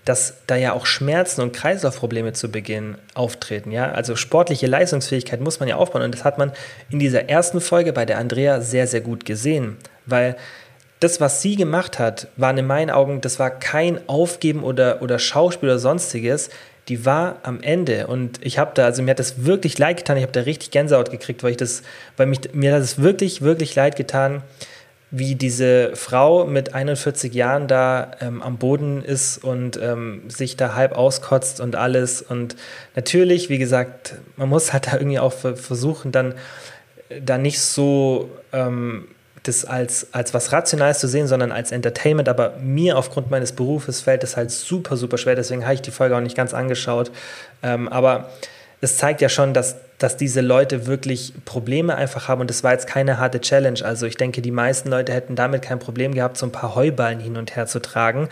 dass 0.06 0.34
da 0.46 0.54
ja 0.54 0.72
auch 0.72 0.86
Schmerzen 0.86 1.42
und 1.42 1.52
Kreislaufprobleme 1.52 2.32
zu 2.32 2.48
Beginn 2.48 2.96
auftreten. 3.14 3.72
Ja? 3.72 3.90
Also 3.90 4.14
sportliche 4.14 4.68
Leistungsfähigkeit 4.68 5.40
muss 5.40 5.58
man 5.58 5.68
ja 5.68 5.76
aufbauen 5.76 6.02
und 6.02 6.14
das 6.14 6.24
hat 6.24 6.38
man 6.38 6.52
in 6.90 7.00
dieser 7.00 7.28
ersten 7.28 7.60
Folge 7.60 7.92
bei 7.92 8.06
der 8.06 8.18
Andrea 8.18 8.60
sehr, 8.60 8.86
sehr 8.86 9.00
gut 9.00 9.24
gesehen, 9.24 9.76
weil 10.06 10.36
das, 11.00 11.20
was 11.20 11.42
sie 11.42 11.56
gemacht 11.56 11.98
hat, 11.98 12.28
war 12.36 12.56
in 12.56 12.66
meinen 12.66 12.90
Augen, 12.90 13.20
das 13.20 13.38
war 13.38 13.50
kein 13.50 14.08
Aufgeben 14.08 14.62
oder, 14.62 15.02
oder 15.02 15.18
Schauspiel 15.18 15.68
oder 15.68 15.78
sonstiges. 15.78 16.50
Die 16.88 17.04
war 17.04 17.40
am 17.42 17.60
Ende 17.60 18.06
und 18.06 18.38
ich 18.46 18.58
habe 18.58 18.70
da, 18.74 18.84
also 18.84 19.02
mir 19.02 19.10
hat 19.10 19.18
das 19.18 19.44
wirklich 19.44 19.76
leid 19.76 19.98
getan. 19.98 20.16
Ich 20.16 20.22
habe 20.22 20.32
da 20.32 20.42
richtig 20.42 20.70
Gänsehaut 20.70 21.10
gekriegt, 21.10 21.42
weil 21.42 21.50
ich 21.50 21.56
das, 21.56 21.82
weil 22.16 22.26
mich, 22.26 22.54
mir 22.54 22.74
hat 22.74 22.80
es 22.80 23.00
wirklich, 23.00 23.42
wirklich 23.42 23.74
leid 23.74 23.96
getan, 23.96 24.42
wie 25.10 25.36
diese 25.36 25.94
Frau 25.94 26.46
mit 26.46 26.74
41 26.74 27.32
Jahren 27.32 27.68
da 27.68 28.10
ähm, 28.20 28.42
am 28.42 28.58
Boden 28.58 29.02
ist 29.02 29.42
und 29.42 29.78
ähm, 29.80 30.22
sich 30.28 30.56
da 30.56 30.74
halb 30.74 30.92
auskotzt 30.92 31.60
und 31.60 31.76
alles. 31.76 32.22
Und 32.22 32.56
natürlich, 32.96 33.48
wie 33.48 33.58
gesagt, 33.58 34.14
man 34.36 34.48
muss 34.48 34.72
halt 34.72 34.88
da 34.88 34.94
irgendwie 34.94 35.20
auch 35.20 35.32
versuchen, 35.32 36.10
dann 36.10 36.34
da 37.24 37.38
nicht 37.38 37.60
so 37.60 38.30
ähm, 38.52 39.06
das 39.44 39.64
als, 39.64 40.12
als 40.12 40.34
was 40.34 40.52
Rationales 40.52 40.98
zu 40.98 41.08
sehen, 41.08 41.28
sondern 41.28 41.52
als 41.52 41.70
Entertainment. 41.70 42.28
Aber 42.28 42.54
mir 42.60 42.98
aufgrund 42.98 43.30
meines 43.30 43.52
Berufes 43.52 44.00
fällt 44.00 44.24
es 44.24 44.36
halt 44.36 44.50
super, 44.50 44.96
super 44.96 45.18
schwer. 45.18 45.36
Deswegen 45.36 45.62
habe 45.64 45.74
ich 45.74 45.82
die 45.82 45.90
Folge 45.92 46.16
auch 46.16 46.20
nicht 46.20 46.36
ganz 46.36 46.52
angeschaut. 46.52 47.12
Ähm, 47.62 47.88
aber 47.88 48.30
es 48.80 48.98
zeigt 48.98 49.20
ja 49.20 49.28
schon, 49.28 49.54
dass, 49.54 49.76
dass 49.98 50.16
diese 50.16 50.40
Leute 50.40 50.86
wirklich 50.86 51.32
Probleme 51.44 51.94
einfach 51.94 52.28
haben. 52.28 52.40
Und 52.40 52.50
das 52.50 52.62
war 52.62 52.72
jetzt 52.72 52.86
keine 52.86 53.18
harte 53.18 53.40
Challenge. 53.40 53.80
Also 53.82 54.06
ich 54.06 54.16
denke, 54.16 54.42
die 54.42 54.50
meisten 54.50 54.90
Leute 54.90 55.12
hätten 55.12 55.34
damit 55.34 55.62
kein 55.62 55.78
Problem 55.78 56.14
gehabt, 56.14 56.36
so 56.36 56.46
ein 56.46 56.52
paar 56.52 56.74
Heuballen 56.74 57.20
hin 57.20 57.36
und 57.36 57.56
her 57.56 57.66
zu 57.66 57.80
tragen. 57.80 58.28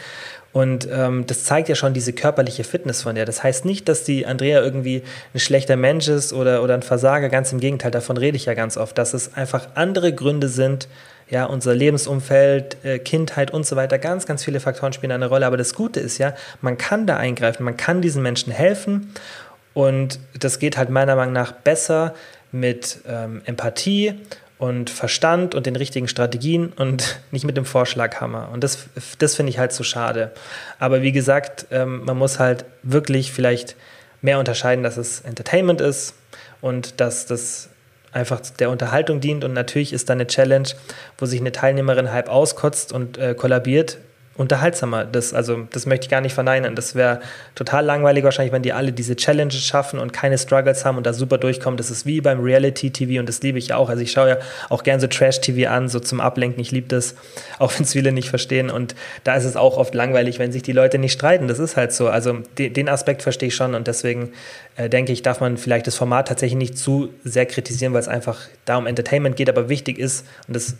Und 0.53 0.87
ähm, 0.89 1.27
das 1.27 1.43
zeigt 1.43 1.69
ja 1.69 1.75
schon 1.75 1.95
diese 1.95 2.13
körperliche 2.13 2.63
Fitness 2.63 3.03
von 3.03 3.17
der. 3.17 3.25
Das 3.25 3.43
heißt 3.43 3.65
nicht, 3.65 3.89
dass 3.89 4.05
die 4.05 4.25
Andrea 4.25 4.63
irgendwie 4.63 5.03
ein 5.35 5.41
schlechter 5.41 5.77
Mensch 5.77 6.07
ist 6.07 6.33
oder, 6.33 6.63
oder 6.63 6.75
ein 6.75 6.83
Versager. 6.83 7.29
Ganz 7.29 7.51
im 7.51 7.59
Gegenteil, 7.59 7.91
davon 7.91 8.17
rede 8.17 8.37
ich 8.37 8.45
ja 8.45 8.55
ganz 8.55 8.77
oft, 8.77 8.97
dass 8.97 9.15
es 9.15 9.35
einfach 9.35 9.69
andere 9.75 10.13
Gründe 10.13 10.49
sind, 10.49 10.87
ja, 11.29 11.47
unser 11.47 11.75
Lebensumfeld, 11.75 12.77
äh, 12.85 12.99
Kindheit 13.01 13.51
und 13.51 13.67
so 13.67 13.75
weiter, 13.75 13.99
ganz, 13.99 14.27
ganz 14.27 14.45
viele 14.45 14.61
Faktoren 14.61 14.93
spielen 14.93 15.11
eine 15.11 15.27
Rolle. 15.27 15.47
Aber 15.47 15.57
das 15.57 15.75
Gute 15.75 15.99
ist 15.99 16.19
ja, 16.19 16.35
man 16.61 16.79
kann 16.79 17.09
da 17.09 17.17
eingreifen, 17.17 17.65
man 17.65 17.77
kann 17.77 18.01
diesen 18.01 18.23
Menschen 18.23 18.53
helfen 18.53 19.13
und 19.75 20.21
das 20.39 20.59
geht 20.59 20.77
halt 20.77 20.89
meiner 20.89 21.17
Meinung 21.17 21.35
nach 21.35 21.53
besser 21.53 22.15
mit 22.53 23.01
ähm, 23.07 23.43
Empathie 23.45 24.15
und 24.59 24.89
Verstand 24.89 25.55
und 25.55 25.67
den 25.67 25.77
richtigen 25.77 26.09
Strategien 26.09 26.73
und 26.77 27.21
nicht 27.33 27.45
mit 27.45 27.57
dem 27.57 27.65
Vorschlaghammer. 27.65 28.49
Und 28.53 28.65
das, 28.65 28.87
das 29.19 29.35
finde 29.35 29.51
ich 29.51 29.59
halt 29.59 29.73
so 29.73 29.83
schade. 29.83 30.31
Aber 30.79 31.03
wie 31.03 31.13
gesagt, 31.13 31.67
ähm, 31.71 32.05
man 32.05 32.17
muss 32.17 32.39
halt 32.39 32.65
wirklich 32.83 33.33
vielleicht 33.33 33.77
mehr 34.23 34.39
unterscheiden, 34.39 34.85
dass 34.85 34.97
es 34.97 35.21
Entertainment 35.21 35.81
ist 35.81 36.15
und 36.61 37.01
dass 37.01 37.27
das 37.27 37.69
einfach 38.13 38.41
der 38.41 38.71
Unterhaltung 38.71 39.21
dient. 39.21 39.45
Und 39.45 39.53
natürlich 39.53 39.93
ist 39.93 40.09
da 40.09 40.13
eine 40.15 40.27
Challenge, 40.27 40.69
wo 41.19 41.27
sich 41.27 41.41
eine 41.41 41.53
Teilnehmerin 41.53 42.13
halb 42.13 42.29
auskotzt 42.29 42.93
und 42.93 43.19
äh, 43.19 43.35
kollabiert, 43.35 43.99
unterhaltsamer. 44.37 45.05
Das, 45.05 45.33
also, 45.33 45.67
das 45.71 45.87
möchte 45.87 46.07
ich 46.07 46.11
gar 46.11 46.21
nicht 46.21 46.35
verneinen. 46.35 46.75
Das 46.75 46.95
wäre 46.95 47.21
total 47.55 47.85
langweilig 47.85 48.25
wahrscheinlich, 48.25 48.53
wenn 48.53 48.63
die 48.63 48.73
alle 48.73 48.93
diese 48.93 49.17
Challenges 49.17 49.65
schaffen 49.65 49.99
und 49.99 50.13
keine 50.13 50.39
Struggles 50.39 50.85
haben 50.85 50.97
und 50.97 51.07
da 51.07 51.13
super 51.13 51.39
durchkommen. 51.39 51.77
Das 51.77 51.91
ist 51.91 52.05
wie 52.07 52.21
beim 52.21 52.41
Reality-TV 52.41 53.21
und 53.21 53.29
das 53.29 53.43
liebe 53.43 53.59
ich 53.59 53.73
auch. 53.73 53.89
Also 53.89 54.03
ich 54.03 54.13
schaue 54.13 54.29
ja 54.31 54.37
auch 54.71 54.83
gerne 54.83 55.01
so 55.01 55.07
Trash-TV 55.07 55.71
an, 55.71 55.89
so 55.89 56.01
zum 56.01 56.21
Ablenken. 56.21 56.61
Ich 56.61 56.73
liebe 56.73 56.89
das, 56.89 57.15
auch 57.59 57.73
wenn 57.75 57.85
es 57.85 57.93
viele 57.93 58.13
nicht 58.13 58.29
verstehen. 58.29 58.71
Und 58.71 58.95
da 59.23 59.35
ist 59.35 59.45
es 59.45 59.57
auch 59.57 59.77
oft 59.77 59.95
langweilig, 59.95 60.39
wenn 60.39 60.53
sich 60.53 60.63
die 60.63 60.73
Leute 60.73 60.99
nicht 60.99 61.13
streiten. 61.13 61.49
Das 61.49 61.59
ist 61.59 61.77
halt 61.77 61.93
so. 61.93 62.09
Also 62.09 62.39
de 62.59 62.71
den 62.71 62.89
Aspekt 62.89 63.23
verstehe 63.23 63.49
ich 63.49 63.55
schon 63.55 63.75
und 63.75 63.87
deswegen 63.87 64.33
äh, 64.77 64.89
denke 64.89 65.13
ich, 65.13 65.23
darf 65.23 65.41
man 65.41 65.57
vielleicht 65.57 65.87
das 65.87 65.95
Format 65.95 66.29
tatsächlich 66.29 66.59
nicht 66.59 66.79
zu 66.79 67.11
sehr 67.25 67.47
kritisieren, 67.47 67.93
weil 67.93 68.01
es 68.01 68.09
einfach 68.09 68.41
da 68.65 68.77
um 68.77 68.87
Entertainment 68.87 69.37
geht, 69.37 69.49
aber 69.49 69.69
wichtig 69.69 69.99
ist 69.99 70.27
und 70.49 70.57
das 70.57 70.75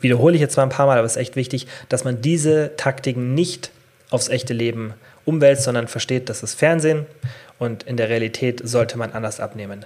wiederhole 0.00 0.34
ich 0.34 0.40
jetzt 0.40 0.54
zwar 0.54 0.64
ein 0.64 0.70
paar 0.70 0.86
Mal, 0.86 0.98
aber 0.98 1.06
es 1.06 1.12
ist 1.12 1.22
echt 1.22 1.36
wichtig, 1.36 1.66
dass 1.88 2.04
man 2.04 2.20
diese 2.20 2.72
Taktiken 2.76 3.34
nicht 3.34 3.70
aufs 4.10 4.28
echte 4.28 4.54
Leben 4.54 4.94
umwälzt, 5.24 5.64
sondern 5.64 5.88
versteht, 5.88 6.28
dass 6.28 6.42
es 6.42 6.54
Fernsehen 6.54 7.06
und 7.58 7.82
in 7.82 7.96
der 7.96 8.08
Realität 8.08 8.60
sollte 8.64 8.96
man 8.96 9.12
anders 9.12 9.40
abnehmen. 9.40 9.84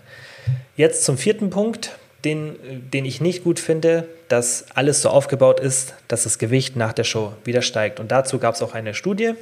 Jetzt 0.76 1.04
zum 1.04 1.18
vierten 1.18 1.50
Punkt, 1.50 1.92
den, 2.24 2.54
den 2.92 3.04
ich 3.04 3.20
nicht 3.20 3.42
gut 3.42 3.58
finde, 3.58 4.06
dass 4.28 4.66
alles 4.74 5.02
so 5.02 5.08
aufgebaut 5.08 5.58
ist, 5.58 5.94
dass 6.08 6.22
das 6.22 6.38
Gewicht 6.38 6.76
nach 6.76 6.92
der 6.92 7.04
Show 7.04 7.32
wieder 7.44 7.62
steigt. 7.62 7.98
Und 7.98 8.12
dazu 8.12 8.38
gab 8.38 8.54
es 8.54 8.62
auch 8.62 8.74
eine 8.74 8.94
Studie 8.94 9.32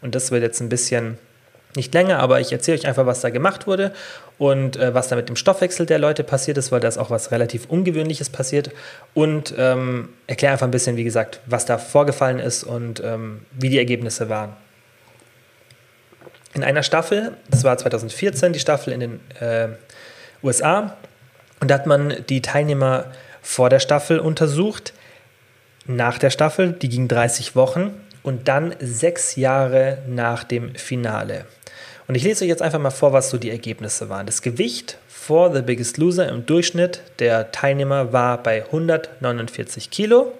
und 0.00 0.14
das 0.14 0.30
wird 0.30 0.42
jetzt 0.42 0.60
ein 0.60 0.70
bisschen 0.70 1.18
nicht 1.76 1.94
länger, 1.94 2.18
aber 2.18 2.40
ich 2.40 2.52
erzähle 2.52 2.78
euch 2.78 2.86
einfach, 2.86 3.06
was 3.06 3.20
da 3.20 3.30
gemacht 3.30 3.66
wurde 3.66 3.92
und 4.38 4.76
äh, 4.76 4.92
was 4.94 5.08
da 5.08 5.16
mit 5.16 5.28
dem 5.28 5.36
Stoffwechsel 5.36 5.86
der 5.86 5.98
Leute 5.98 6.24
passiert 6.24 6.58
ist, 6.58 6.72
weil 6.72 6.80
da 6.80 6.88
ist 6.88 6.98
auch 6.98 7.10
was 7.10 7.30
relativ 7.30 7.66
Ungewöhnliches 7.66 8.30
passiert 8.30 8.70
und 9.14 9.54
ähm, 9.56 10.08
erkläre 10.26 10.52
einfach 10.52 10.66
ein 10.66 10.72
bisschen, 10.72 10.96
wie 10.96 11.04
gesagt, 11.04 11.40
was 11.46 11.66
da 11.66 11.78
vorgefallen 11.78 12.38
ist 12.38 12.64
und 12.64 13.00
ähm, 13.04 13.42
wie 13.52 13.68
die 13.68 13.78
Ergebnisse 13.78 14.28
waren. 14.28 14.56
In 16.54 16.64
einer 16.64 16.82
Staffel, 16.82 17.36
das 17.48 17.62
war 17.62 17.78
2014, 17.78 18.52
die 18.52 18.58
Staffel 18.58 18.92
in 18.92 19.00
den 19.00 19.20
äh, 19.38 19.68
USA, 20.42 20.96
und 21.60 21.70
da 21.70 21.74
hat 21.74 21.86
man 21.86 22.16
die 22.28 22.42
Teilnehmer 22.42 23.04
vor 23.42 23.70
der 23.70 23.78
Staffel 23.78 24.18
untersucht, 24.18 24.92
nach 25.86 26.18
der 26.18 26.30
Staffel, 26.30 26.72
die 26.72 26.88
ging 26.88 27.06
30 27.06 27.54
Wochen, 27.54 27.92
und 28.22 28.48
dann 28.48 28.74
sechs 28.80 29.36
Jahre 29.36 29.98
nach 30.06 30.44
dem 30.44 30.74
Finale. 30.74 31.46
Und 32.10 32.16
ich 32.16 32.24
lese 32.24 32.42
euch 32.42 32.48
jetzt 32.48 32.60
einfach 32.60 32.80
mal 32.80 32.90
vor, 32.90 33.12
was 33.12 33.30
so 33.30 33.38
die 33.38 33.50
Ergebnisse 33.50 34.08
waren. 34.08 34.26
Das 34.26 34.42
Gewicht 34.42 34.98
vor 35.06 35.54
The 35.54 35.62
Biggest 35.62 35.96
Loser 35.96 36.28
im 36.28 36.44
Durchschnitt 36.44 37.02
der 37.20 37.52
Teilnehmer 37.52 38.12
war 38.12 38.42
bei 38.42 38.64
149 38.64 39.90
Kilo. 39.90 40.32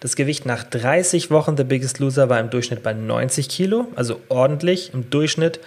Das 0.00 0.16
Gewicht 0.16 0.44
nach 0.44 0.64
30 0.64 1.30
Wochen 1.30 1.56
The 1.56 1.62
Biggest 1.62 2.00
Loser 2.00 2.28
war 2.28 2.40
im 2.40 2.50
Durchschnitt 2.50 2.82
bei 2.82 2.94
90 2.94 3.48
Kilo, 3.48 3.86
also 3.94 4.20
ordentlich 4.28 4.92
im 4.92 5.08
Durchschnitt 5.08 5.60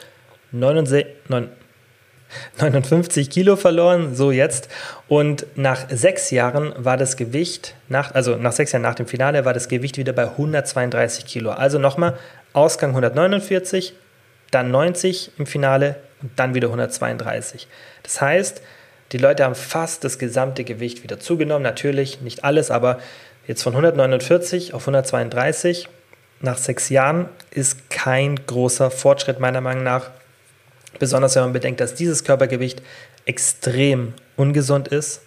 59 0.52 3.30
Kilo 3.30 3.56
verloren, 3.56 4.16
so 4.16 4.32
jetzt. 4.32 4.68
Und 5.08 5.46
nach 5.56 5.90
sechs 5.90 6.30
Jahren 6.30 6.74
war 6.76 6.98
das 6.98 7.16
Gewicht, 7.16 7.74
nach, 7.88 8.14
also 8.14 8.36
nach 8.36 8.52
sechs 8.52 8.74
Jahren 8.74 8.84
nach 8.84 8.96
dem 8.96 9.08
Finale, 9.08 9.46
war 9.46 9.54
das 9.54 9.70
Gewicht 9.70 9.98
wieder 9.98 10.12
bei 10.12 10.24
132 10.24 11.26
Kilo. 11.26 11.52
Also 11.52 11.80
nochmal, 11.80 12.18
Ausgang 12.52 12.90
149, 12.90 13.94
dann 14.52 14.72
90 14.72 15.32
im 15.38 15.46
Finale 15.46 15.96
und 16.22 16.32
dann 16.36 16.56
wieder 16.56 16.68
132. 16.68 17.68
Das 18.04 18.22
heißt, 18.22 18.62
die 19.12 19.18
Leute 19.18 19.46
haben 19.46 19.56
fast 19.56 20.04
das 20.04 20.20
gesamte 20.20 20.64
Gewicht 20.64 21.04
wieder 21.04 21.20
zugenommen. 21.20 21.64
Natürlich 21.64 22.22
nicht 22.22 22.44
alles, 22.44 22.72
aber 22.72 23.00
jetzt 23.48 23.64
von 23.64 23.74
149 23.74 24.74
auf 24.74 24.84
132 24.84 25.88
nach 26.42 26.58
sechs 26.58 26.90
Jahren 26.90 27.30
ist 27.52 27.90
kein 27.90 28.36
großer 28.46 28.92
Fortschritt 28.92 29.40
meiner 29.40 29.62
Meinung 29.62 29.84
nach. 29.84 30.12
Besonders 31.00 31.36
wenn 31.36 31.44
man 31.44 31.54
bedenkt, 31.54 31.80
dass 31.80 31.96
dieses 31.96 32.24
Körpergewicht 32.24 32.82
extrem 33.26 34.14
ungesund 34.36 34.88
ist 34.88 35.22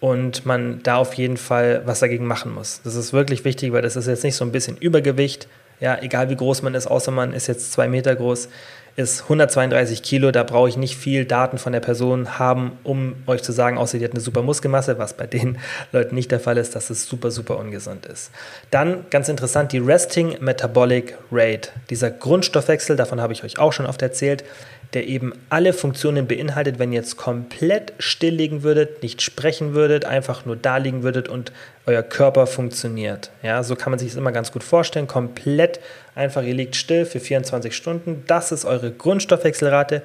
und 0.00 0.46
man 0.46 0.82
da 0.82 0.96
auf 0.96 1.14
jeden 1.14 1.36
Fall 1.36 1.82
was 1.84 2.00
dagegen 2.00 2.26
machen 2.26 2.52
muss. 2.52 2.80
Das 2.84 2.94
ist 2.94 3.12
wirklich 3.12 3.44
wichtig, 3.44 3.72
weil 3.72 3.82
das 3.82 3.96
ist 3.96 4.06
jetzt 4.06 4.24
nicht 4.24 4.36
so 4.36 4.44
ein 4.44 4.52
bisschen 4.52 4.76
Übergewicht, 4.76 5.48
ja, 5.80 5.98
egal 6.00 6.30
wie 6.30 6.36
groß 6.36 6.62
man 6.62 6.74
ist, 6.74 6.86
außer 6.86 7.10
man 7.10 7.32
ist 7.32 7.46
jetzt 7.46 7.72
zwei 7.72 7.88
Meter 7.88 8.14
groß, 8.16 8.48
ist 8.96 9.24
132 9.24 10.02
Kilo. 10.02 10.30
Da 10.30 10.42
brauche 10.42 10.68
ich 10.68 10.76
nicht 10.76 10.96
viel 10.96 11.26
Daten 11.26 11.58
von 11.58 11.72
der 11.72 11.80
Person 11.80 12.38
haben, 12.38 12.72
um 12.82 13.14
euch 13.26 13.42
zu 13.42 13.52
sagen, 13.52 13.76
außer 13.76 13.98
die 13.98 14.04
hat 14.04 14.12
eine 14.12 14.20
super 14.20 14.42
Muskelmasse, 14.42 14.98
was 14.98 15.14
bei 15.14 15.26
den 15.26 15.58
Leuten 15.92 16.14
nicht 16.14 16.30
der 16.30 16.40
Fall 16.40 16.56
ist, 16.56 16.74
dass 16.74 16.90
es 16.90 17.06
super, 17.06 17.30
super 17.30 17.58
ungesund 17.58 18.06
ist. 18.06 18.30
Dann 18.70 19.04
ganz 19.10 19.28
interessant 19.28 19.72
die 19.72 19.78
Resting 19.78 20.36
Metabolic 20.40 21.16
Rate. 21.30 21.70
Dieser 21.90 22.10
Grundstoffwechsel, 22.10 22.96
davon 22.96 23.20
habe 23.20 23.34
ich 23.34 23.44
euch 23.44 23.58
auch 23.58 23.72
schon 23.72 23.86
oft 23.86 24.00
erzählt, 24.00 24.44
der 24.94 25.06
eben 25.06 25.32
alle 25.50 25.72
Funktionen 25.72 26.26
beinhaltet, 26.26 26.78
wenn 26.78 26.92
ihr 26.92 27.00
jetzt 27.00 27.16
komplett 27.16 27.92
still 27.98 28.34
liegen 28.34 28.62
würdet, 28.62 29.02
nicht 29.02 29.22
sprechen 29.22 29.74
würdet, 29.74 30.04
einfach 30.04 30.46
nur 30.46 30.56
da 30.56 30.76
liegen 30.76 31.02
würdet 31.02 31.28
und 31.28 31.52
euer 31.86 32.02
Körper 32.02 32.46
funktioniert. 32.46 33.30
Ja, 33.42 33.62
so 33.62 33.76
kann 33.76 33.90
man 33.90 33.98
sich 33.98 34.08
das 34.08 34.16
immer 34.16 34.32
ganz 34.32 34.52
gut 34.52 34.64
vorstellen. 34.64 35.06
Komplett 35.06 35.80
einfach, 36.14 36.42
ihr 36.42 36.54
liegt 36.54 36.76
still 36.76 37.04
für 37.04 37.20
24 37.20 37.74
Stunden. 37.74 38.24
Das 38.26 38.52
ist 38.52 38.64
eure 38.64 38.90
Grundstoffwechselrate. 38.90 40.02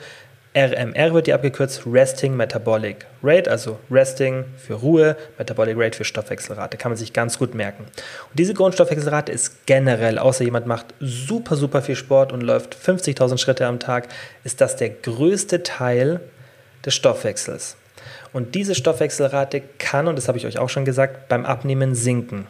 RMR 0.54 1.14
wird 1.14 1.28
die 1.28 1.34
abgekürzt 1.34 1.84
Resting 1.86 2.36
Metabolic 2.36 3.06
Rate, 3.24 3.50
also 3.50 3.80
Resting 3.90 4.44
für 4.58 4.74
Ruhe, 4.74 5.16
Metabolic 5.38 5.78
Rate 5.78 5.98
für 5.98 6.04
Stoffwechselrate, 6.04 6.76
kann 6.76 6.92
man 6.92 6.98
sich 6.98 7.14
ganz 7.14 7.40
gut 7.40 7.56
merken. 7.56 7.86
Und 7.86 8.38
diese 8.38 8.54
Grundstoffwechselrate 8.54 9.32
ist 9.32 9.66
generell, 9.66 10.20
außer 10.20 10.44
jemand 10.44 10.68
macht 10.68 10.88
super, 11.00 11.56
super 11.56 11.82
viel 11.82 11.96
Sport 11.96 12.34
und 12.34 12.42
läuft 12.42 12.76
50.000 12.76 13.38
Schritte 13.38 13.66
am 13.66 13.80
Tag, 13.80 14.10
ist 14.44 14.60
das 14.60 14.76
der 14.76 14.90
größte 14.90 15.64
Teil 15.64 16.20
des 16.86 16.96
Stoffwechsels. 16.96 17.78
Und 18.34 18.54
diese 18.54 18.76
Stoffwechselrate 18.76 19.62
kann, 19.78 20.10
und 20.10 20.18
das 20.18 20.28
habe 20.28 20.38
ich 20.38 20.46
euch 20.46 20.60
auch 20.60 20.70
schon 20.70 20.84
gesagt, 20.84 21.30
beim 21.30 21.46
Abnehmen 21.46 21.96
sinken. 21.96 22.46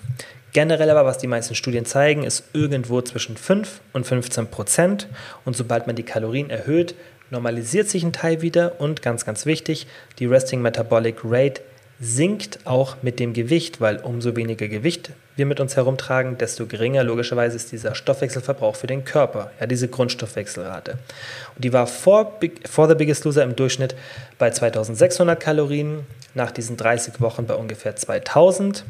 Generell 0.53 0.89
aber, 0.89 1.05
was 1.05 1.17
die 1.17 1.27
meisten 1.27 1.55
Studien 1.55 1.85
zeigen, 1.85 2.23
ist 2.23 2.43
irgendwo 2.51 3.01
zwischen 3.01 3.37
5 3.37 3.79
und 3.93 4.05
15 4.05 4.47
Prozent. 4.47 5.07
Und 5.45 5.55
sobald 5.55 5.87
man 5.87 5.95
die 5.95 6.03
Kalorien 6.03 6.49
erhöht, 6.49 6.93
normalisiert 7.31 7.89
sich 7.89 8.03
ein 8.03 8.13
Teil 8.13 8.41
wieder 8.41 8.79
und 8.79 9.01
ganz, 9.01 9.25
ganz 9.25 9.45
wichtig, 9.45 9.87
die 10.19 10.25
Resting 10.27 10.61
Metabolic 10.61 11.17
Rate 11.23 11.61
sinkt 11.99 12.59
auch 12.65 12.97
mit 13.03 13.19
dem 13.19 13.33
Gewicht, 13.33 13.79
weil 13.79 13.97
umso 13.97 14.35
weniger 14.35 14.67
Gewicht 14.67 15.11
wir 15.35 15.45
mit 15.45 15.59
uns 15.59 15.75
herumtragen, 15.75 16.37
desto 16.37 16.65
geringer 16.65 17.03
logischerweise 17.03 17.55
ist 17.55 17.71
dieser 17.71 17.93
Stoffwechselverbrauch 17.93 18.75
für 18.75 18.87
den 18.87 19.05
Körper, 19.05 19.51
ja, 19.59 19.67
diese 19.67 19.87
Grundstoffwechselrate. 19.87 20.93
Und 21.55 21.63
die 21.63 21.73
war 21.73 21.85
vor, 21.85 22.39
vor 22.69 22.89
The 22.89 22.95
Biggest 22.95 23.23
Loser 23.23 23.43
im 23.43 23.55
Durchschnitt 23.55 23.95
bei 24.39 24.49
2600 24.49 25.39
Kalorien, 25.39 26.05
nach 26.33 26.51
diesen 26.51 26.75
30 26.75 27.21
Wochen 27.21 27.45
bei 27.45 27.55
ungefähr 27.55 27.95
2000 27.95 28.83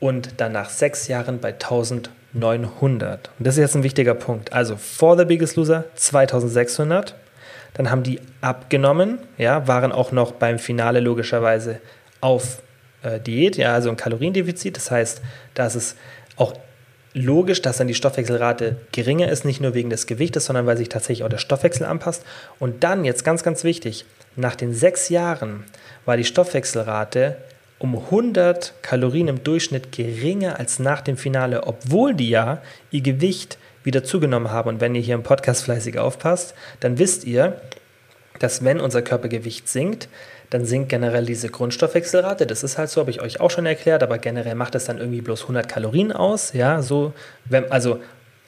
und 0.00 0.40
dann 0.40 0.52
nach 0.52 0.70
sechs 0.70 1.06
Jahren 1.06 1.38
bei 1.38 1.52
1900. 1.52 3.30
Und 3.38 3.46
das 3.46 3.54
ist 3.54 3.60
jetzt 3.60 3.76
ein 3.76 3.82
wichtiger 3.84 4.14
Punkt. 4.14 4.52
Also 4.52 4.76
vor 4.76 5.16
The 5.16 5.24
Biggest 5.24 5.56
Loser 5.56 5.84
2600 5.94 7.14
dann 7.74 7.90
haben 7.90 8.02
die 8.02 8.20
abgenommen, 8.40 9.18
ja, 9.38 9.66
waren 9.66 9.92
auch 9.92 10.12
noch 10.12 10.32
beim 10.32 10.58
Finale 10.58 11.00
logischerweise 11.00 11.80
auf 12.20 12.62
äh, 13.02 13.18
Diät, 13.20 13.56
ja, 13.56 13.72
also 13.72 13.90
ein 13.90 13.96
Kaloriendefizit. 13.96 14.76
Das 14.76 14.90
heißt, 14.90 15.22
da 15.54 15.66
ist 15.66 15.74
es 15.74 15.96
auch 16.36 16.54
logisch, 17.14 17.62
dass 17.62 17.78
dann 17.78 17.88
die 17.88 17.94
Stoffwechselrate 17.94 18.76
geringer 18.92 19.28
ist, 19.28 19.44
nicht 19.44 19.60
nur 19.60 19.74
wegen 19.74 19.90
des 19.90 20.06
Gewichtes, 20.06 20.46
sondern 20.46 20.66
weil 20.66 20.76
sich 20.76 20.88
tatsächlich 20.88 21.24
auch 21.24 21.30
der 21.30 21.38
Stoffwechsel 21.38 21.86
anpasst. 21.86 22.24
Und 22.58 22.84
dann, 22.84 23.04
jetzt 23.04 23.24
ganz, 23.24 23.42
ganz 23.42 23.64
wichtig, 23.64 24.04
nach 24.36 24.56
den 24.56 24.72
sechs 24.72 25.08
Jahren 25.08 25.64
war 26.04 26.16
die 26.16 26.24
Stoffwechselrate 26.24 27.36
um 27.78 27.96
100 27.96 28.74
Kalorien 28.82 29.28
im 29.28 29.42
Durchschnitt 29.42 29.92
geringer 29.92 30.58
als 30.58 30.78
nach 30.78 31.00
dem 31.00 31.16
Finale, 31.16 31.66
obwohl 31.66 32.14
die 32.14 32.30
ja 32.30 32.62
ihr 32.90 33.00
Gewicht 33.00 33.58
wieder 33.84 34.04
zugenommen 34.04 34.50
haben. 34.50 34.68
Und 34.68 34.80
wenn 34.80 34.94
ihr 34.94 35.00
hier 35.00 35.14
im 35.14 35.22
Podcast 35.22 35.64
fleißig 35.64 35.98
aufpasst, 35.98 36.54
dann 36.80 36.98
wisst 36.98 37.24
ihr, 37.24 37.60
dass 38.38 38.64
wenn 38.64 38.80
unser 38.80 39.02
Körpergewicht 39.02 39.68
sinkt, 39.68 40.08
dann 40.50 40.66
sinkt 40.66 40.90
generell 40.90 41.24
diese 41.24 41.48
Grundstoffwechselrate. 41.48 42.46
Das 42.46 42.62
ist 42.62 42.76
halt 42.76 42.90
so, 42.90 43.00
habe 43.00 43.10
ich 43.10 43.22
euch 43.22 43.40
auch 43.40 43.50
schon 43.50 43.64
erklärt, 43.64 44.02
aber 44.02 44.18
generell 44.18 44.54
macht 44.54 44.74
es 44.74 44.84
dann 44.84 44.98
irgendwie 44.98 45.22
bloß 45.22 45.42
100 45.42 45.68
Kalorien 45.68 46.12
aus. 46.12 46.52
Ja, 46.52 46.82
so, 46.82 47.14
wenn, 47.46 47.70
also 47.72 48.00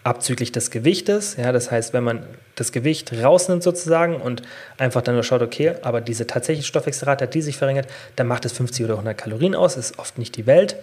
abzüglich 0.04 0.52
des 0.52 0.70
Gewichtes. 0.70 1.36
Ja, 1.36 1.50
das 1.50 1.70
heißt, 1.70 1.94
wenn 1.94 2.04
man 2.04 2.24
das 2.56 2.72
Gewicht 2.72 3.12
rausnimmt 3.12 3.62
sozusagen 3.62 4.16
und 4.16 4.42
einfach 4.76 5.00
dann 5.00 5.14
nur 5.14 5.24
schaut, 5.24 5.40
okay, 5.42 5.74
aber 5.82 6.00
diese 6.02 6.26
tatsächliche 6.26 6.68
Stoffwechselrate 6.68 7.24
hat 7.24 7.34
die 7.34 7.42
sich 7.42 7.56
verringert, 7.56 7.88
dann 8.16 8.26
macht 8.26 8.44
es 8.44 8.52
50 8.52 8.84
oder 8.84 8.94
100 8.94 9.16
Kalorien 9.16 9.54
aus, 9.54 9.76
ist 9.76 9.98
oft 9.98 10.18
nicht 10.18 10.36
die 10.36 10.46
Welt. 10.46 10.76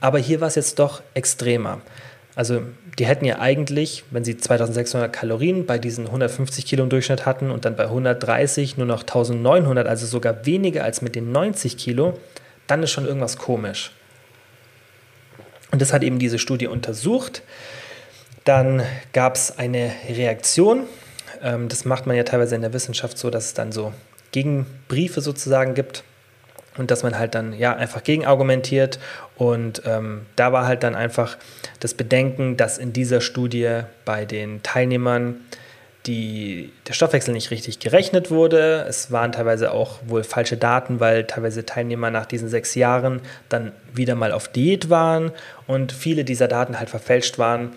Aber 0.00 0.18
hier 0.18 0.40
war 0.40 0.48
es 0.48 0.56
jetzt 0.56 0.78
doch 0.78 1.00
extremer. 1.14 1.80
Also 2.36 2.62
die 2.98 3.06
hätten 3.06 3.24
ja 3.24 3.38
eigentlich, 3.38 4.04
wenn 4.10 4.22
sie 4.22 4.36
2600 4.36 5.10
Kalorien 5.10 5.64
bei 5.64 5.78
diesen 5.78 6.04
150 6.06 6.66
Kilo 6.66 6.84
im 6.84 6.90
Durchschnitt 6.90 7.24
hatten 7.24 7.50
und 7.50 7.64
dann 7.64 7.76
bei 7.76 7.84
130 7.84 8.76
nur 8.76 8.86
noch 8.86 9.00
1900, 9.00 9.86
also 9.86 10.06
sogar 10.06 10.44
weniger 10.44 10.84
als 10.84 11.00
mit 11.00 11.14
den 11.14 11.32
90 11.32 11.78
Kilo, 11.78 12.18
dann 12.66 12.82
ist 12.82 12.90
schon 12.90 13.06
irgendwas 13.06 13.38
komisch. 13.38 13.90
Und 15.72 15.80
das 15.80 15.94
hat 15.94 16.02
eben 16.02 16.18
diese 16.18 16.38
Studie 16.38 16.66
untersucht. 16.66 17.42
Dann 18.44 18.82
gab 19.14 19.36
es 19.36 19.56
eine 19.58 19.90
Reaktion. 20.06 20.82
Ähm, 21.42 21.68
das 21.68 21.86
macht 21.86 22.06
man 22.06 22.16
ja 22.16 22.22
teilweise 22.22 22.54
in 22.54 22.60
der 22.60 22.74
Wissenschaft 22.74 23.16
so, 23.16 23.30
dass 23.30 23.46
es 23.46 23.54
dann 23.54 23.72
so 23.72 23.94
Gegenbriefe 24.32 25.22
sozusagen 25.22 25.72
gibt 25.74 26.04
und 26.78 26.90
dass 26.90 27.02
man 27.02 27.18
halt 27.18 27.34
dann 27.34 27.52
ja 27.52 27.74
einfach 27.74 28.02
gegenargumentiert. 28.02 28.98
Und 29.36 29.82
ähm, 29.86 30.26
da 30.36 30.52
war 30.52 30.66
halt 30.66 30.82
dann 30.82 30.94
einfach 30.94 31.36
das 31.80 31.94
Bedenken, 31.94 32.56
dass 32.56 32.78
in 32.78 32.92
dieser 32.92 33.20
Studie 33.20 33.80
bei 34.04 34.24
den 34.24 34.62
Teilnehmern 34.62 35.40
die, 36.06 36.72
der 36.86 36.92
Stoffwechsel 36.92 37.34
nicht 37.34 37.50
richtig 37.50 37.78
gerechnet 37.78 38.30
wurde. 38.30 38.84
Es 38.88 39.10
waren 39.10 39.32
teilweise 39.32 39.72
auch 39.72 39.98
wohl 40.06 40.22
falsche 40.22 40.56
Daten, 40.56 41.00
weil 41.00 41.24
teilweise 41.24 41.66
Teilnehmer 41.66 42.10
nach 42.10 42.26
diesen 42.26 42.48
sechs 42.48 42.74
Jahren 42.74 43.20
dann 43.48 43.72
wieder 43.92 44.14
mal 44.14 44.32
auf 44.32 44.48
Diät 44.48 44.88
waren 44.88 45.32
und 45.66 45.92
viele 45.92 46.24
dieser 46.24 46.48
Daten 46.48 46.78
halt 46.78 46.90
verfälscht 46.90 47.38
waren. 47.38 47.72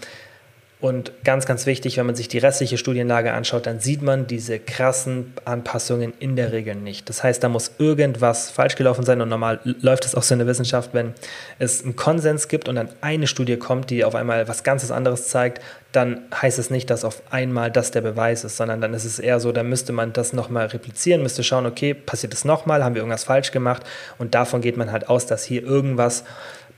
Und 0.81 1.11
ganz, 1.25 1.45
ganz 1.45 1.65
wichtig, 1.65 1.97
wenn 1.97 2.05
man 2.05 2.15
sich 2.15 2.29
die 2.29 2.37
restliche 2.37 2.77
Studienlage 2.77 3.33
anschaut, 3.33 3.65
dann 3.65 3.81
sieht 3.81 4.01
man 4.01 4.27
diese 4.27 4.59
krassen 4.59 5.33
Anpassungen 5.43 6.13
in 6.19 6.37
der 6.37 6.53
Regel 6.53 6.75
nicht. 6.75 7.09
Das 7.09 7.21
heißt, 7.21 7.43
da 7.43 7.49
muss 7.49 7.71
irgendwas 7.79 8.49
falsch 8.49 8.77
gelaufen 8.77 9.03
sein 9.03 9.19
und 9.19 9.27
normal 9.27 9.59
läuft 9.65 10.05
es 10.05 10.15
auch 10.15 10.23
so 10.23 10.35
in 10.35 10.39
der 10.39 10.47
Wissenschaft, 10.47 10.91
wenn 10.93 11.15
es 11.57 11.83
einen 11.83 11.97
Konsens 11.97 12.47
gibt 12.47 12.69
und 12.69 12.75
dann 12.75 12.87
eine 13.01 13.27
Studie 13.27 13.57
kommt, 13.57 13.89
die 13.89 14.05
auf 14.05 14.15
einmal 14.15 14.47
was 14.47 14.63
ganz 14.63 14.89
anderes 14.89 15.27
zeigt, 15.27 15.61
dann 15.91 16.21
heißt 16.33 16.57
es 16.59 16.69
nicht, 16.69 16.89
dass 16.89 17.03
auf 17.03 17.23
einmal 17.29 17.71
das 17.71 17.91
der 17.91 18.01
Beweis 18.01 18.45
ist, 18.45 18.55
sondern 18.55 18.79
dann 18.79 18.93
ist 18.93 19.03
es 19.03 19.19
eher 19.19 19.41
so, 19.41 19.51
da 19.51 19.63
müsste 19.63 19.91
man 19.91 20.13
das 20.13 20.31
nochmal 20.31 20.67
replizieren, 20.67 21.23
müsste 21.23 21.43
schauen, 21.43 21.65
okay, 21.65 21.93
passiert 21.93 22.33
es 22.33 22.45
nochmal, 22.45 22.85
haben 22.85 22.95
wir 22.95 23.01
irgendwas 23.01 23.25
falsch 23.25 23.51
gemacht 23.51 23.83
und 24.17 24.33
davon 24.33 24.61
geht 24.61 24.77
man 24.77 24.93
halt 24.93 25.09
aus, 25.09 25.25
dass 25.25 25.43
hier 25.43 25.61
irgendwas 25.61 26.23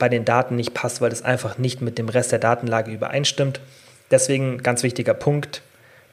bei 0.00 0.08
den 0.08 0.24
Daten 0.24 0.56
nicht 0.56 0.74
passt, 0.74 1.00
weil 1.00 1.12
es 1.12 1.22
einfach 1.22 1.58
nicht 1.58 1.82
mit 1.82 1.98
dem 1.98 2.08
Rest 2.08 2.32
der 2.32 2.40
Datenlage 2.40 2.90
übereinstimmt. 2.90 3.60
Deswegen 4.12 4.58
ganz 4.58 4.82
wichtiger 4.82 5.14
Punkt. 5.14 5.62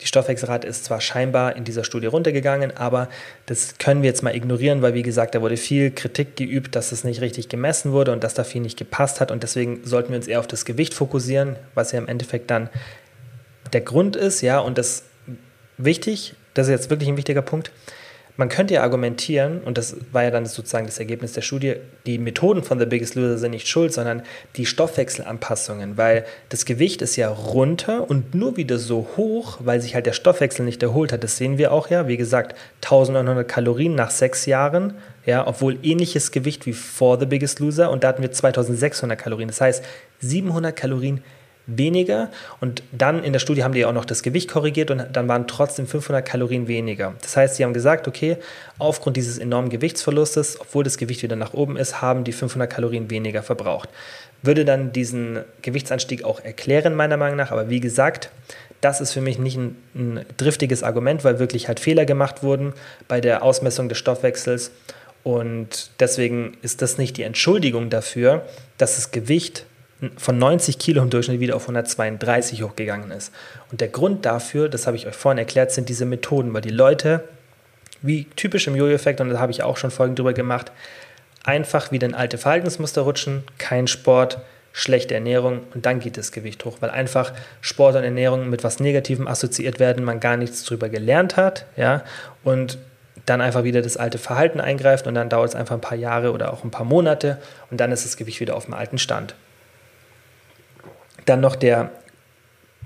Die 0.01 0.07
Stoffwechselrate 0.07 0.65
ist 0.65 0.85
zwar 0.85 1.01
scheinbar 1.01 1.57
in 1.57 1.65
dieser 1.65 1.83
Studie 1.83 2.07
runtergegangen, 2.07 2.75
aber 2.77 3.09
das 3.47 3.77
können 3.77 4.01
wir 4.01 4.09
jetzt 4.09 4.23
mal 4.23 4.33
ignorieren, 4.33 4.81
weil 4.81 4.93
wie 4.93 5.01
gesagt, 5.03 5.35
da 5.35 5.41
wurde 5.41 5.57
viel 5.57 5.91
Kritik 5.91 6.37
geübt, 6.37 6.77
dass 6.77 6.93
es 6.93 7.03
nicht 7.03 7.19
richtig 7.19 7.49
gemessen 7.49 7.91
wurde 7.91 8.13
und 8.13 8.23
dass 8.23 8.33
da 8.33 8.45
viel 8.45 8.61
nicht 8.61 8.79
gepasst 8.79 9.19
hat. 9.19 9.29
Und 9.29 9.43
deswegen 9.43 9.81
sollten 9.83 10.09
wir 10.09 10.15
uns 10.15 10.27
eher 10.27 10.39
auf 10.39 10.47
das 10.47 10.63
Gewicht 10.63 10.93
fokussieren, 10.93 11.57
was 11.75 11.91
ja 11.91 11.99
im 11.99 12.07
Endeffekt 12.07 12.49
dann 12.49 12.69
der 13.73 13.81
Grund 13.81 14.15
ist, 14.15 14.41
ja, 14.41 14.59
und 14.59 14.77
das 14.77 15.03
wichtig, 15.77 16.33
das 16.53 16.67
ist 16.67 16.71
jetzt 16.71 16.89
wirklich 16.89 17.09
ein 17.09 17.17
wichtiger 17.17 17.41
Punkt, 17.41 17.71
man 18.39 18.47
könnte 18.47 18.75
ja 18.75 18.83
argumentieren, 18.83 19.59
und 19.59 19.77
das 19.77 19.97
war 20.13 20.23
ja 20.23 20.31
dann 20.31 20.45
sozusagen 20.45 20.85
das 20.85 20.97
Ergebnis 20.97 21.33
der 21.33 21.41
Studie, 21.41 21.75
die 22.05 22.17
Methoden 22.17 22.63
von 22.63 22.79
The 22.79 22.85
Biggest 22.85 23.15
Loser 23.15 23.37
sind 23.37 23.51
nicht 23.51 23.67
schuld, 23.67 23.91
sondern 23.91 24.21
die 24.55 24.65
Stoffwechselanpassungen, 24.65 25.97
weil 25.97 26.23
das 26.47 26.63
Gewicht 26.63 27.01
ist 27.01 27.17
ja 27.17 27.27
runter 27.27 28.09
und 28.09 28.35
nur 28.35 28.55
wieder 28.55 28.77
so 28.77 29.09
hoch, 29.17 29.57
weil 29.59 29.81
sich 29.81 29.93
halt 29.93 30.05
der 30.05 30.13
Stoffwechsel 30.13 30.63
nicht 30.63 30.81
erholt 30.81 31.11
hat. 31.11 31.21
Das 31.21 31.35
sehen 31.35 31.57
wir 31.57 31.73
auch 31.73 31.89
ja, 31.89 32.07
wie 32.07 32.15
gesagt, 32.15 32.57
1900 32.77 33.45
Kalorien 33.45 33.93
nach 33.93 34.09
sechs 34.09 34.45
Jahren, 34.45 34.93
ja, 35.25 35.45
obwohl 35.45 35.77
ähnliches 35.83 36.31
Gewicht 36.31 36.65
wie 36.65 36.71
vor 36.71 37.19
The 37.19 37.25
Biggest 37.25 37.59
Loser 37.59 37.91
und 37.91 38.05
da 38.05 38.07
hatten 38.07 38.21
wir 38.21 38.31
2600 38.31 39.19
Kalorien. 39.19 39.49
Das 39.49 39.59
heißt, 39.59 39.83
700 40.21 40.73
Kalorien 40.73 41.21
und 42.59 42.83
dann 42.91 43.23
in 43.23 43.33
der 43.33 43.39
Studie 43.39 43.63
haben 43.63 43.73
die 43.73 43.85
auch 43.85 43.93
noch 43.93 44.05
das 44.05 44.23
Gewicht 44.23 44.49
korrigiert 44.49 44.91
und 44.91 45.05
dann 45.13 45.27
waren 45.27 45.47
trotzdem 45.47 45.87
500 45.87 46.25
Kalorien 46.25 46.67
weniger. 46.67 47.13
Das 47.21 47.37
heißt, 47.37 47.55
sie 47.55 47.63
haben 47.63 47.73
gesagt, 47.73 48.07
okay, 48.07 48.37
aufgrund 48.77 49.17
dieses 49.17 49.37
enormen 49.37 49.69
Gewichtsverlustes, 49.69 50.59
obwohl 50.59 50.83
das 50.83 50.97
Gewicht 50.97 51.23
wieder 51.23 51.35
nach 51.35 51.53
oben 51.53 51.77
ist, 51.77 52.01
haben 52.01 52.23
die 52.23 52.31
500 52.31 52.69
Kalorien 52.69 53.09
weniger 53.09 53.43
verbraucht. 53.43 53.89
Würde 54.41 54.65
dann 54.65 54.91
diesen 54.91 55.39
Gewichtsanstieg 55.61 56.23
auch 56.23 56.39
erklären, 56.39 56.95
meiner 56.95 57.17
Meinung 57.17 57.37
nach, 57.37 57.51
aber 57.51 57.69
wie 57.69 57.79
gesagt, 57.79 58.29
das 58.81 59.01
ist 59.01 59.11
für 59.11 59.21
mich 59.21 59.37
nicht 59.37 59.57
ein, 59.57 59.75
ein 59.93 60.25
driftiges 60.37 60.83
Argument, 60.83 61.23
weil 61.23 61.39
wirklich 61.39 61.67
halt 61.67 61.79
Fehler 61.79 62.05
gemacht 62.05 62.43
wurden 62.43 62.73
bei 63.07 63.19
der 63.19 63.43
Ausmessung 63.43 63.89
des 63.89 63.97
Stoffwechsels 63.97 64.71
und 65.23 65.91
deswegen 65.99 66.57
ist 66.61 66.81
das 66.81 66.97
nicht 66.97 67.17
die 67.17 67.23
Entschuldigung 67.23 67.89
dafür, 67.89 68.45
dass 68.77 68.95
das 68.95 69.11
Gewicht 69.11 69.65
von 70.17 70.37
90 70.37 70.79
Kilo 70.79 71.01
im 71.01 71.09
Durchschnitt 71.09 71.39
wieder 71.39 71.55
auf 71.55 71.63
132 71.63 72.63
hochgegangen 72.63 73.11
ist. 73.11 73.33
Und 73.71 73.81
der 73.81 73.89
Grund 73.89 74.25
dafür, 74.25 74.69
das 74.69 74.87
habe 74.87 74.95
ich 74.95 75.07
euch 75.07 75.15
vorhin 75.15 75.37
erklärt, 75.37 75.71
sind 75.71 75.89
diese 75.89 76.05
Methoden, 76.05 76.53
weil 76.53 76.61
die 76.61 76.69
Leute, 76.69 77.23
wie 78.01 78.25
typisch 78.35 78.67
im 78.67 78.75
Jojo-Effekt, 78.75 79.19
und 79.19 79.29
da 79.29 79.39
habe 79.39 79.51
ich 79.51 79.63
auch 79.63 79.77
schon 79.77 79.91
Folgen 79.91 80.15
drüber 80.15 80.33
gemacht, 80.33 80.71
einfach 81.43 81.91
wieder 81.91 82.07
in 82.07 82.15
alte 82.15 82.37
Verhaltensmuster 82.37 83.01
rutschen, 83.01 83.43
kein 83.57 83.87
Sport, 83.87 84.39
schlechte 84.71 85.15
Ernährung 85.15 85.61
und 85.73 85.85
dann 85.85 85.99
geht 85.99 86.15
das 86.17 86.31
Gewicht 86.31 86.63
hoch, 86.63 86.77
weil 86.79 86.91
einfach 86.91 87.33
Sport 87.59 87.95
und 87.95 88.03
Ernährung 88.03 88.49
mit 88.49 88.63
was 88.63 88.79
Negativem 88.79 89.27
assoziiert 89.27 89.79
werden, 89.79 90.05
man 90.05 90.19
gar 90.19 90.37
nichts 90.37 90.63
drüber 90.63 90.89
gelernt 90.89 91.37
hat, 91.37 91.65
ja, 91.75 92.03
und 92.43 92.77
dann 93.25 93.41
einfach 93.41 93.63
wieder 93.63 93.81
das 93.81 93.97
alte 93.97 94.17
Verhalten 94.17 94.61
eingreift 94.61 95.07
und 95.07 95.15
dann 95.15 95.29
dauert 95.29 95.49
es 95.49 95.55
einfach 95.55 95.75
ein 95.75 95.81
paar 95.81 95.97
Jahre 95.97 96.31
oder 96.31 96.53
auch 96.53 96.63
ein 96.63 96.71
paar 96.71 96.85
Monate 96.85 97.37
und 97.69 97.79
dann 97.79 97.91
ist 97.91 98.05
das 98.05 98.15
Gewicht 98.15 98.39
wieder 98.39 98.55
auf 98.55 98.65
dem 98.65 98.73
alten 98.73 98.97
Stand. 98.97 99.35
Dann 101.29 101.41
noch 101.41 101.55
der 101.55 101.91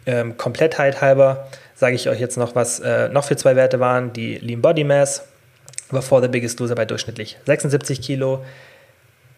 ähm, 0.05 0.35
Komplettheit 0.35 0.99
halber 0.99 1.47
sage 1.75 1.95
ich 1.95 2.09
euch 2.09 2.19
jetzt 2.19 2.35
noch, 2.37 2.55
was 2.55 2.81
äh, 2.81 3.07
noch 3.07 3.23
für 3.23 3.37
zwei 3.37 3.55
Werte 3.55 3.79
waren. 3.79 4.11
Die 4.11 4.35
Lean 4.35 4.61
Body 4.61 4.83
Mass 4.83 5.23
war 5.91 6.01
vor 6.01 6.21
The 6.21 6.27
Biggest 6.27 6.59
Loser 6.59 6.75
bei 6.75 6.83
durchschnittlich 6.83 7.37
76 7.45 8.01
Kilo, 8.01 8.43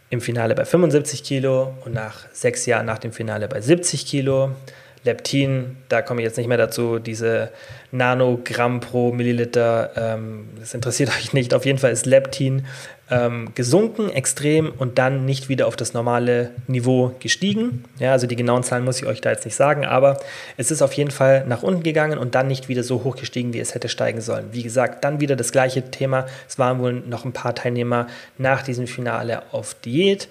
im 0.09 0.21
Finale 0.21 0.55
bei 0.55 0.65
75 0.65 1.23
Kilo 1.23 1.75
und 1.85 1.93
nach 1.93 2.25
sechs 2.33 2.65
Jahren 2.65 2.87
nach 2.87 2.97
dem 2.97 3.11
Finale 3.11 3.47
bei 3.47 3.61
70 3.61 4.07
Kilo. 4.07 4.55
Leptin, 5.05 5.77
da 5.87 6.01
komme 6.01 6.21
ich 6.21 6.25
jetzt 6.25 6.37
nicht 6.37 6.47
mehr 6.47 6.57
dazu, 6.57 6.97
diese 6.97 7.51
Nanogramm 7.91 8.79
pro 8.79 9.11
Milliliter, 9.11 9.91
ähm, 9.95 10.49
das 10.59 10.73
interessiert 10.73 11.09
euch 11.17 11.31
nicht. 11.31 11.53
Auf 11.53 11.65
jeden 11.65 11.77
Fall 11.77 11.91
ist 11.91 12.07
Leptin 12.07 12.65
ähm, 13.11 13.49
gesunken 13.53 14.09
extrem 14.09 14.71
und 14.71 14.97
dann 14.97 15.25
nicht 15.25 15.47
wieder 15.47 15.67
auf 15.67 15.75
das 15.75 15.93
normale 15.93 16.49
Niveau 16.67 17.13
gestiegen. 17.19 17.83
Ja, 17.99 18.13
also 18.13 18.25
die 18.25 18.35
genauen 18.35 18.63
Zahlen 18.63 18.83
muss 18.83 18.99
ich 18.99 19.05
euch 19.05 19.21
da 19.21 19.29
jetzt 19.29 19.45
nicht 19.45 19.55
sagen, 19.55 19.85
aber 19.85 20.17
es 20.57 20.71
ist 20.71 20.81
auf 20.81 20.93
jeden 20.93 21.11
Fall 21.11 21.45
nach 21.45 21.62
unten 21.62 21.83
gegangen 21.83 22.17
und 22.17 22.33
dann 22.33 22.47
nicht 22.47 22.67
wieder 22.67 22.81
so 22.81 23.03
hoch 23.03 23.15
gestiegen, 23.15 23.53
wie 23.53 23.60
es 23.60 23.75
hätte 23.75 23.89
steigen 23.89 24.21
sollen. 24.21 24.47
Wie 24.53 24.63
gesagt, 24.63 25.03
dann 25.03 25.19
wieder 25.19 25.35
das 25.35 25.51
gleiche 25.51 25.83
Thema. 25.91 26.25
Es 26.49 26.58
waren 26.58 26.79
wohl 26.79 26.93
noch 26.93 27.25
ein 27.25 27.33
paar 27.33 27.53
Teilnehmer 27.53 28.08
nach 28.39 28.63
diesem 28.63 28.87
Finale 28.87 29.43
auf 29.51 29.75
Diät 29.75 30.27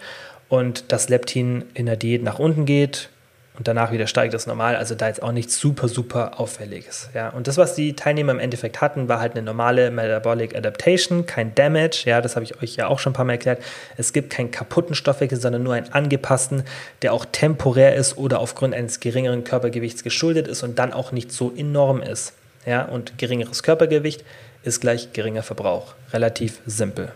und 0.49 0.91
das 0.91 1.09
Leptin 1.09 1.65
in 1.75 1.87
der 1.87 1.97
Diät 1.97 2.25
nach 2.25 2.41
unten 2.41 2.65
geht 2.67 3.09
und 3.57 3.69
danach 3.69 3.93
wieder 3.93 4.09
steigt 4.09 4.35
das 4.35 4.49
normal. 4.49 4.75
Also 4.75 4.97
da 4.97 5.07
jetzt 5.07 5.23
auch 5.23 5.31
nichts 5.31 5.59
super, 5.61 5.87
super 5.87 6.41
Auffälliges. 6.41 7.09
Ja. 7.15 7.29
Und 7.29 7.47
das, 7.47 7.57
was 7.57 7.77
die 7.77 7.95
Teilnehmer 7.95 8.33
im 8.33 8.41
Endeffekt 8.41 8.81
hatten, 8.81 9.09
war 9.09 9.21
halt 9.21 9.33
eine 9.33 9.43
normale 9.43 9.93
Metabolic 9.93 10.57
Adaptation, 10.57 11.25
kein 11.25 11.55
Damage. 11.55 12.03
Ja, 12.05 12.21
das 12.21 12.35
habe 12.35 12.45
ich 12.45 12.61
euch 12.61 12.75
ja 12.75 12.89
auch 12.89 12.99
schon 12.99 13.13
ein 13.13 13.15
paar 13.15 13.25
Mal 13.25 13.35
erklärt. 13.35 13.63
Es 13.97 14.13
gibt 14.13 14.31
keinen 14.31 14.51
kaputten 14.51 14.97
Stoffwechsel, 14.97 15.41
sondern 15.41 15.63
nur 15.63 15.75
einen 15.75 15.93
angepassten, 15.93 16.65
der 17.03 17.13
auch 17.13 17.25
temporär 17.31 17.95
ist 17.95 18.19
oder 18.19 18.41
aufgrund 18.41 18.75
eines 18.75 18.99
geringeren 18.99 19.45
Körpergewichts 19.45 20.03
geschuldet 20.03 20.49
ist 20.49 20.65
und 20.65 20.81
dann 20.81 20.93
auch 20.93 21.13
nicht 21.13 21.31
so 21.31 21.53
enorm 21.55 22.03
ist. 22.03 22.33
Ja, 22.67 22.85
und 22.87 23.19
geringeres 23.19 23.63
Körpergewicht 23.63 24.25
ist 24.65 24.81
gleich 24.81 25.13
geringer 25.13 25.45
Verbrauch. 25.45 25.95
Relativ 26.13 26.61
simpel. 26.67 27.13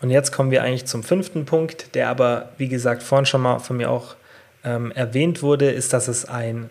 Und 0.00 0.10
jetzt 0.10 0.32
kommen 0.32 0.50
wir 0.50 0.62
eigentlich 0.62 0.86
zum 0.86 1.02
fünften 1.02 1.44
Punkt, 1.44 1.94
der 1.94 2.08
aber, 2.08 2.50
wie 2.56 2.68
gesagt, 2.68 3.02
vorhin 3.02 3.26
schon 3.26 3.42
mal 3.42 3.58
von 3.58 3.76
mir 3.76 3.90
auch 3.90 4.14
ähm, 4.64 4.92
erwähnt 4.92 5.42
wurde, 5.42 5.70
ist, 5.70 5.92
dass 5.92 6.08
es 6.08 6.24
ein 6.24 6.70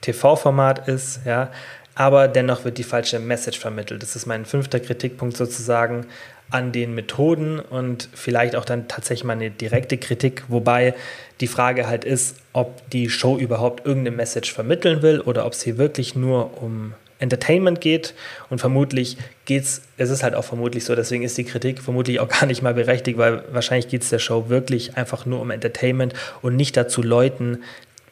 TV-Format 0.00 0.88
ist, 0.88 1.20
ja, 1.24 1.50
aber 1.94 2.28
dennoch 2.28 2.64
wird 2.64 2.78
die 2.78 2.84
falsche 2.84 3.18
Message 3.18 3.58
vermittelt. 3.58 4.02
Das 4.02 4.14
ist 4.14 4.26
mein 4.26 4.44
fünfter 4.44 4.78
Kritikpunkt 4.78 5.36
sozusagen 5.36 6.06
an 6.50 6.72
den 6.72 6.94
Methoden 6.94 7.58
und 7.58 8.08
vielleicht 8.14 8.56
auch 8.56 8.64
dann 8.64 8.88
tatsächlich 8.88 9.24
mal 9.24 9.34
eine 9.34 9.50
direkte 9.50 9.98
Kritik, 9.98 10.44
wobei 10.48 10.94
die 11.40 11.46
Frage 11.46 11.88
halt 11.88 12.04
ist, 12.04 12.36
ob 12.52 12.88
die 12.90 13.10
Show 13.10 13.36
überhaupt 13.36 13.84
irgendeine 13.84 14.16
Message 14.16 14.52
vermitteln 14.52 15.02
will 15.02 15.20
oder 15.20 15.44
ob 15.44 15.52
es 15.52 15.62
hier 15.62 15.76
wirklich 15.76 16.14
nur 16.14 16.62
um 16.62 16.94
Entertainment 17.18 17.80
geht 17.80 18.14
und 18.48 18.60
vermutlich 18.60 19.16
geht 19.44 19.64
es, 19.64 19.82
es 19.96 20.10
ist 20.10 20.22
halt 20.22 20.34
auch 20.34 20.44
vermutlich 20.44 20.84
so, 20.84 20.94
deswegen 20.94 21.24
ist 21.24 21.36
die 21.36 21.44
Kritik 21.44 21.80
vermutlich 21.82 22.20
auch 22.20 22.28
gar 22.40 22.46
nicht 22.46 22.62
mal 22.62 22.74
berechtigt, 22.74 23.18
weil 23.18 23.42
wahrscheinlich 23.50 23.88
geht 23.88 24.02
es 24.02 24.10
der 24.10 24.18
Show 24.18 24.48
wirklich 24.48 24.96
einfach 24.96 25.26
nur 25.26 25.40
um 25.40 25.50
Entertainment 25.50 26.14
und 26.42 26.56
nicht 26.56 26.76
dazu, 26.76 27.02
Leuten 27.02 27.62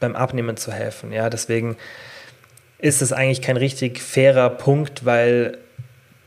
beim 0.01 0.17
Abnehmen 0.17 0.57
zu 0.57 0.73
helfen. 0.73 1.13
Ja, 1.13 1.31
deswegen 1.31 1.77
ist 2.79 3.01
es 3.01 3.13
eigentlich 3.13 3.43
kein 3.43 3.57
richtig 3.57 4.01
fairer 4.01 4.51
Punkt, 4.51 5.05
weil 5.05 5.59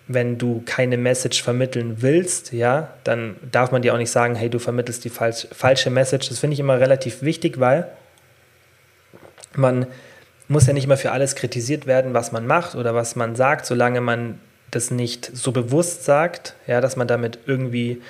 wenn 0.08 0.40
du 0.40 0.64
keine 0.66 0.98
Message 0.98 1.44
vermitteln 1.44 2.02
willst, 2.02 2.52
ja, 2.52 2.96
dann 3.04 3.36
darf 3.52 3.72
man 3.72 3.84
dir 3.84 3.94
auch 3.94 4.00
nicht 4.00 4.10
sagen, 4.10 4.34
hey, 4.34 4.50
du 4.50 4.58
vermittelst 4.58 5.06
die 5.06 5.10
falsch, 5.10 5.48
falsche 5.52 5.92
Message. 5.92 6.30
Das 6.30 6.40
finde 6.40 6.56
ich 6.56 6.60
immer 6.60 6.80
relativ 6.80 7.22
wichtig, 7.22 7.60
weil 7.60 7.88
man 9.56 9.86
muss 10.50 10.68
ja 10.68 10.74
nicht 10.74 10.88
mehr 10.88 10.98
für 10.98 11.12
alles 11.12 11.36
kritisiert 11.36 11.86
werden, 11.86 12.14
was 12.14 12.32
man 12.32 12.46
macht 12.46 12.76
oder 12.76 12.94
was 12.94 13.16
man 13.16 13.36
sagt, 13.36 13.66
solange 13.66 14.02
man 14.02 14.40
das 14.72 14.92
nicht 14.92 15.32
so 15.34 15.52
bewusst 15.52 16.04
sagt, 16.04 16.56
ja, 16.68 16.82
dass 16.82 16.96
man 16.96 17.08
damit 17.08 17.40
irgendwie 17.46 18.02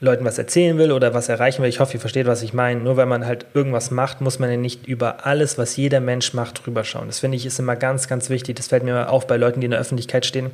Leuten 0.00 0.24
was 0.24 0.38
erzählen 0.38 0.76
will 0.78 0.92
oder 0.92 1.14
was 1.14 1.28
erreichen 1.28 1.62
will. 1.62 1.68
Ich 1.68 1.80
hoffe, 1.80 1.94
ihr 1.94 2.00
versteht, 2.00 2.26
was 2.26 2.42
ich 2.42 2.52
meine. 2.52 2.80
Nur 2.80 2.96
wenn 2.96 3.08
man 3.08 3.26
halt 3.26 3.46
irgendwas 3.54 3.90
macht, 3.90 4.20
muss 4.20 4.38
man 4.38 4.50
ja 4.50 4.56
nicht 4.56 4.86
über 4.86 5.26
alles, 5.26 5.56
was 5.56 5.76
jeder 5.76 6.00
Mensch 6.00 6.34
macht, 6.34 6.64
drüber 6.64 6.84
schauen. 6.84 7.06
Das 7.06 7.20
finde 7.20 7.36
ich 7.36 7.46
ist 7.46 7.58
immer 7.58 7.76
ganz, 7.76 8.08
ganz 8.08 8.28
wichtig. 8.28 8.56
Das 8.56 8.68
fällt 8.68 8.84
mir 8.84 9.08
auf 9.08 9.26
bei 9.26 9.36
Leuten, 9.36 9.60
die 9.60 9.64
in 9.66 9.70
der 9.70 9.80
Öffentlichkeit 9.80 10.26
stehen 10.26 10.50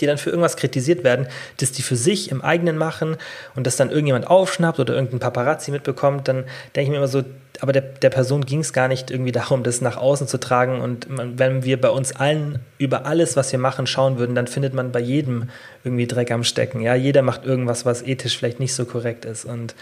die 0.00 0.06
dann 0.06 0.18
für 0.18 0.30
irgendwas 0.30 0.56
kritisiert 0.56 1.04
werden, 1.04 1.26
dass 1.58 1.72
die 1.72 1.82
für 1.82 1.96
sich 1.96 2.30
im 2.30 2.42
eigenen 2.42 2.76
machen 2.76 3.16
und 3.54 3.66
das 3.66 3.76
dann 3.76 3.90
irgendjemand 3.90 4.26
aufschnappt 4.26 4.80
oder 4.80 4.94
irgendein 4.94 5.20
Paparazzi 5.20 5.70
mitbekommt, 5.70 6.28
dann 6.28 6.44
denke 6.74 6.82
ich 6.82 6.88
mir 6.90 6.96
immer 6.96 7.08
so, 7.08 7.22
aber 7.60 7.72
der, 7.72 7.82
der 7.82 8.10
Person 8.10 8.44
ging 8.44 8.60
es 8.60 8.72
gar 8.72 8.88
nicht 8.88 9.10
irgendwie 9.10 9.32
darum, 9.32 9.62
das 9.62 9.80
nach 9.80 9.96
außen 9.96 10.26
zu 10.26 10.38
tragen. 10.38 10.80
Und 10.80 11.06
wenn 11.08 11.62
wir 11.62 11.80
bei 11.80 11.90
uns 11.90 12.14
allen 12.14 12.58
über 12.78 13.06
alles, 13.06 13.36
was 13.36 13.52
wir 13.52 13.58
machen, 13.58 13.86
schauen 13.86 14.18
würden, 14.18 14.34
dann 14.34 14.46
findet 14.46 14.74
man 14.74 14.90
bei 14.90 15.00
jedem 15.00 15.48
irgendwie 15.84 16.06
Dreck 16.06 16.32
am 16.32 16.42
Stecken. 16.42 16.80
Ja, 16.80 16.94
jeder 16.94 17.22
macht 17.22 17.44
irgendwas, 17.44 17.86
was 17.86 18.02
ethisch 18.02 18.36
vielleicht 18.36 18.58
nicht 18.58 18.74
so 18.74 18.84
korrekt 18.84 19.24
ist. 19.24 19.44
Und 19.44 19.74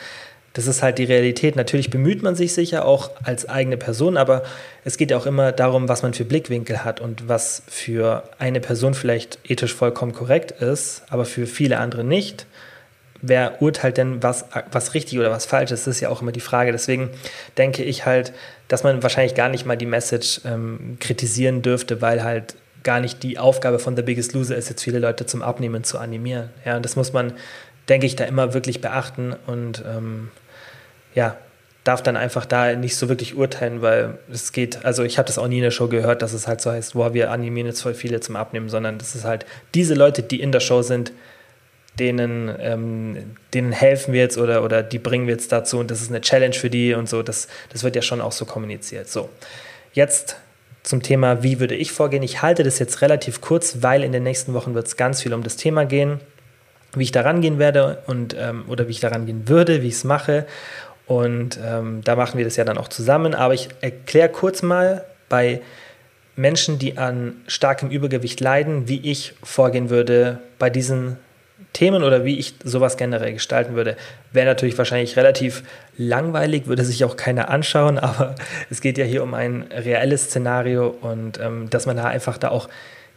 das 0.52 0.66
ist 0.66 0.82
halt 0.82 0.98
die 0.98 1.04
Realität. 1.04 1.56
Natürlich 1.56 1.90
bemüht 1.90 2.22
man 2.22 2.34
sich 2.34 2.52
sicher 2.52 2.84
auch 2.84 3.10
als 3.22 3.48
eigene 3.48 3.76
Person, 3.76 4.16
aber 4.16 4.42
es 4.84 4.96
geht 4.96 5.10
ja 5.10 5.16
auch 5.16 5.26
immer 5.26 5.52
darum, 5.52 5.88
was 5.88 6.02
man 6.02 6.12
für 6.14 6.24
Blickwinkel 6.24 6.84
hat 6.84 7.00
und 7.00 7.28
was 7.28 7.62
für 7.68 8.24
eine 8.38 8.60
Person 8.60 8.94
vielleicht 8.94 9.38
ethisch 9.48 9.74
vollkommen 9.74 10.12
korrekt 10.12 10.50
ist, 10.50 11.04
aber 11.08 11.24
für 11.24 11.46
viele 11.46 11.78
andere 11.78 12.04
nicht. 12.04 12.46
Wer 13.24 13.62
urteilt 13.62 13.98
denn, 13.98 14.22
was, 14.22 14.46
was 14.72 14.94
richtig 14.94 15.18
oder 15.18 15.30
was 15.30 15.46
falsch 15.46 15.70
ist? 15.70 15.86
Das 15.86 15.96
ist 15.96 16.00
ja 16.00 16.08
auch 16.08 16.22
immer 16.22 16.32
die 16.32 16.40
Frage. 16.40 16.72
Deswegen 16.72 17.10
denke 17.56 17.84
ich 17.84 18.04
halt, 18.04 18.32
dass 18.66 18.82
man 18.82 19.02
wahrscheinlich 19.02 19.36
gar 19.36 19.48
nicht 19.48 19.64
mal 19.64 19.76
die 19.76 19.86
Message 19.86 20.40
ähm, 20.44 20.96
kritisieren 20.98 21.62
dürfte, 21.62 22.02
weil 22.02 22.24
halt 22.24 22.56
gar 22.82 23.00
nicht 23.00 23.22
die 23.22 23.38
Aufgabe 23.38 23.78
von 23.78 23.94
The 23.94 24.02
Biggest 24.02 24.32
Loser 24.32 24.56
ist, 24.56 24.68
jetzt 24.68 24.82
viele 24.82 24.98
Leute 24.98 25.24
zum 25.24 25.40
Abnehmen 25.40 25.84
zu 25.84 25.98
animieren. 25.98 26.50
Ja, 26.64 26.76
und 26.76 26.84
das 26.84 26.96
muss 26.96 27.12
man, 27.12 27.34
denke 27.88 28.06
ich, 28.06 28.16
da 28.16 28.24
immer 28.24 28.54
wirklich 28.54 28.80
beachten 28.80 29.36
und 29.46 29.84
ähm, 29.86 30.30
ja, 31.14 31.36
darf 31.84 32.02
dann 32.02 32.16
einfach 32.16 32.46
da 32.46 32.74
nicht 32.76 32.96
so 32.96 33.08
wirklich 33.08 33.36
urteilen, 33.36 33.82
weil 33.82 34.18
es 34.30 34.52
geht, 34.52 34.84
also 34.84 35.02
ich 35.02 35.18
habe 35.18 35.26
das 35.26 35.38
auch 35.38 35.48
nie 35.48 35.58
in 35.58 35.64
der 35.64 35.72
Show 35.72 35.88
gehört, 35.88 36.22
dass 36.22 36.32
es 36.32 36.46
halt 36.46 36.60
so 36.60 36.70
heißt, 36.70 36.94
boah, 36.94 37.12
wir 37.12 37.30
animieren 37.30 37.66
jetzt 37.66 37.82
voll 37.82 37.94
viele 37.94 38.20
zum 38.20 38.36
Abnehmen, 38.36 38.68
sondern 38.68 38.98
das 38.98 39.14
ist 39.14 39.24
halt 39.24 39.46
diese 39.74 39.94
Leute, 39.94 40.22
die 40.22 40.40
in 40.40 40.52
der 40.52 40.60
Show 40.60 40.82
sind, 40.82 41.12
denen, 41.98 42.54
ähm, 42.60 43.36
denen 43.52 43.72
helfen 43.72 44.14
wir 44.14 44.20
jetzt 44.20 44.38
oder, 44.38 44.62
oder 44.64 44.82
die 44.82 44.98
bringen 44.98 45.26
wir 45.26 45.34
jetzt 45.34 45.50
dazu 45.50 45.78
und 45.78 45.90
das 45.90 46.00
ist 46.00 46.10
eine 46.10 46.20
Challenge 46.20 46.54
für 46.54 46.70
die 46.70 46.94
und 46.94 47.08
so, 47.08 47.22
das, 47.22 47.48
das 47.70 47.82
wird 47.82 47.96
ja 47.96 48.02
schon 48.02 48.20
auch 48.20 48.32
so 48.32 48.44
kommuniziert. 48.44 49.08
So, 49.08 49.28
jetzt 49.92 50.36
zum 50.84 51.02
Thema, 51.02 51.42
wie 51.42 51.60
würde 51.60 51.74
ich 51.74 51.92
vorgehen. 51.92 52.22
Ich 52.22 52.42
halte 52.42 52.62
das 52.62 52.78
jetzt 52.78 53.02
relativ 53.02 53.40
kurz, 53.40 53.78
weil 53.82 54.02
in 54.02 54.12
den 54.12 54.22
nächsten 54.22 54.54
Wochen 54.54 54.74
wird 54.74 54.86
es 54.86 54.96
ganz 54.96 55.22
viel 55.22 55.34
um 55.34 55.42
das 55.42 55.56
Thema 55.56 55.84
gehen, 55.84 56.20
wie 56.94 57.04
ich 57.04 57.12
da 57.12 57.22
rangehen 57.22 57.58
werde 57.58 58.02
und 58.06 58.34
ähm, 58.38 58.64
oder 58.68 58.86
wie 58.86 58.92
ich 58.92 59.00
da 59.00 59.08
rangehen 59.08 59.48
würde, 59.48 59.82
wie 59.82 59.88
ich 59.88 59.94
es 59.94 60.04
mache 60.04 60.46
und 61.06 61.58
ähm, 61.62 62.00
da 62.04 62.16
machen 62.16 62.38
wir 62.38 62.44
das 62.44 62.56
ja 62.56 62.64
dann 62.64 62.78
auch 62.78 62.88
zusammen. 62.88 63.34
Aber 63.34 63.54
ich 63.54 63.68
erkläre 63.80 64.28
kurz 64.28 64.62
mal 64.62 65.04
bei 65.28 65.60
Menschen, 66.36 66.78
die 66.78 66.96
an 66.96 67.34
starkem 67.46 67.90
Übergewicht 67.90 68.40
leiden, 68.40 68.88
wie 68.88 69.10
ich 69.10 69.34
vorgehen 69.42 69.90
würde 69.90 70.38
bei 70.58 70.70
diesen 70.70 71.18
Themen 71.72 72.02
oder 72.02 72.24
wie 72.24 72.38
ich 72.38 72.54
sowas 72.64 72.96
generell 72.96 73.32
gestalten 73.32 73.74
würde. 73.74 73.96
Wäre 74.32 74.46
natürlich 74.46 74.76
wahrscheinlich 74.76 75.16
relativ 75.16 75.62
langweilig, 75.96 76.66
würde 76.66 76.84
sich 76.84 77.04
auch 77.04 77.16
keiner 77.16 77.48
anschauen, 77.50 77.98
aber 77.98 78.34
es 78.70 78.80
geht 78.80 78.98
ja 78.98 79.04
hier 79.04 79.22
um 79.22 79.34
ein 79.34 79.66
reelles 79.70 80.24
Szenario 80.24 80.88
und 80.88 81.38
ähm, 81.40 81.70
dass 81.70 81.86
man 81.86 81.96
da 81.96 82.04
einfach 82.04 82.38
da 82.38 82.48
auch 82.48 82.68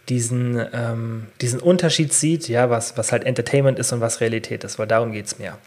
diesen, 0.09 0.63
ähm, 0.73 1.27
diesen 1.41 1.59
Unterschied 1.59 2.13
sieht, 2.13 2.47
ja, 2.47 2.69
was, 2.69 2.97
was 2.97 3.11
halt 3.11 3.23
Entertainment 3.23 3.79
ist 3.79 3.91
und 3.91 4.01
was 4.01 4.21
Realität 4.21 4.63
ist, 4.63 4.77
weil 4.77 4.87
darum 4.87 5.11
geht 5.11 5.25
es 5.25 5.39
mir. 5.39 5.57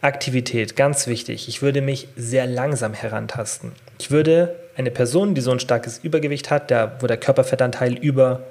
Aktivität, 0.00 0.76
ganz 0.76 1.06
wichtig. 1.06 1.48
Ich 1.48 1.62
würde 1.62 1.80
mich 1.80 2.08
sehr 2.16 2.46
langsam 2.46 2.92
herantasten. 2.92 3.72
Ich 3.98 4.10
würde 4.10 4.56
eine 4.76 4.90
Person, 4.90 5.34
die 5.34 5.40
so 5.40 5.52
ein 5.52 5.60
starkes 5.60 5.98
Übergewicht 5.98 6.50
hat, 6.50 6.70
der, 6.70 6.96
wo 7.00 7.06
der 7.06 7.16
Körperfettanteil 7.16 7.94
über 7.94 8.42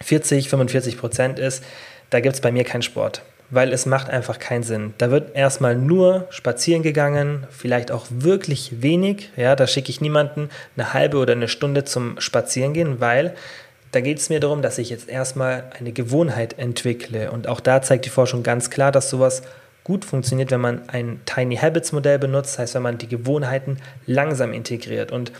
40, 0.00 0.48
45 0.48 0.98
Prozent 0.98 1.38
ist, 1.38 1.64
da 2.10 2.20
gibt 2.20 2.34
es 2.34 2.40
bei 2.40 2.52
mir 2.52 2.64
keinen 2.64 2.82
Sport, 2.82 3.22
weil 3.50 3.72
es 3.72 3.86
macht 3.86 4.08
einfach 4.08 4.38
keinen 4.38 4.62
Sinn. 4.62 4.94
Da 4.98 5.10
wird 5.10 5.34
erstmal 5.34 5.74
nur 5.76 6.26
spazieren 6.30 6.82
gegangen, 6.82 7.46
vielleicht 7.50 7.90
auch 7.90 8.06
wirklich 8.10 8.82
wenig. 8.82 9.30
Ja, 9.36 9.56
da 9.56 9.66
schicke 9.66 9.90
ich 9.90 10.00
niemanden 10.00 10.50
eine 10.76 10.92
halbe 10.94 11.18
oder 11.18 11.32
eine 11.32 11.48
Stunde 11.48 11.84
zum 11.84 12.20
Spazierengehen, 12.20 13.00
weil 13.00 13.34
da 13.92 14.00
geht 14.00 14.18
es 14.18 14.28
mir 14.28 14.40
darum, 14.40 14.62
dass 14.62 14.78
ich 14.78 14.90
jetzt 14.90 15.08
erstmal 15.08 15.70
eine 15.78 15.92
Gewohnheit 15.92 16.58
entwickle. 16.58 17.30
Und 17.30 17.48
auch 17.48 17.60
da 17.60 17.80
zeigt 17.82 18.04
die 18.04 18.10
Forschung 18.10 18.42
ganz 18.42 18.70
klar, 18.70 18.92
dass 18.92 19.10
sowas 19.10 19.42
gut 19.84 20.04
funktioniert, 20.04 20.50
wenn 20.50 20.60
man 20.60 20.88
ein 20.88 21.20
Tiny 21.24 21.56
Habits 21.56 21.92
Modell 21.92 22.18
benutzt, 22.18 22.54
das 22.54 22.58
heißt, 22.58 22.74
wenn 22.74 22.82
man 22.82 22.98
die 22.98 23.08
Gewohnheiten 23.08 23.78
langsam 24.06 24.52
integriert. 24.52 25.10
Und 25.10 25.32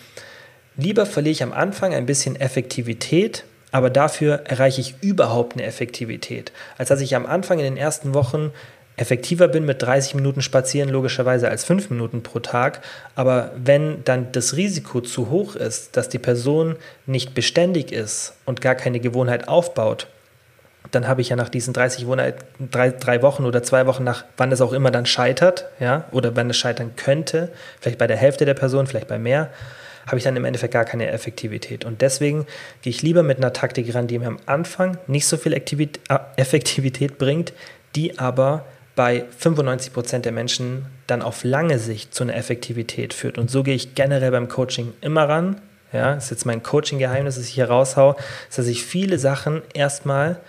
lieber 0.76 1.04
verliere 1.04 1.32
ich 1.32 1.42
am 1.42 1.52
Anfang 1.52 1.92
ein 1.92 2.06
bisschen 2.06 2.34
Effektivität, 2.36 3.44
aber 3.72 3.90
dafür 3.90 4.44
erreiche 4.46 4.80
ich 4.80 4.94
überhaupt 5.02 5.54
eine 5.54 5.64
Effektivität, 5.64 6.52
als 6.78 6.88
dass 6.88 7.02
ich 7.02 7.14
am 7.14 7.26
Anfang 7.26 7.58
in 7.58 7.64
den 7.64 7.76
ersten 7.76 8.14
Wochen 8.14 8.50
effektiver 8.98 9.48
bin 9.48 9.64
mit 9.64 9.82
30 9.82 10.14
Minuten 10.14 10.42
Spazieren 10.42 10.90
logischerweise 10.90 11.48
als 11.48 11.64
5 11.64 11.90
Minuten 11.90 12.22
pro 12.22 12.40
Tag. 12.40 12.80
Aber 13.14 13.52
wenn 13.56 14.04
dann 14.04 14.32
das 14.32 14.56
Risiko 14.56 15.00
zu 15.00 15.30
hoch 15.30 15.54
ist, 15.54 15.96
dass 15.96 16.08
die 16.08 16.18
Person 16.18 16.76
nicht 17.06 17.34
beständig 17.34 17.92
ist 17.92 18.34
und 18.44 18.60
gar 18.60 18.74
keine 18.74 19.00
Gewohnheit 19.00 19.48
aufbaut, 19.48 20.08
dann 20.90 21.06
habe 21.06 21.20
ich 21.20 21.28
ja 21.28 21.36
nach 21.36 21.48
diesen 21.48 21.74
30 21.74 22.06
Wohnheiten, 22.06 22.70
drei, 22.70 22.90
drei 22.90 23.22
Wochen 23.22 23.44
oder 23.44 23.62
zwei 23.62 23.86
Wochen 23.86 24.04
nach, 24.04 24.24
wann 24.36 24.52
es 24.52 24.60
auch 24.60 24.72
immer 24.72 24.90
dann 24.90 25.06
scheitert, 25.06 25.66
ja, 25.80 26.04
oder 26.12 26.34
wenn 26.34 26.48
es 26.48 26.56
scheitern 26.56 26.92
könnte, 26.96 27.50
vielleicht 27.80 27.98
bei 27.98 28.06
der 28.06 28.16
Hälfte 28.16 28.44
der 28.46 28.54
Person, 28.54 28.86
vielleicht 28.86 29.08
bei 29.08 29.18
mehr, 29.18 29.50
habe 30.06 30.16
ich 30.16 30.24
dann 30.24 30.36
im 30.36 30.46
Endeffekt 30.46 30.72
gar 30.72 30.86
keine 30.86 31.10
Effektivität. 31.10 31.84
Und 31.84 32.00
deswegen 32.00 32.46
gehe 32.80 32.90
ich 32.90 33.02
lieber 33.02 33.22
mit 33.22 33.36
einer 33.36 33.52
Taktik 33.52 33.94
ran, 33.94 34.06
die 34.06 34.18
mir 34.18 34.28
am 34.28 34.38
Anfang 34.46 34.96
nicht 35.06 35.26
so 35.26 35.36
viel 35.36 35.54
Aktivität, 35.54 36.00
äh, 36.08 36.18
Effektivität 36.36 37.18
bringt, 37.18 37.52
die 37.94 38.18
aber 38.18 38.64
bei 38.98 39.26
95 39.38 39.92
Prozent 39.92 40.24
der 40.24 40.32
Menschen 40.32 40.86
dann 41.06 41.22
auf 41.22 41.44
lange 41.44 41.78
Sicht 41.78 42.12
zu 42.12 42.24
einer 42.24 42.34
Effektivität 42.34 43.14
führt. 43.14 43.38
Und 43.38 43.48
so 43.48 43.62
gehe 43.62 43.76
ich 43.76 43.94
generell 43.94 44.32
beim 44.32 44.48
Coaching 44.48 44.92
immer 45.00 45.28
ran. 45.28 45.60
Ja, 45.92 46.16
das 46.16 46.24
ist 46.24 46.30
jetzt 46.30 46.46
mein 46.46 46.64
Coaching-Geheimnis, 46.64 47.36
das 47.36 47.44
ich 47.44 47.54
hier 47.54 47.68
raushau, 47.68 48.16
dass 48.54 48.66
ich 48.66 48.82
viele 48.82 49.20
Sachen 49.20 49.62
erstmal 49.72 50.40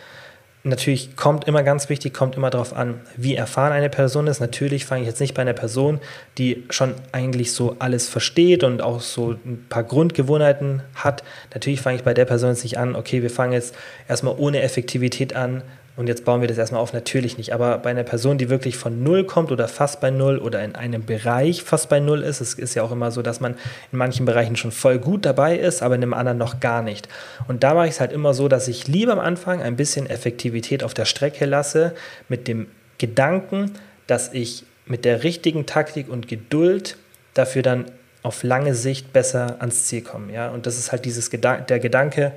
Natürlich 0.63 1.15
kommt 1.15 1.47
immer 1.47 1.63
ganz 1.63 1.87
wichtig, 1.87 2.13
kommt 2.13 2.35
immer 2.35 2.49
darauf 2.49 2.75
an, 2.75 2.99
wie 3.15 3.33
erfahren 3.33 3.71
eine 3.71 3.89
Person 3.89 4.27
ist. 4.27 4.41
Natürlich 4.41 4.85
fange 4.85 5.03
ich 5.03 5.07
jetzt 5.07 5.21
nicht 5.21 5.33
bei 5.33 5.41
einer 5.41 5.53
Person, 5.53 6.01
die 6.37 6.65
schon 6.69 6.95
eigentlich 7.13 7.53
so 7.53 7.77
alles 7.79 8.09
versteht 8.09 8.65
und 8.65 8.81
auch 8.81 8.99
so 8.99 9.37
ein 9.45 9.65
paar 9.69 9.85
Grundgewohnheiten 9.85 10.81
hat. 10.95 11.23
Natürlich 11.53 11.79
fange 11.79 11.95
ich 11.95 12.03
bei 12.03 12.13
der 12.13 12.25
Person 12.25 12.49
jetzt 12.49 12.63
nicht 12.63 12.77
an, 12.77 12.97
okay, 12.97 13.21
wir 13.21 13.29
fangen 13.29 13.53
jetzt 13.53 13.73
erstmal 14.09 14.35
ohne 14.37 14.61
Effektivität 14.61 15.33
an, 15.33 15.61
und 15.99 16.07
jetzt 16.07 16.23
bauen 16.23 16.39
wir 16.39 16.47
das 16.47 16.57
erstmal 16.57 16.79
auf, 16.79 16.93
natürlich 16.93 17.37
nicht. 17.37 17.53
Aber 17.53 17.77
bei 17.77 17.89
einer 17.89 18.05
Person, 18.05 18.37
die 18.37 18.49
wirklich 18.49 18.77
von 18.77 19.03
Null 19.03 19.25
kommt 19.25 19.51
oder 19.51 19.67
fast 19.67 19.99
bei 19.99 20.11
Null 20.11 20.37
oder 20.37 20.63
in 20.63 20.73
einem 20.73 21.03
Bereich 21.03 21.61
fast 21.61 21.89
bei 21.89 21.99
Null 21.99 22.23
ist, 22.23 22.39
es 22.39 22.53
ist 22.53 22.73
ja 22.73 22.83
auch 22.83 22.93
immer 22.93 23.11
so, 23.11 23.21
dass 23.21 23.41
man 23.41 23.55
in 23.91 23.97
manchen 23.97 24.25
Bereichen 24.25 24.55
schon 24.55 24.71
voll 24.71 24.97
gut 24.97 25.25
dabei 25.25 25.57
ist, 25.57 25.83
aber 25.83 25.95
in 25.95 26.01
einem 26.01 26.13
anderen 26.13 26.37
noch 26.37 26.61
gar 26.61 26.83
nicht. 26.83 27.09
Und 27.49 27.63
da 27.63 27.73
mache 27.73 27.87
ich 27.87 27.95
es 27.95 27.99
halt 27.99 28.13
immer 28.13 28.33
so, 28.33 28.47
dass 28.47 28.69
ich 28.69 28.87
lieber 28.87 29.11
am 29.11 29.19
Anfang 29.19 29.61
ein 29.61 29.75
bisschen 29.75 30.09
Effektivität 30.09 30.85
auf 30.85 30.93
der 30.93 31.03
Strecke 31.03 31.45
lasse 31.45 31.93
mit 32.29 32.47
dem 32.47 32.67
Gedanken, 32.97 33.73
dass 34.07 34.31
ich 34.31 34.63
mit 34.85 35.03
der 35.03 35.23
richtigen 35.23 35.65
Taktik 35.65 36.07
und 36.07 36.29
Geduld 36.29 36.95
dafür 37.33 37.61
dann 37.61 37.91
auf 38.23 38.43
lange 38.43 38.73
Sicht 38.73 39.11
besser 39.11 39.57
ans 39.59 39.87
Ziel 39.87 40.03
komme. 40.03 40.31
Ja? 40.31 40.47
Und 40.47 40.65
das 40.65 40.77
ist 40.77 40.93
halt 40.93 41.03
dieses 41.03 41.29
Gedan 41.29 41.65
der 41.67 41.79
Gedanke 41.79 42.31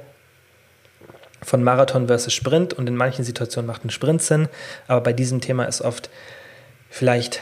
von 1.43 1.63
Marathon 1.63 2.07
versus 2.07 2.33
Sprint 2.33 2.73
und 2.73 2.89
in 2.89 2.97
manchen 2.97 3.25
Situationen 3.25 3.67
macht 3.67 3.85
ein 3.85 3.91
Sprint 3.91 4.23
Sinn, 4.23 4.49
aber 4.87 5.01
bei 5.01 5.13
diesem 5.13 5.41
Thema 5.41 5.65
ist 5.65 5.83
oft 5.83 6.11
vielleicht 6.91 7.41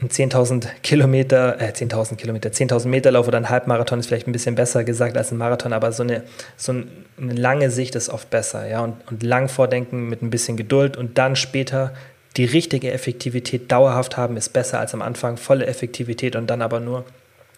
ein 0.00 0.08
10.000 0.08 0.66
Kilometer, 0.82 1.60
äh 1.60 1.70
10.000 1.70 2.16
Kilometer, 2.16 2.50
10.000 2.50 2.88
Meter 2.88 3.10
Lauf 3.12 3.28
oder 3.28 3.38
ein 3.38 3.48
Halbmarathon 3.48 4.00
ist 4.00 4.06
vielleicht 4.06 4.26
ein 4.26 4.32
bisschen 4.32 4.56
besser 4.56 4.84
gesagt 4.84 5.16
als 5.16 5.30
ein 5.30 5.38
Marathon, 5.38 5.72
aber 5.72 5.92
so 5.92 6.02
eine, 6.02 6.24
so 6.56 6.72
eine 6.72 7.34
lange 7.34 7.70
Sicht 7.70 7.94
ist 7.94 8.08
oft 8.08 8.28
besser, 8.28 8.66
ja, 8.66 8.80
und, 8.80 8.96
und 9.10 9.22
lang 9.22 9.48
vordenken 9.48 10.08
mit 10.08 10.22
ein 10.22 10.30
bisschen 10.30 10.56
Geduld 10.56 10.96
und 10.96 11.18
dann 11.18 11.36
später 11.36 11.94
die 12.36 12.44
richtige 12.44 12.90
Effektivität 12.92 13.70
dauerhaft 13.70 14.16
haben, 14.16 14.36
ist 14.36 14.52
besser 14.52 14.80
als 14.80 14.94
am 14.94 15.02
Anfang 15.02 15.36
volle 15.36 15.66
Effektivität 15.66 16.34
und 16.34 16.48
dann 16.48 16.62
aber 16.62 16.80
nur 16.80 17.04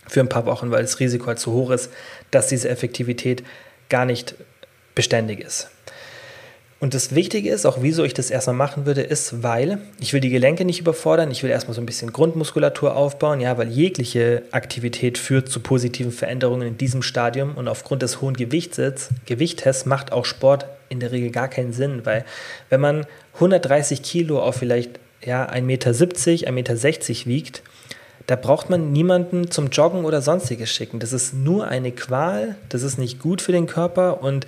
für 0.06 0.20
ein 0.20 0.28
paar 0.28 0.46
Wochen, 0.46 0.70
weil 0.70 0.82
das 0.82 1.00
Risiko 1.00 1.26
halt 1.28 1.38
zu 1.38 1.52
hoch 1.52 1.70
ist, 1.70 1.90
dass 2.30 2.48
diese 2.48 2.68
Effektivität 2.68 3.42
gar 3.88 4.04
nicht 4.04 4.34
beständig 4.94 5.40
ist. 5.40 5.68
Und 6.84 6.92
das 6.92 7.14
Wichtige 7.14 7.50
ist, 7.50 7.64
auch 7.64 7.78
wieso 7.80 8.04
ich 8.04 8.12
das 8.12 8.30
erstmal 8.30 8.56
machen 8.56 8.84
würde, 8.84 9.00
ist, 9.00 9.42
weil 9.42 9.78
ich 10.00 10.12
will 10.12 10.20
die 10.20 10.28
Gelenke 10.28 10.66
nicht 10.66 10.80
überfordern, 10.80 11.30
ich 11.30 11.42
will 11.42 11.48
erstmal 11.48 11.74
so 11.74 11.80
ein 11.80 11.86
bisschen 11.86 12.12
Grundmuskulatur 12.12 12.94
aufbauen, 12.94 13.40
ja, 13.40 13.56
weil 13.56 13.68
jegliche 13.68 14.42
Aktivität 14.50 15.16
führt 15.16 15.48
zu 15.48 15.60
positiven 15.60 16.12
Veränderungen 16.12 16.68
in 16.68 16.76
diesem 16.76 17.00
Stadium 17.00 17.54
und 17.54 17.68
aufgrund 17.68 18.02
des 18.02 18.20
hohen 18.20 18.34
Gewichtes, 18.34 19.08
Gewichtes 19.24 19.86
macht 19.86 20.12
auch 20.12 20.26
Sport 20.26 20.66
in 20.90 21.00
der 21.00 21.10
Regel 21.10 21.30
gar 21.30 21.48
keinen 21.48 21.72
Sinn, 21.72 22.04
weil 22.04 22.24
wenn 22.68 22.82
man 22.82 23.06
130 23.36 24.02
Kilo 24.02 24.42
auf 24.42 24.56
vielleicht 24.56 25.00
ja, 25.24 25.48
1,70 25.48 25.62
Meter, 25.62 25.90
1,60 25.92 26.50
Meter 26.52 27.26
wiegt, 27.26 27.62
da 28.26 28.36
braucht 28.36 28.68
man 28.68 28.92
niemanden 28.92 29.50
zum 29.50 29.68
Joggen 29.68 30.04
oder 30.04 30.20
sonstiges 30.20 30.70
schicken. 30.70 30.98
Das 30.98 31.14
ist 31.14 31.32
nur 31.34 31.66
eine 31.68 31.92
Qual, 31.92 32.56
das 32.68 32.82
ist 32.82 32.98
nicht 32.98 33.20
gut 33.20 33.40
für 33.42 33.52
den 33.52 33.66
Körper 33.66 34.22
und 34.22 34.46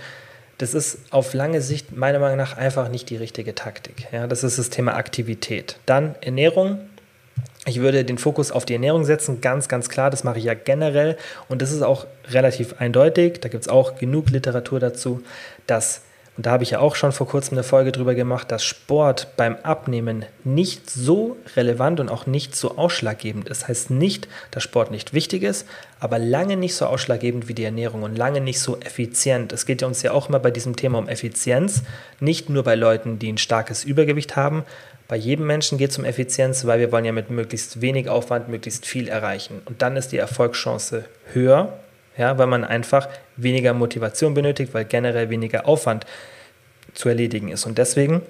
das 0.59 0.75
ist 0.75 0.99
auf 1.11 1.35
lange 1.35 1.61
Sicht 1.61 1.97
meiner 1.97 2.19
Meinung 2.19 2.39
nach 2.39 2.57
einfach 2.57 2.89
nicht 2.89 3.11
die 3.11 3.17
richtige 3.17 3.55
Taktik. 3.55 4.09
Ja, 4.13 4.27
das 4.27 4.43
ist 4.43 4.59
das 4.59 4.71
Thema 4.71 4.95
Aktivität. 4.95 5.79
Dann 5.87 6.15
Ernährung. 6.21 6.79
Ich 7.67 7.81
würde 7.81 8.05
den 8.05 8.17
Fokus 8.17 8.53
auf 8.53 8.65
die 8.65 8.75
Ernährung 8.75 9.05
setzen, 9.05 9.41
ganz, 9.41 9.69
ganz 9.69 9.89
klar. 9.89 10.09
Das 10.11 10.25
mache 10.25 10.39
ich 10.39 10.45
ja 10.45 10.55
generell. 10.55 11.19
Und 11.49 11.63
das 11.63 11.73
ist 11.73 11.83
auch 11.83 12.07
relativ 12.31 12.81
eindeutig. 12.81 13.41
Da 13.41 13.49
gibt 13.49 13.63
es 13.63 13.69
auch 13.69 13.97
genug 13.99 14.31
Literatur 14.31 14.81
dazu, 14.81 15.23
dass 15.67 16.03
und 16.37 16.45
da 16.45 16.51
habe 16.51 16.65
ich 16.65 16.71
ja 16.71 16.81
auch 16.81 16.97
schon 16.97 17.13
vor 17.13 17.27
kurzem 17.27 17.55
eine 17.57 17.63
Folge 17.63 17.93
drüber 17.93 18.15
gemacht, 18.15 18.53
dass 18.53 18.63
Sport 18.63 19.29
beim 19.37 19.57
Abnehmen 19.63 20.27
nicht 20.45 20.91
so 20.91 21.37
relevant 21.57 21.99
und 21.99 22.11
auch 22.11 22.27
nicht 22.27 22.55
so 22.55 22.77
ausschlaggebend 22.77 23.49
ist. 23.49 23.69
Heißt 23.69 23.91
nicht, 23.91 24.29
dass 24.51 24.63
Sport 24.63 24.91
nicht 24.91 25.15
wichtig 25.15 25.43
ist, 25.43 25.67
aber 25.99 26.19
lange 26.19 26.59
nicht 26.59 26.75
so 26.75 26.87
ausschlaggebend 26.87 27.49
wie 27.49 27.55
die 27.55 27.65
Ernährung 27.65 28.03
und 28.03 28.17
lange 28.17 28.43
nicht 28.43 28.61
so 28.61 28.79
effizient. 28.81 29.53
Es 29.55 29.65
geht 29.65 29.81
ja 29.81 29.89
uns 29.89 30.03
ja 30.03 30.13
auch 30.13 30.29
immer 30.29 30.39
bei 30.39 30.51
diesem 30.51 30.77
Thema 30.77 30.99
um 30.99 31.09
Effizienz, 31.09 31.83
nicht 32.21 32.51
nur 32.51 32.65
bei 32.65 32.75
Leuten, 32.75 33.19
die 33.19 33.33
ein 33.33 33.39
starkes 33.39 33.85
Übergewicht 33.85 34.37
haben. 34.37 34.65
Bei 35.09 35.17
jedem 35.17 35.47
Menschen 35.47 35.79
geht 35.79 35.93
es 35.93 35.99
um 35.99 36.05
Effizienz, 36.05 36.67
weil 36.67 36.81
wir 36.81 36.93
wollen 36.93 37.05
ja 37.07 37.13
mit 37.13 37.31
möglichst 37.31 37.81
wenig 37.81 38.11
Aufwand 38.11 38.49
möglichst 38.49 38.85
viel 38.85 39.09
erreichen. 39.09 39.63
Und 39.65 39.81
dann 39.81 39.97
ist 39.97 40.13
die 40.13 40.19
Erfolgschance 40.19 41.07
höher, 41.33 41.79
ja, 42.17 42.39
weil 42.39 42.47
man 42.47 42.65
einfach 42.65 43.09
weniger 43.37 43.75
Motivation 43.75 44.35
benötigt, 44.35 44.75
weil 44.75 44.85
generell 44.85 45.31
weniger 45.31 45.67
Aufwand 45.67 46.07
zu 46.95 47.09
erledigen 47.09 47.49
ist. 47.49 47.67
Und 47.67 47.79
deswegen 47.79 48.23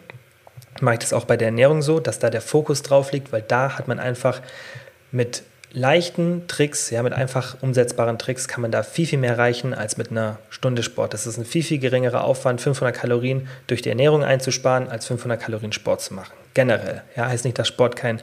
mache 0.80 0.94
ich 0.94 1.00
das 1.00 1.12
auch 1.12 1.24
bei 1.24 1.36
der 1.36 1.48
Ernährung 1.48 1.82
so, 1.82 2.00
dass 2.00 2.18
da 2.18 2.30
der 2.30 2.40
Fokus 2.40 2.82
drauf 2.82 3.12
liegt, 3.12 3.32
weil 3.32 3.42
da 3.42 3.78
hat 3.78 3.88
man 3.88 3.98
einfach 3.98 4.40
mit 5.12 5.42
leichten 5.72 6.46
Tricks, 6.48 6.90
ja, 6.90 7.02
mit 7.02 7.12
einfach 7.12 7.56
umsetzbaren 7.60 8.18
Tricks 8.18 8.48
kann 8.48 8.62
man 8.62 8.70
da 8.70 8.82
viel, 8.82 9.06
viel 9.06 9.18
mehr 9.18 9.32
erreichen 9.32 9.74
als 9.74 9.96
mit 9.96 10.10
einer 10.10 10.38
Stunde 10.48 10.82
Sport. 10.82 11.12
Das 11.12 11.26
ist 11.26 11.36
ein 11.36 11.44
viel, 11.44 11.62
viel 11.62 11.78
geringerer 11.78 12.24
Aufwand, 12.24 12.60
500 12.60 12.96
Kalorien 12.96 13.48
durch 13.66 13.82
die 13.82 13.90
Ernährung 13.90 14.24
einzusparen, 14.24 14.88
als 14.88 15.06
500 15.06 15.40
Kalorien 15.40 15.72
Sport 15.72 16.00
zu 16.00 16.14
machen. 16.14 16.32
Generell. 16.54 17.02
Ja, 17.14 17.28
heißt 17.28 17.44
nicht, 17.44 17.58
dass 17.58 17.68
Sport 17.68 17.94
kein 17.96 18.22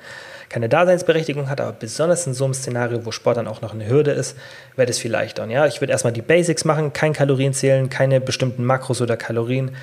keine 0.49 0.69
Daseinsberechtigung 0.69 1.49
hat, 1.49 1.61
aber 1.61 1.71
besonders 1.73 2.27
in 2.27 2.33
so 2.33 2.45
einem 2.45 2.53
Szenario, 2.53 3.05
wo 3.05 3.11
Sport 3.11 3.37
dann 3.37 3.47
auch 3.47 3.61
noch 3.61 3.73
eine 3.73 3.87
Hürde 3.87 4.11
ist, 4.11 4.37
wäre 4.75 4.85
das 4.85 4.99
viel 4.99 5.11
leichter. 5.11 5.43
Und 5.43 5.49
ja, 5.49 5.65
ich 5.67 5.81
würde 5.81 5.91
erstmal 5.91 6.13
die 6.13 6.21
Basics 6.21 6.65
machen, 6.65 6.93
kein 6.93 7.13
Kalorien 7.13 7.53
zählen, 7.53 7.89
keine 7.89 8.21
bestimmten 8.21 8.63
Makros 8.63 9.01
oder 9.01 9.17
Kalorien. 9.17 9.75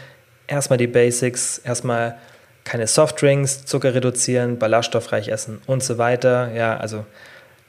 Erstmal 0.46 0.78
die 0.78 0.86
Basics, 0.86 1.58
erstmal 1.58 2.16
keine 2.64 2.86
Softdrinks, 2.86 3.64
Zucker 3.64 3.94
reduzieren, 3.94 4.58
ballaststoffreich 4.58 5.28
essen 5.28 5.60
und 5.66 5.82
so 5.82 5.98
weiter. 5.98 6.52
Ja, 6.52 6.76
also 6.76 7.04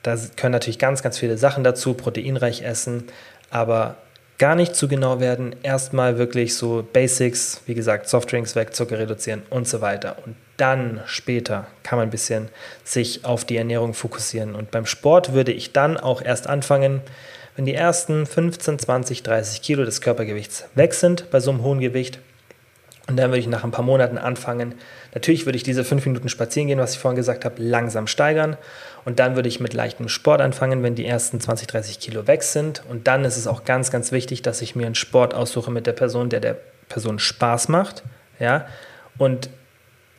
da 0.03 0.15
können 0.35 0.51
natürlich 0.51 0.79
ganz, 0.79 1.03
ganz 1.03 1.17
viele 1.17 1.37
Sachen 1.37 1.63
dazu, 1.63 1.93
proteinreich 1.93 2.63
essen, 2.63 3.05
aber 3.49 3.95
gar 4.37 4.55
nicht 4.55 4.75
zu 4.75 4.87
genau 4.87 5.19
werden. 5.19 5.55
Erstmal 5.61 6.17
wirklich 6.17 6.55
so 6.55 6.87
Basics, 6.91 7.61
wie 7.67 7.75
gesagt, 7.75 8.09
Softdrinks 8.09 8.55
weg, 8.55 8.73
Zucker 8.73 8.97
reduzieren 8.97 9.43
und 9.49 9.67
so 9.67 9.81
weiter. 9.81 10.17
Und 10.25 10.35
dann 10.61 11.01
später 11.05 11.65
kann 11.81 11.97
man 11.97 12.07
ein 12.07 12.11
bisschen 12.11 12.49
sich 12.83 13.25
auf 13.25 13.43
die 13.45 13.57
Ernährung 13.57 13.95
fokussieren. 13.95 14.53
Und 14.53 14.69
beim 14.69 14.85
Sport 14.85 15.33
würde 15.33 15.51
ich 15.51 15.73
dann 15.73 15.97
auch 15.97 16.21
erst 16.21 16.45
anfangen, 16.47 17.01
wenn 17.55 17.65
die 17.65 17.73
ersten 17.73 18.27
15, 18.27 18.77
20, 18.77 19.23
30 19.23 19.61
Kilo 19.63 19.83
des 19.83 20.01
Körpergewichts 20.01 20.65
weg 20.75 20.93
sind 20.93 21.31
bei 21.31 21.39
so 21.39 21.49
einem 21.49 21.63
hohen 21.63 21.79
Gewicht. 21.79 22.19
Und 23.07 23.17
dann 23.17 23.31
würde 23.31 23.39
ich 23.39 23.47
nach 23.47 23.63
ein 23.63 23.71
paar 23.71 23.83
Monaten 23.83 24.19
anfangen. 24.19 24.75
Natürlich 25.15 25.45
würde 25.45 25.57
ich 25.57 25.63
diese 25.63 25.83
fünf 25.83 26.05
Minuten 26.05 26.29
spazieren 26.29 26.67
gehen, 26.67 26.77
was 26.79 26.93
ich 26.93 26.99
vorhin 26.99 27.17
gesagt 27.17 27.43
habe, 27.43 27.55
langsam 27.61 28.05
steigern. 28.05 28.55
Und 29.03 29.17
dann 29.17 29.35
würde 29.35 29.49
ich 29.49 29.59
mit 29.59 29.73
leichtem 29.73 30.07
Sport 30.07 30.41
anfangen, 30.41 30.83
wenn 30.83 30.93
die 30.93 31.07
ersten 31.07 31.39
20, 31.39 31.67
30 31.67 31.99
Kilo 31.99 32.27
weg 32.27 32.43
sind. 32.43 32.83
Und 32.87 33.07
dann 33.07 33.25
ist 33.25 33.37
es 33.37 33.47
auch 33.47 33.65
ganz, 33.65 33.89
ganz 33.89 34.11
wichtig, 34.11 34.43
dass 34.43 34.61
ich 34.61 34.75
mir 34.75 34.85
einen 34.85 34.95
Sport 34.95 35.33
aussuche 35.33 35.71
mit 35.71 35.87
der 35.87 35.93
Person, 35.93 36.29
der 36.29 36.39
der 36.39 36.55
Person 36.87 37.17
Spaß 37.17 37.67
macht. 37.67 38.03
Ja? 38.39 38.67
Und 39.17 39.49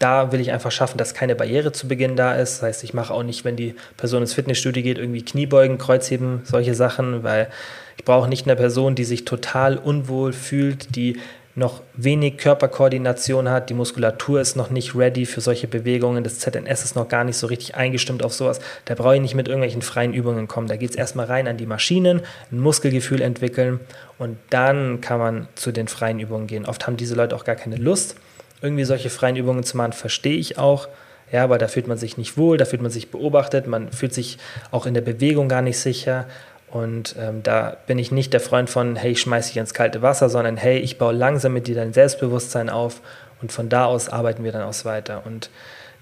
da 0.03 0.33
will 0.33 0.41
ich 0.41 0.53
einfach 0.53 0.73
schaffen, 0.73 0.99
dass 0.99 1.15
keine 1.15 1.35
Barriere 1.35 1.73
zu 1.73 1.87
Beginn 1.87 2.17
da 2.17 2.35
ist. 2.35 2.57
Das 2.57 2.63
heißt, 2.63 2.85
ich 2.85 2.93
mache 2.93 3.15
auch 3.15 3.23
nicht, 3.23 3.45
wenn 3.45 3.57
die 3.57 3.75
Person 3.97 4.23
ins 4.23 4.35
Fitnessstudio 4.35 4.83
geht, 4.83 4.99
irgendwie 4.99 5.25
Kniebeugen, 5.25 5.79
Kreuzheben, 5.79 6.41
solche 6.45 6.75
Sachen, 6.75 7.23
weil 7.23 7.49
ich 7.97 8.05
brauche 8.05 8.29
nicht 8.29 8.47
eine 8.47 8.57
Person, 8.57 8.95
die 8.95 9.05
sich 9.05 9.25
total 9.25 9.79
unwohl 9.79 10.33
fühlt, 10.33 10.97
die 10.97 11.19
noch 11.55 11.83
wenig 11.95 12.39
Körperkoordination 12.39 13.49
hat, 13.49 13.69
die 13.69 13.75
Muskulatur 13.75 14.41
ist 14.41 14.57
noch 14.57 14.71
nicht 14.71 14.95
ready 14.97 15.27
für 15.27 15.43
solche 15.43 15.69
Bewegungen, 15.69 16.25
das 16.25 16.39
ZNS 16.39 16.85
ist 16.85 16.97
noch 16.97 17.09
gar 17.09 17.25
nicht 17.25 17.37
so 17.37 17.47
richtig 17.47 17.75
eingestimmt 17.75 18.25
auf 18.25 18.33
sowas. 18.33 18.59
Da 18.87 18.95
brauche 18.95 19.17
ich 19.17 19.21
nicht 19.21 19.35
mit 19.35 19.49
irgendwelchen 19.49 19.83
freien 19.83 20.15
Übungen 20.15 20.49
kommen. 20.49 20.67
Da 20.67 20.77
geht 20.77 20.91
es 20.91 20.97
erstmal 20.97 21.27
rein 21.27 21.47
an 21.47 21.59
die 21.59 21.67
Maschinen, 21.67 22.23
ein 22.51 22.59
Muskelgefühl 22.59 23.21
entwickeln 23.21 23.81
und 24.19 24.39
dann 24.49 25.03
kann 25.03 25.19
man 25.19 25.49
zu 25.55 25.73
den 25.73 25.89
freien 25.89 26.21
Übungen 26.21 26.47
gehen. 26.47 26.65
Oft 26.65 26.87
haben 26.87 26.97
diese 26.97 27.15
Leute 27.15 27.37
auch 27.37 27.45
gar 27.45 27.57
keine 27.57 27.77
Lust, 27.77 28.17
irgendwie 28.63 28.85
solche 28.85 29.11
freien 29.11 29.37
Übungen 29.37 29.65
zu 29.65 29.77
machen, 29.77 29.93
verstehe 29.93 30.37
ich 30.37 30.59
auch. 30.59 30.89
Ja, 31.31 31.49
weil 31.49 31.59
da 31.59 31.67
fühlt 31.67 31.89
man 31.89 31.97
sich 31.97 32.19
nicht 32.19 32.37
wohl, 32.37 32.59
da 32.59 32.67
fühlt 32.67 32.83
man 32.83 32.91
sich 32.91 33.11
beobachtet, 33.11 33.67
man 33.67 33.91
fühlt 33.91 34.13
sich 34.13 34.37
auch 34.71 34.85
in 34.85 34.93
der 34.93 35.01
Bewegung 35.01 35.49
gar 35.49 35.63
nicht 35.63 35.79
sicher. 35.79 36.27
Und 36.71 37.17
ähm, 37.19 37.43
da 37.43 37.77
bin 37.87 37.99
ich 37.99 38.13
nicht 38.13 38.33
der 38.33 38.41
Freund 38.41 38.69
von, 38.69 38.97
hey, 38.97 39.13
ich 39.13 39.21
schmeiß 39.21 39.49
dich 39.49 39.57
ins 39.57 39.75
kalte 39.75 40.03
Wasser, 40.03 40.29
sondern 40.29 40.57
hey, 40.57 40.79
ich 40.79 40.99
baue 40.99 41.13
langsam 41.13 41.53
mit 41.53 41.67
dir 41.67 41.75
dein 41.75 41.93
Selbstbewusstsein 41.93 42.71
auf 42.71 43.01
und 43.41 43.53
von 43.53 43.69
da 43.69 43.87
aus 43.87 44.09
arbeiten 44.09 44.45
wir 44.45 44.53
dann 44.53 44.63
aus 44.63 44.85
weiter. 44.85 45.23
Und 45.27 45.51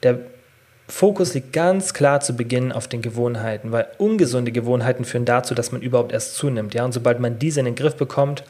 der 0.02 0.18
Fokus 0.90 1.34
liegt 1.34 1.52
ganz 1.52 1.94
klar 1.94 2.20
zu 2.20 2.34
Beginn 2.34 2.72
auf 2.72 2.88
den 2.88 3.02
Gewohnheiten, 3.02 3.72
weil 3.72 3.86
ungesunde 3.98 4.52
Gewohnheiten 4.52 5.04
führen 5.04 5.24
dazu, 5.24 5.54
dass 5.54 5.72
man 5.72 5.82
überhaupt 5.82 6.12
erst 6.12 6.34
zunimmt. 6.34 6.74
Ja? 6.74 6.84
Und 6.84 6.92
sobald 6.92 7.20
man 7.20 7.38
diese 7.38 7.60
in 7.60 7.66
den 7.66 7.74
Griff 7.74 7.96
bekommt, 7.96 8.44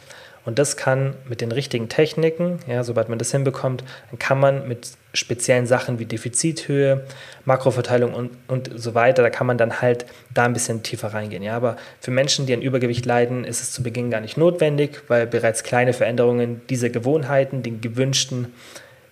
und 0.44 0.58
das 0.58 0.76
kann 0.76 1.14
mit 1.28 1.40
den 1.40 1.52
richtigen 1.52 1.88
Techniken, 1.88 2.58
ja, 2.66 2.82
sobald 2.82 3.08
man 3.08 3.18
das 3.18 3.30
hinbekommt, 3.30 3.84
dann 4.10 4.18
kann 4.18 4.40
man 4.40 4.66
mit 4.66 4.92
speziellen 5.12 5.66
Sachen 5.66 5.98
wie 5.98 6.06
Defizithöhe, 6.06 7.04
Makroverteilung 7.44 8.14
und, 8.14 8.30
und 8.48 8.70
so 8.74 8.94
weiter, 8.94 9.22
da 9.22 9.30
kann 9.30 9.46
man 9.46 9.58
dann 9.58 9.80
halt 9.80 10.06
da 10.32 10.44
ein 10.44 10.52
bisschen 10.52 10.82
tiefer 10.82 11.08
reingehen. 11.08 11.42
Ja. 11.42 11.56
Aber 11.56 11.76
für 12.00 12.10
Menschen, 12.10 12.46
die 12.46 12.54
an 12.54 12.62
Übergewicht 12.62 13.04
leiden, 13.06 13.44
ist 13.44 13.62
es 13.62 13.72
zu 13.72 13.82
Beginn 13.82 14.10
gar 14.10 14.20
nicht 14.20 14.36
notwendig, 14.36 15.02
weil 15.08 15.26
bereits 15.26 15.62
kleine 15.62 15.92
Veränderungen 15.92 16.62
dieser 16.68 16.90
Gewohnheiten 16.90 17.62
den 17.62 17.80
gewünschten 17.80 18.52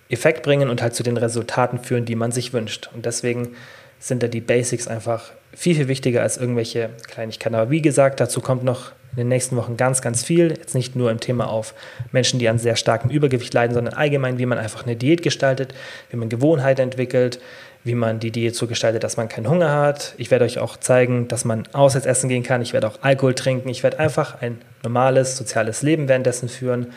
Effekt 0.09 0.43
bringen 0.43 0.71
und 0.71 0.81
halt 0.81 0.95
zu 0.95 1.03
den 1.03 1.17
Resultaten 1.17 1.79
führen, 1.79 2.05
die 2.05 2.15
man 2.15 2.33
sich 2.33 2.53
wünscht. 2.53 2.89
Und 2.95 3.05
deswegen 3.05 3.57
sind 3.99 4.23
da 4.23 4.29
die 4.29 4.41
Basics 4.41 4.89
einfach 4.89 5.33
viel, 5.53 5.75
viel 5.75 5.89
wichtiger 5.89 6.23
als 6.23 6.37
irgendwelche 6.37 6.91
Kleinigkeiten. 7.09 7.55
Aber 7.57 7.71
wie 7.71 7.83
gesagt, 7.83 8.21
dazu 8.21 8.41
kommt 8.41 8.65
noch 8.65 8.93
in 9.13 9.17
den 9.17 9.29
nächsten 9.29 9.57
Wochen 9.57 9.77
ganz, 9.77 10.03
ganz 10.03 10.23
viel. 10.23 10.51
Jetzt 10.51 10.75
nicht 10.75 10.95
nur 10.95 11.11
im 11.11 11.21
Thema 11.21 11.49
auf 11.49 11.75
Menschen, 12.13 12.39
die 12.39 12.49
an 12.49 12.59
sehr 12.59 12.77
starkem 12.77 13.11
Übergewicht 13.11 13.55
leiden, 13.55 13.75
sondern 13.75 13.95
allgemein, 13.95 14.39
wie 14.39 14.47
man 14.47 14.59
einfach 14.59 14.85
eine 14.85 14.97
Diät 14.97 15.23
gestaltet, 15.23 15.75
wie 16.11 16.17
man 16.17 16.29
Gewohnheiten 16.29 16.83
entwickelt, 16.83 17.41
wie 17.85 17.95
man 17.95 18.21
die 18.21 18.31
Diät 18.31 18.55
so 18.55 18.67
gestaltet, 18.67 19.03
dass 19.03 19.17
man 19.17 19.29
keinen 19.29 19.49
Hunger 19.49 19.73
hat. 19.73 20.15
Ich 20.19 20.31
werde 20.31 20.45
euch 20.45 20.59
auch 20.59 20.77
zeigen, 20.77 21.27
dass 21.27 21.45
man 21.45 21.67
auswärts 21.73 22.07
essen 22.07 22.29
gehen 22.29 22.43
kann. 22.43 22.63
Ich 22.63 22.73
werde 22.73 22.87
auch 22.87 22.99
Alkohol 23.01 23.35
trinken. 23.35 23.69
Ich 23.69 23.83
werde 23.83 23.99
einfach 23.99 24.41
ein 24.43 24.59
normales 24.83 25.37
soziales 25.37 25.83
Leben 25.83 26.09
währenddessen 26.09 26.49
führen 26.49 26.93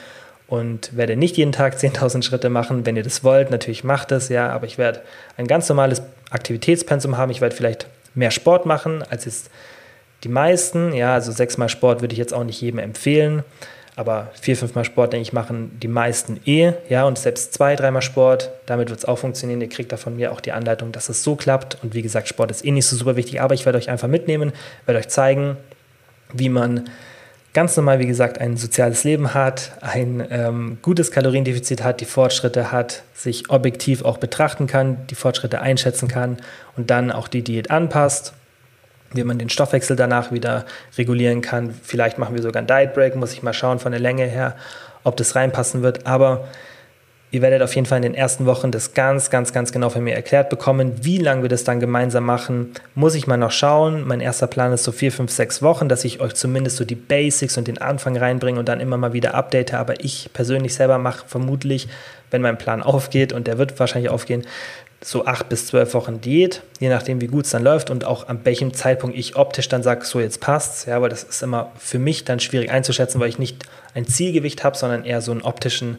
und 0.47 0.95
werde 0.97 1.15
nicht 1.15 1.37
jeden 1.37 1.53
Tag 1.53 1.75
10.000 1.77 2.23
Schritte 2.23 2.49
machen. 2.49 2.85
Wenn 2.85 2.97
ihr 2.97 3.03
das 3.03 3.23
wollt, 3.23 3.49
natürlich 3.51 3.83
macht 3.83 4.11
es, 4.11 4.29
ja, 4.29 4.49
aber 4.49 4.65
ich 4.65 4.77
werde 4.77 5.01
ein 5.37 5.47
ganz 5.47 5.69
normales 5.69 6.03
Aktivitätspensum 6.31 7.17
haben. 7.17 7.31
Ich 7.31 7.41
werde 7.41 7.55
vielleicht 7.55 7.87
mehr 8.15 8.31
Sport 8.31 8.65
machen 8.65 9.03
als 9.09 9.25
jetzt 9.25 9.49
die 10.23 10.29
meisten. 10.29 10.93
Ja, 10.93 11.13
also 11.13 11.31
sechsmal 11.31 11.69
Sport 11.69 12.01
würde 12.01 12.13
ich 12.13 12.19
jetzt 12.19 12.33
auch 12.33 12.43
nicht 12.43 12.59
jedem 12.61 12.79
empfehlen. 12.79 13.43
Aber 13.95 14.31
vier, 14.39 14.55
fünfmal 14.55 14.85
Sport, 14.85 15.13
denke 15.13 15.23
ich, 15.23 15.33
machen 15.33 15.77
die 15.81 15.89
meisten 15.89 16.39
eh. 16.45 16.73
Ja, 16.89 17.03
und 17.03 17.19
selbst 17.19 17.53
zwei, 17.53 17.75
dreimal 17.75 18.01
Sport, 18.01 18.49
damit 18.65 18.89
wird 18.89 18.99
es 18.99 19.05
auch 19.05 19.17
funktionieren. 19.17 19.59
Ihr 19.61 19.69
kriegt 19.69 19.91
da 19.91 19.97
von 19.97 20.15
mir 20.15 20.31
auch 20.31 20.39
die 20.39 20.53
Anleitung, 20.53 20.91
dass 20.91 21.09
es 21.09 21.23
so 21.23 21.35
klappt. 21.35 21.77
Und 21.83 21.93
wie 21.93 22.01
gesagt, 22.01 22.27
Sport 22.27 22.51
ist 22.51 22.65
eh 22.65 22.71
nicht 22.71 22.85
so 22.85 22.95
super 22.95 23.15
wichtig, 23.15 23.41
aber 23.41 23.53
ich 23.53 23.65
werde 23.65 23.77
euch 23.77 23.89
einfach 23.89 24.07
mitnehmen, 24.07 24.53
werde 24.85 24.99
euch 24.99 25.09
zeigen, 25.09 25.57
wie 26.33 26.49
man 26.49 26.89
ganz 27.53 27.75
normal, 27.75 27.99
wie 27.99 28.07
gesagt, 28.07 28.39
ein 28.39 28.57
soziales 28.57 29.03
Leben 29.03 29.33
hat, 29.33 29.73
ein 29.81 30.25
ähm, 30.29 30.77
gutes 30.81 31.11
Kaloriendefizit 31.11 31.83
hat, 31.83 32.01
die 32.01 32.05
Fortschritte 32.05 32.71
hat, 32.71 33.03
sich 33.13 33.49
objektiv 33.49 34.03
auch 34.03 34.17
betrachten 34.17 34.67
kann, 34.67 35.05
die 35.09 35.15
Fortschritte 35.15 35.61
einschätzen 35.61 36.07
kann 36.07 36.37
und 36.77 36.89
dann 36.89 37.11
auch 37.11 37.27
die 37.27 37.43
Diät 37.43 37.71
anpasst 37.71 38.33
wie 39.13 39.23
man 39.23 39.37
den 39.37 39.49
Stoffwechsel 39.49 39.95
danach 39.95 40.31
wieder 40.31 40.65
regulieren 40.97 41.41
kann. 41.41 41.73
Vielleicht 41.83 42.17
machen 42.17 42.35
wir 42.35 42.41
sogar 42.41 42.59
einen 42.59 42.67
Diet 42.67 42.93
Break, 42.93 43.15
muss 43.15 43.33
ich 43.33 43.43
mal 43.43 43.53
schauen 43.53 43.79
von 43.79 43.91
der 43.91 44.01
Länge 44.01 44.25
her, 44.25 44.55
ob 45.03 45.17
das 45.17 45.35
reinpassen 45.35 45.81
wird. 45.81 46.07
Aber 46.07 46.47
ihr 47.31 47.41
werdet 47.41 47.61
auf 47.61 47.73
jeden 47.75 47.87
Fall 47.87 47.97
in 47.97 48.03
den 48.03 48.13
ersten 48.13 48.45
Wochen 48.45 48.71
das 48.71 48.93
ganz, 48.93 49.29
ganz, 49.29 49.53
ganz 49.53 49.71
genau 49.71 49.89
von 49.89 50.03
mir 50.03 50.13
erklärt 50.13 50.49
bekommen. 50.49 50.93
Wie 51.01 51.17
lange 51.17 51.43
wir 51.43 51.49
das 51.49 51.63
dann 51.63 51.79
gemeinsam 51.79 52.25
machen, 52.25 52.71
muss 52.93 53.15
ich 53.15 53.25
mal 53.25 53.37
noch 53.37 53.51
schauen. 53.51 54.05
Mein 54.05 54.19
erster 54.19 54.47
Plan 54.47 54.73
ist 54.73 54.83
so 54.83 54.91
vier, 54.91 55.11
fünf, 55.11 55.31
sechs 55.31 55.61
Wochen, 55.61 55.87
dass 55.87 56.03
ich 56.03 56.19
euch 56.19 56.33
zumindest 56.33 56.77
so 56.77 56.85
die 56.85 56.95
Basics 56.95 57.57
und 57.57 57.67
den 57.67 57.77
Anfang 57.77 58.17
reinbringe 58.17 58.59
und 58.59 58.67
dann 58.67 58.81
immer 58.81 58.97
mal 58.97 59.13
wieder 59.13 59.33
update. 59.33 59.73
Aber 59.73 60.03
ich 60.03 60.29
persönlich 60.33 60.75
selber 60.75 60.97
mache 60.97 61.25
vermutlich, 61.25 61.87
wenn 62.31 62.41
mein 62.41 62.57
Plan 62.57 62.83
aufgeht 62.83 63.31
und 63.33 63.47
der 63.47 63.57
wird 63.57 63.79
wahrscheinlich 63.79 64.11
aufgehen, 64.11 64.45
so 65.03 65.25
acht 65.25 65.49
bis 65.49 65.65
zwölf 65.65 65.95
Wochen 65.95 66.21
Diät, 66.21 66.61
je 66.79 66.89
nachdem, 66.89 67.21
wie 67.21 67.27
gut 67.27 67.45
es 67.45 67.51
dann 67.51 67.63
läuft 67.63 67.89
und 67.89 68.05
auch 68.05 68.27
an 68.27 68.41
welchem 68.43 68.73
Zeitpunkt 68.73 69.17
ich 69.17 69.35
optisch 69.35 69.67
dann 69.67 69.81
sage, 69.81 70.05
so 70.05 70.19
jetzt 70.19 70.41
passt's. 70.41 70.85
Ja, 70.85 71.01
weil 71.01 71.09
das 71.09 71.23
ist 71.23 71.41
immer 71.41 71.71
für 71.77 71.97
mich 71.97 72.23
dann 72.23 72.39
schwierig 72.39 72.69
einzuschätzen, 72.69 73.19
weil 73.19 73.29
ich 73.29 73.39
nicht 73.39 73.65
ein 73.95 74.05
Zielgewicht 74.05 74.63
habe, 74.63 74.77
sondern 74.77 75.03
eher 75.03 75.21
so 75.21 75.31
einen 75.31 75.41
optischen 75.41 75.97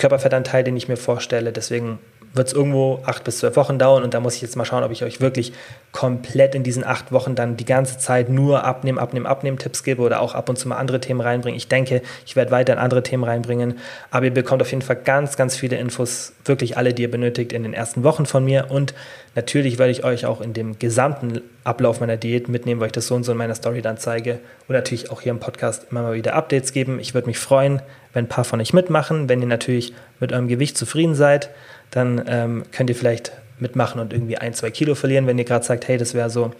Körperfettanteil, 0.00 0.64
den 0.64 0.76
ich 0.76 0.88
mir 0.88 0.96
vorstelle. 0.96 1.52
Deswegen 1.52 1.98
wird 2.32 2.48
es 2.48 2.52
irgendwo 2.54 3.00
acht 3.04 3.24
bis 3.24 3.38
zwölf 3.38 3.56
Wochen 3.56 3.78
dauern 3.78 4.04
und 4.04 4.14
da 4.14 4.20
muss 4.20 4.36
ich 4.36 4.42
jetzt 4.42 4.56
mal 4.56 4.64
schauen, 4.64 4.84
ob 4.84 4.92
ich 4.92 5.02
euch 5.02 5.20
wirklich 5.20 5.52
komplett 5.90 6.54
in 6.54 6.62
diesen 6.62 6.84
acht 6.84 7.10
Wochen 7.10 7.34
dann 7.34 7.56
die 7.56 7.64
ganze 7.64 7.98
Zeit 7.98 8.28
nur 8.28 8.64
abnehmen, 8.64 8.98
abnehmen, 8.98 9.26
abnehmen 9.26 9.58
Tipps 9.58 9.82
gebe 9.82 10.02
oder 10.02 10.20
auch 10.20 10.34
ab 10.34 10.48
und 10.48 10.56
zu 10.56 10.68
mal 10.68 10.76
andere 10.76 11.00
Themen 11.00 11.20
reinbringen. 11.20 11.56
Ich 11.56 11.66
denke, 11.66 12.02
ich 12.24 12.36
werde 12.36 12.52
weiter 12.52 12.72
in 12.72 12.78
andere 12.78 13.02
Themen 13.02 13.24
reinbringen, 13.24 13.78
aber 14.12 14.26
ihr 14.26 14.34
bekommt 14.34 14.62
auf 14.62 14.70
jeden 14.70 14.82
Fall 14.82 14.96
ganz, 14.96 15.36
ganz 15.36 15.56
viele 15.56 15.76
Infos, 15.76 16.32
wirklich 16.44 16.76
alle, 16.76 16.94
die 16.94 17.02
ihr 17.02 17.10
benötigt 17.10 17.52
in 17.52 17.64
den 17.64 17.74
ersten 17.74 18.04
Wochen 18.04 18.26
von 18.26 18.44
mir 18.44 18.66
und 18.70 18.94
natürlich 19.34 19.78
werde 19.78 19.92
ich 19.92 20.04
euch 20.04 20.26
auch 20.26 20.40
in 20.40 20.52
dem 20.52 20.78
gesamten 20.78 21.40
Ablauf 21.64 22.00
meiner 22.00 22.16
Diät 22.16 22.48
mitnehmen, 22.48 22.80
weil 22.80 22.86
ich 22.86 22.92
das 22.92 23.06
so 23.06 23.14
und 23.14 23.24
so 23.24 23.32
in 23.32 23.38
meiner 23.38 23.54
Story 23.54 23.82
dann 23.82 23.98
zeige 23.98 24.38
und 24.68 24.74
natürlich 24.74 25.10
auch 25.10 25.20
hier 25.20 25.32
im 25.32 25.40
Podcast 25.40 25.86
immer 25.90 26.02
mal 26.02 26.14
wieder 26.14 26.34
Updates 26.34 26.72
geben. 26.72 26.98
Ich 27.00 27.14
würde 27.14 27.28
mich 27.28 27.38
freuen, 27.38 27.82
wenn 28.12 28.24
ein 28.24 28.28
paar 28.28 28.44
von 28.44 28.60
euch 28.60 28.72
mitmachen, 28.72 29.28
wenn 29.28 29.40
ihr 29.40 29.46
natürlich 29.46 29.92
mit 30.18 30.32
eurem 30.32 30.48
Gewicht 30.48 30.76
zufrieden 30.76 31.14
seid 31.14 31.50
dann 31.90 32.22
ähm, 32.26 32.62
könnt 32.72 32.90
ihr 32.90 32.96
vielleicht 32.96 33.32
mitmachen 33.58 34.00
und 34.00 34.12
irgendwie 34.12 34.38
ein, 34.38 34.54
zwei 34.54 34.70
Kilo 34.70 34.94
verlieren, 34.94 35.26
wenn 35.26 35.38
ihr 35.38 35.44
gerade 35.44 35.64
sagt, 35.64 35.88
hey, 35.88 35.98
das 35.98 36.14
wäre 36.14 36.30
so 36.30 36.52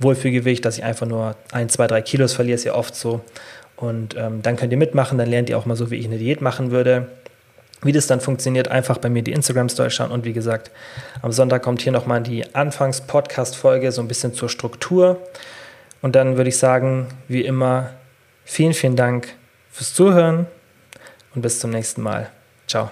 Wohlfühlgewicht, 0.00 0.64
dass 0.64 0.78
ich 0.78 0.84
einfach 0.84 1.06
nur 1.06 1.36
ein, 1.52 1.68
zwei, 1.68 1.86
drei 1.86 2.02
Kilos 2.02 2.32
verliere, 2.32 2.54
ist 2.54 2.64
ja 2.64 2.74
oft 2.74 2.94
so. 2.94 3.20
Und 3.76 4.16
ähm, 4.16 4.42
dann 4.42 4.56
könnt 4.56 4.72
ihr 4.72 4.78
mitmachen, 4.78 5.18
dann 5.18 5.28
lernt 5.28 5.50
ihr 5.50 5.58
auch 5.58 5.66
mal 5.66 5.76
so, 5.76 5.90
wie 5.90 5.96
ich 5.96 6.06
eine 6.06 6.18
Diät 6.18 6.40
machen 6.40 6.70
würde. 6.70 7.08
Wie 7.82 7.92
das 7.92 8.06
dann 8.06 8.20
funktioniert, 8.20 8.68
einfach 8.68 8.98
bei 8.98 9.08
mir 9.08 9.22
die 9.22 9.32
Instagram-Story 9.32 9.90
schauen. 9.90 10.10
Und 10.10 10.24
wie 10.24 10.32
gesagt, 10.32 10.70
am 11.22 11.30
Sonntag 11.32 11.62
kommt 11.62 11.80
hier 11.80 11.92
nochmal 11.92 12.22
die 12.22 12.54
Anfangs-Podcast-Folge, 12.54 13.92
so 13.92 14.02
ein 14.02 14.08
bisschen 14.08 14.34
zur 14.34 14.48
Struktur. 14.48 15.22
Und 16.02 16.16
dann 16.16 16.36
würde 16.36 16.48
ich 16.48 16.58
sagen, 16.58 17.08
wie 17.28 17.44
immer, 17.44 17.90
vielen, 18.44 18.74
vielen 18.74 18.96
Dank 18.96 19.28
fürs 19.70 19.94
Zuhören 19.94 20.46
und 21.34 21.42
bis 21.42 21.60
zum 21.60 21.70
nächsten 21.70 22.02
Mal. 22.02 22.30
Ciao. 22.66 22.90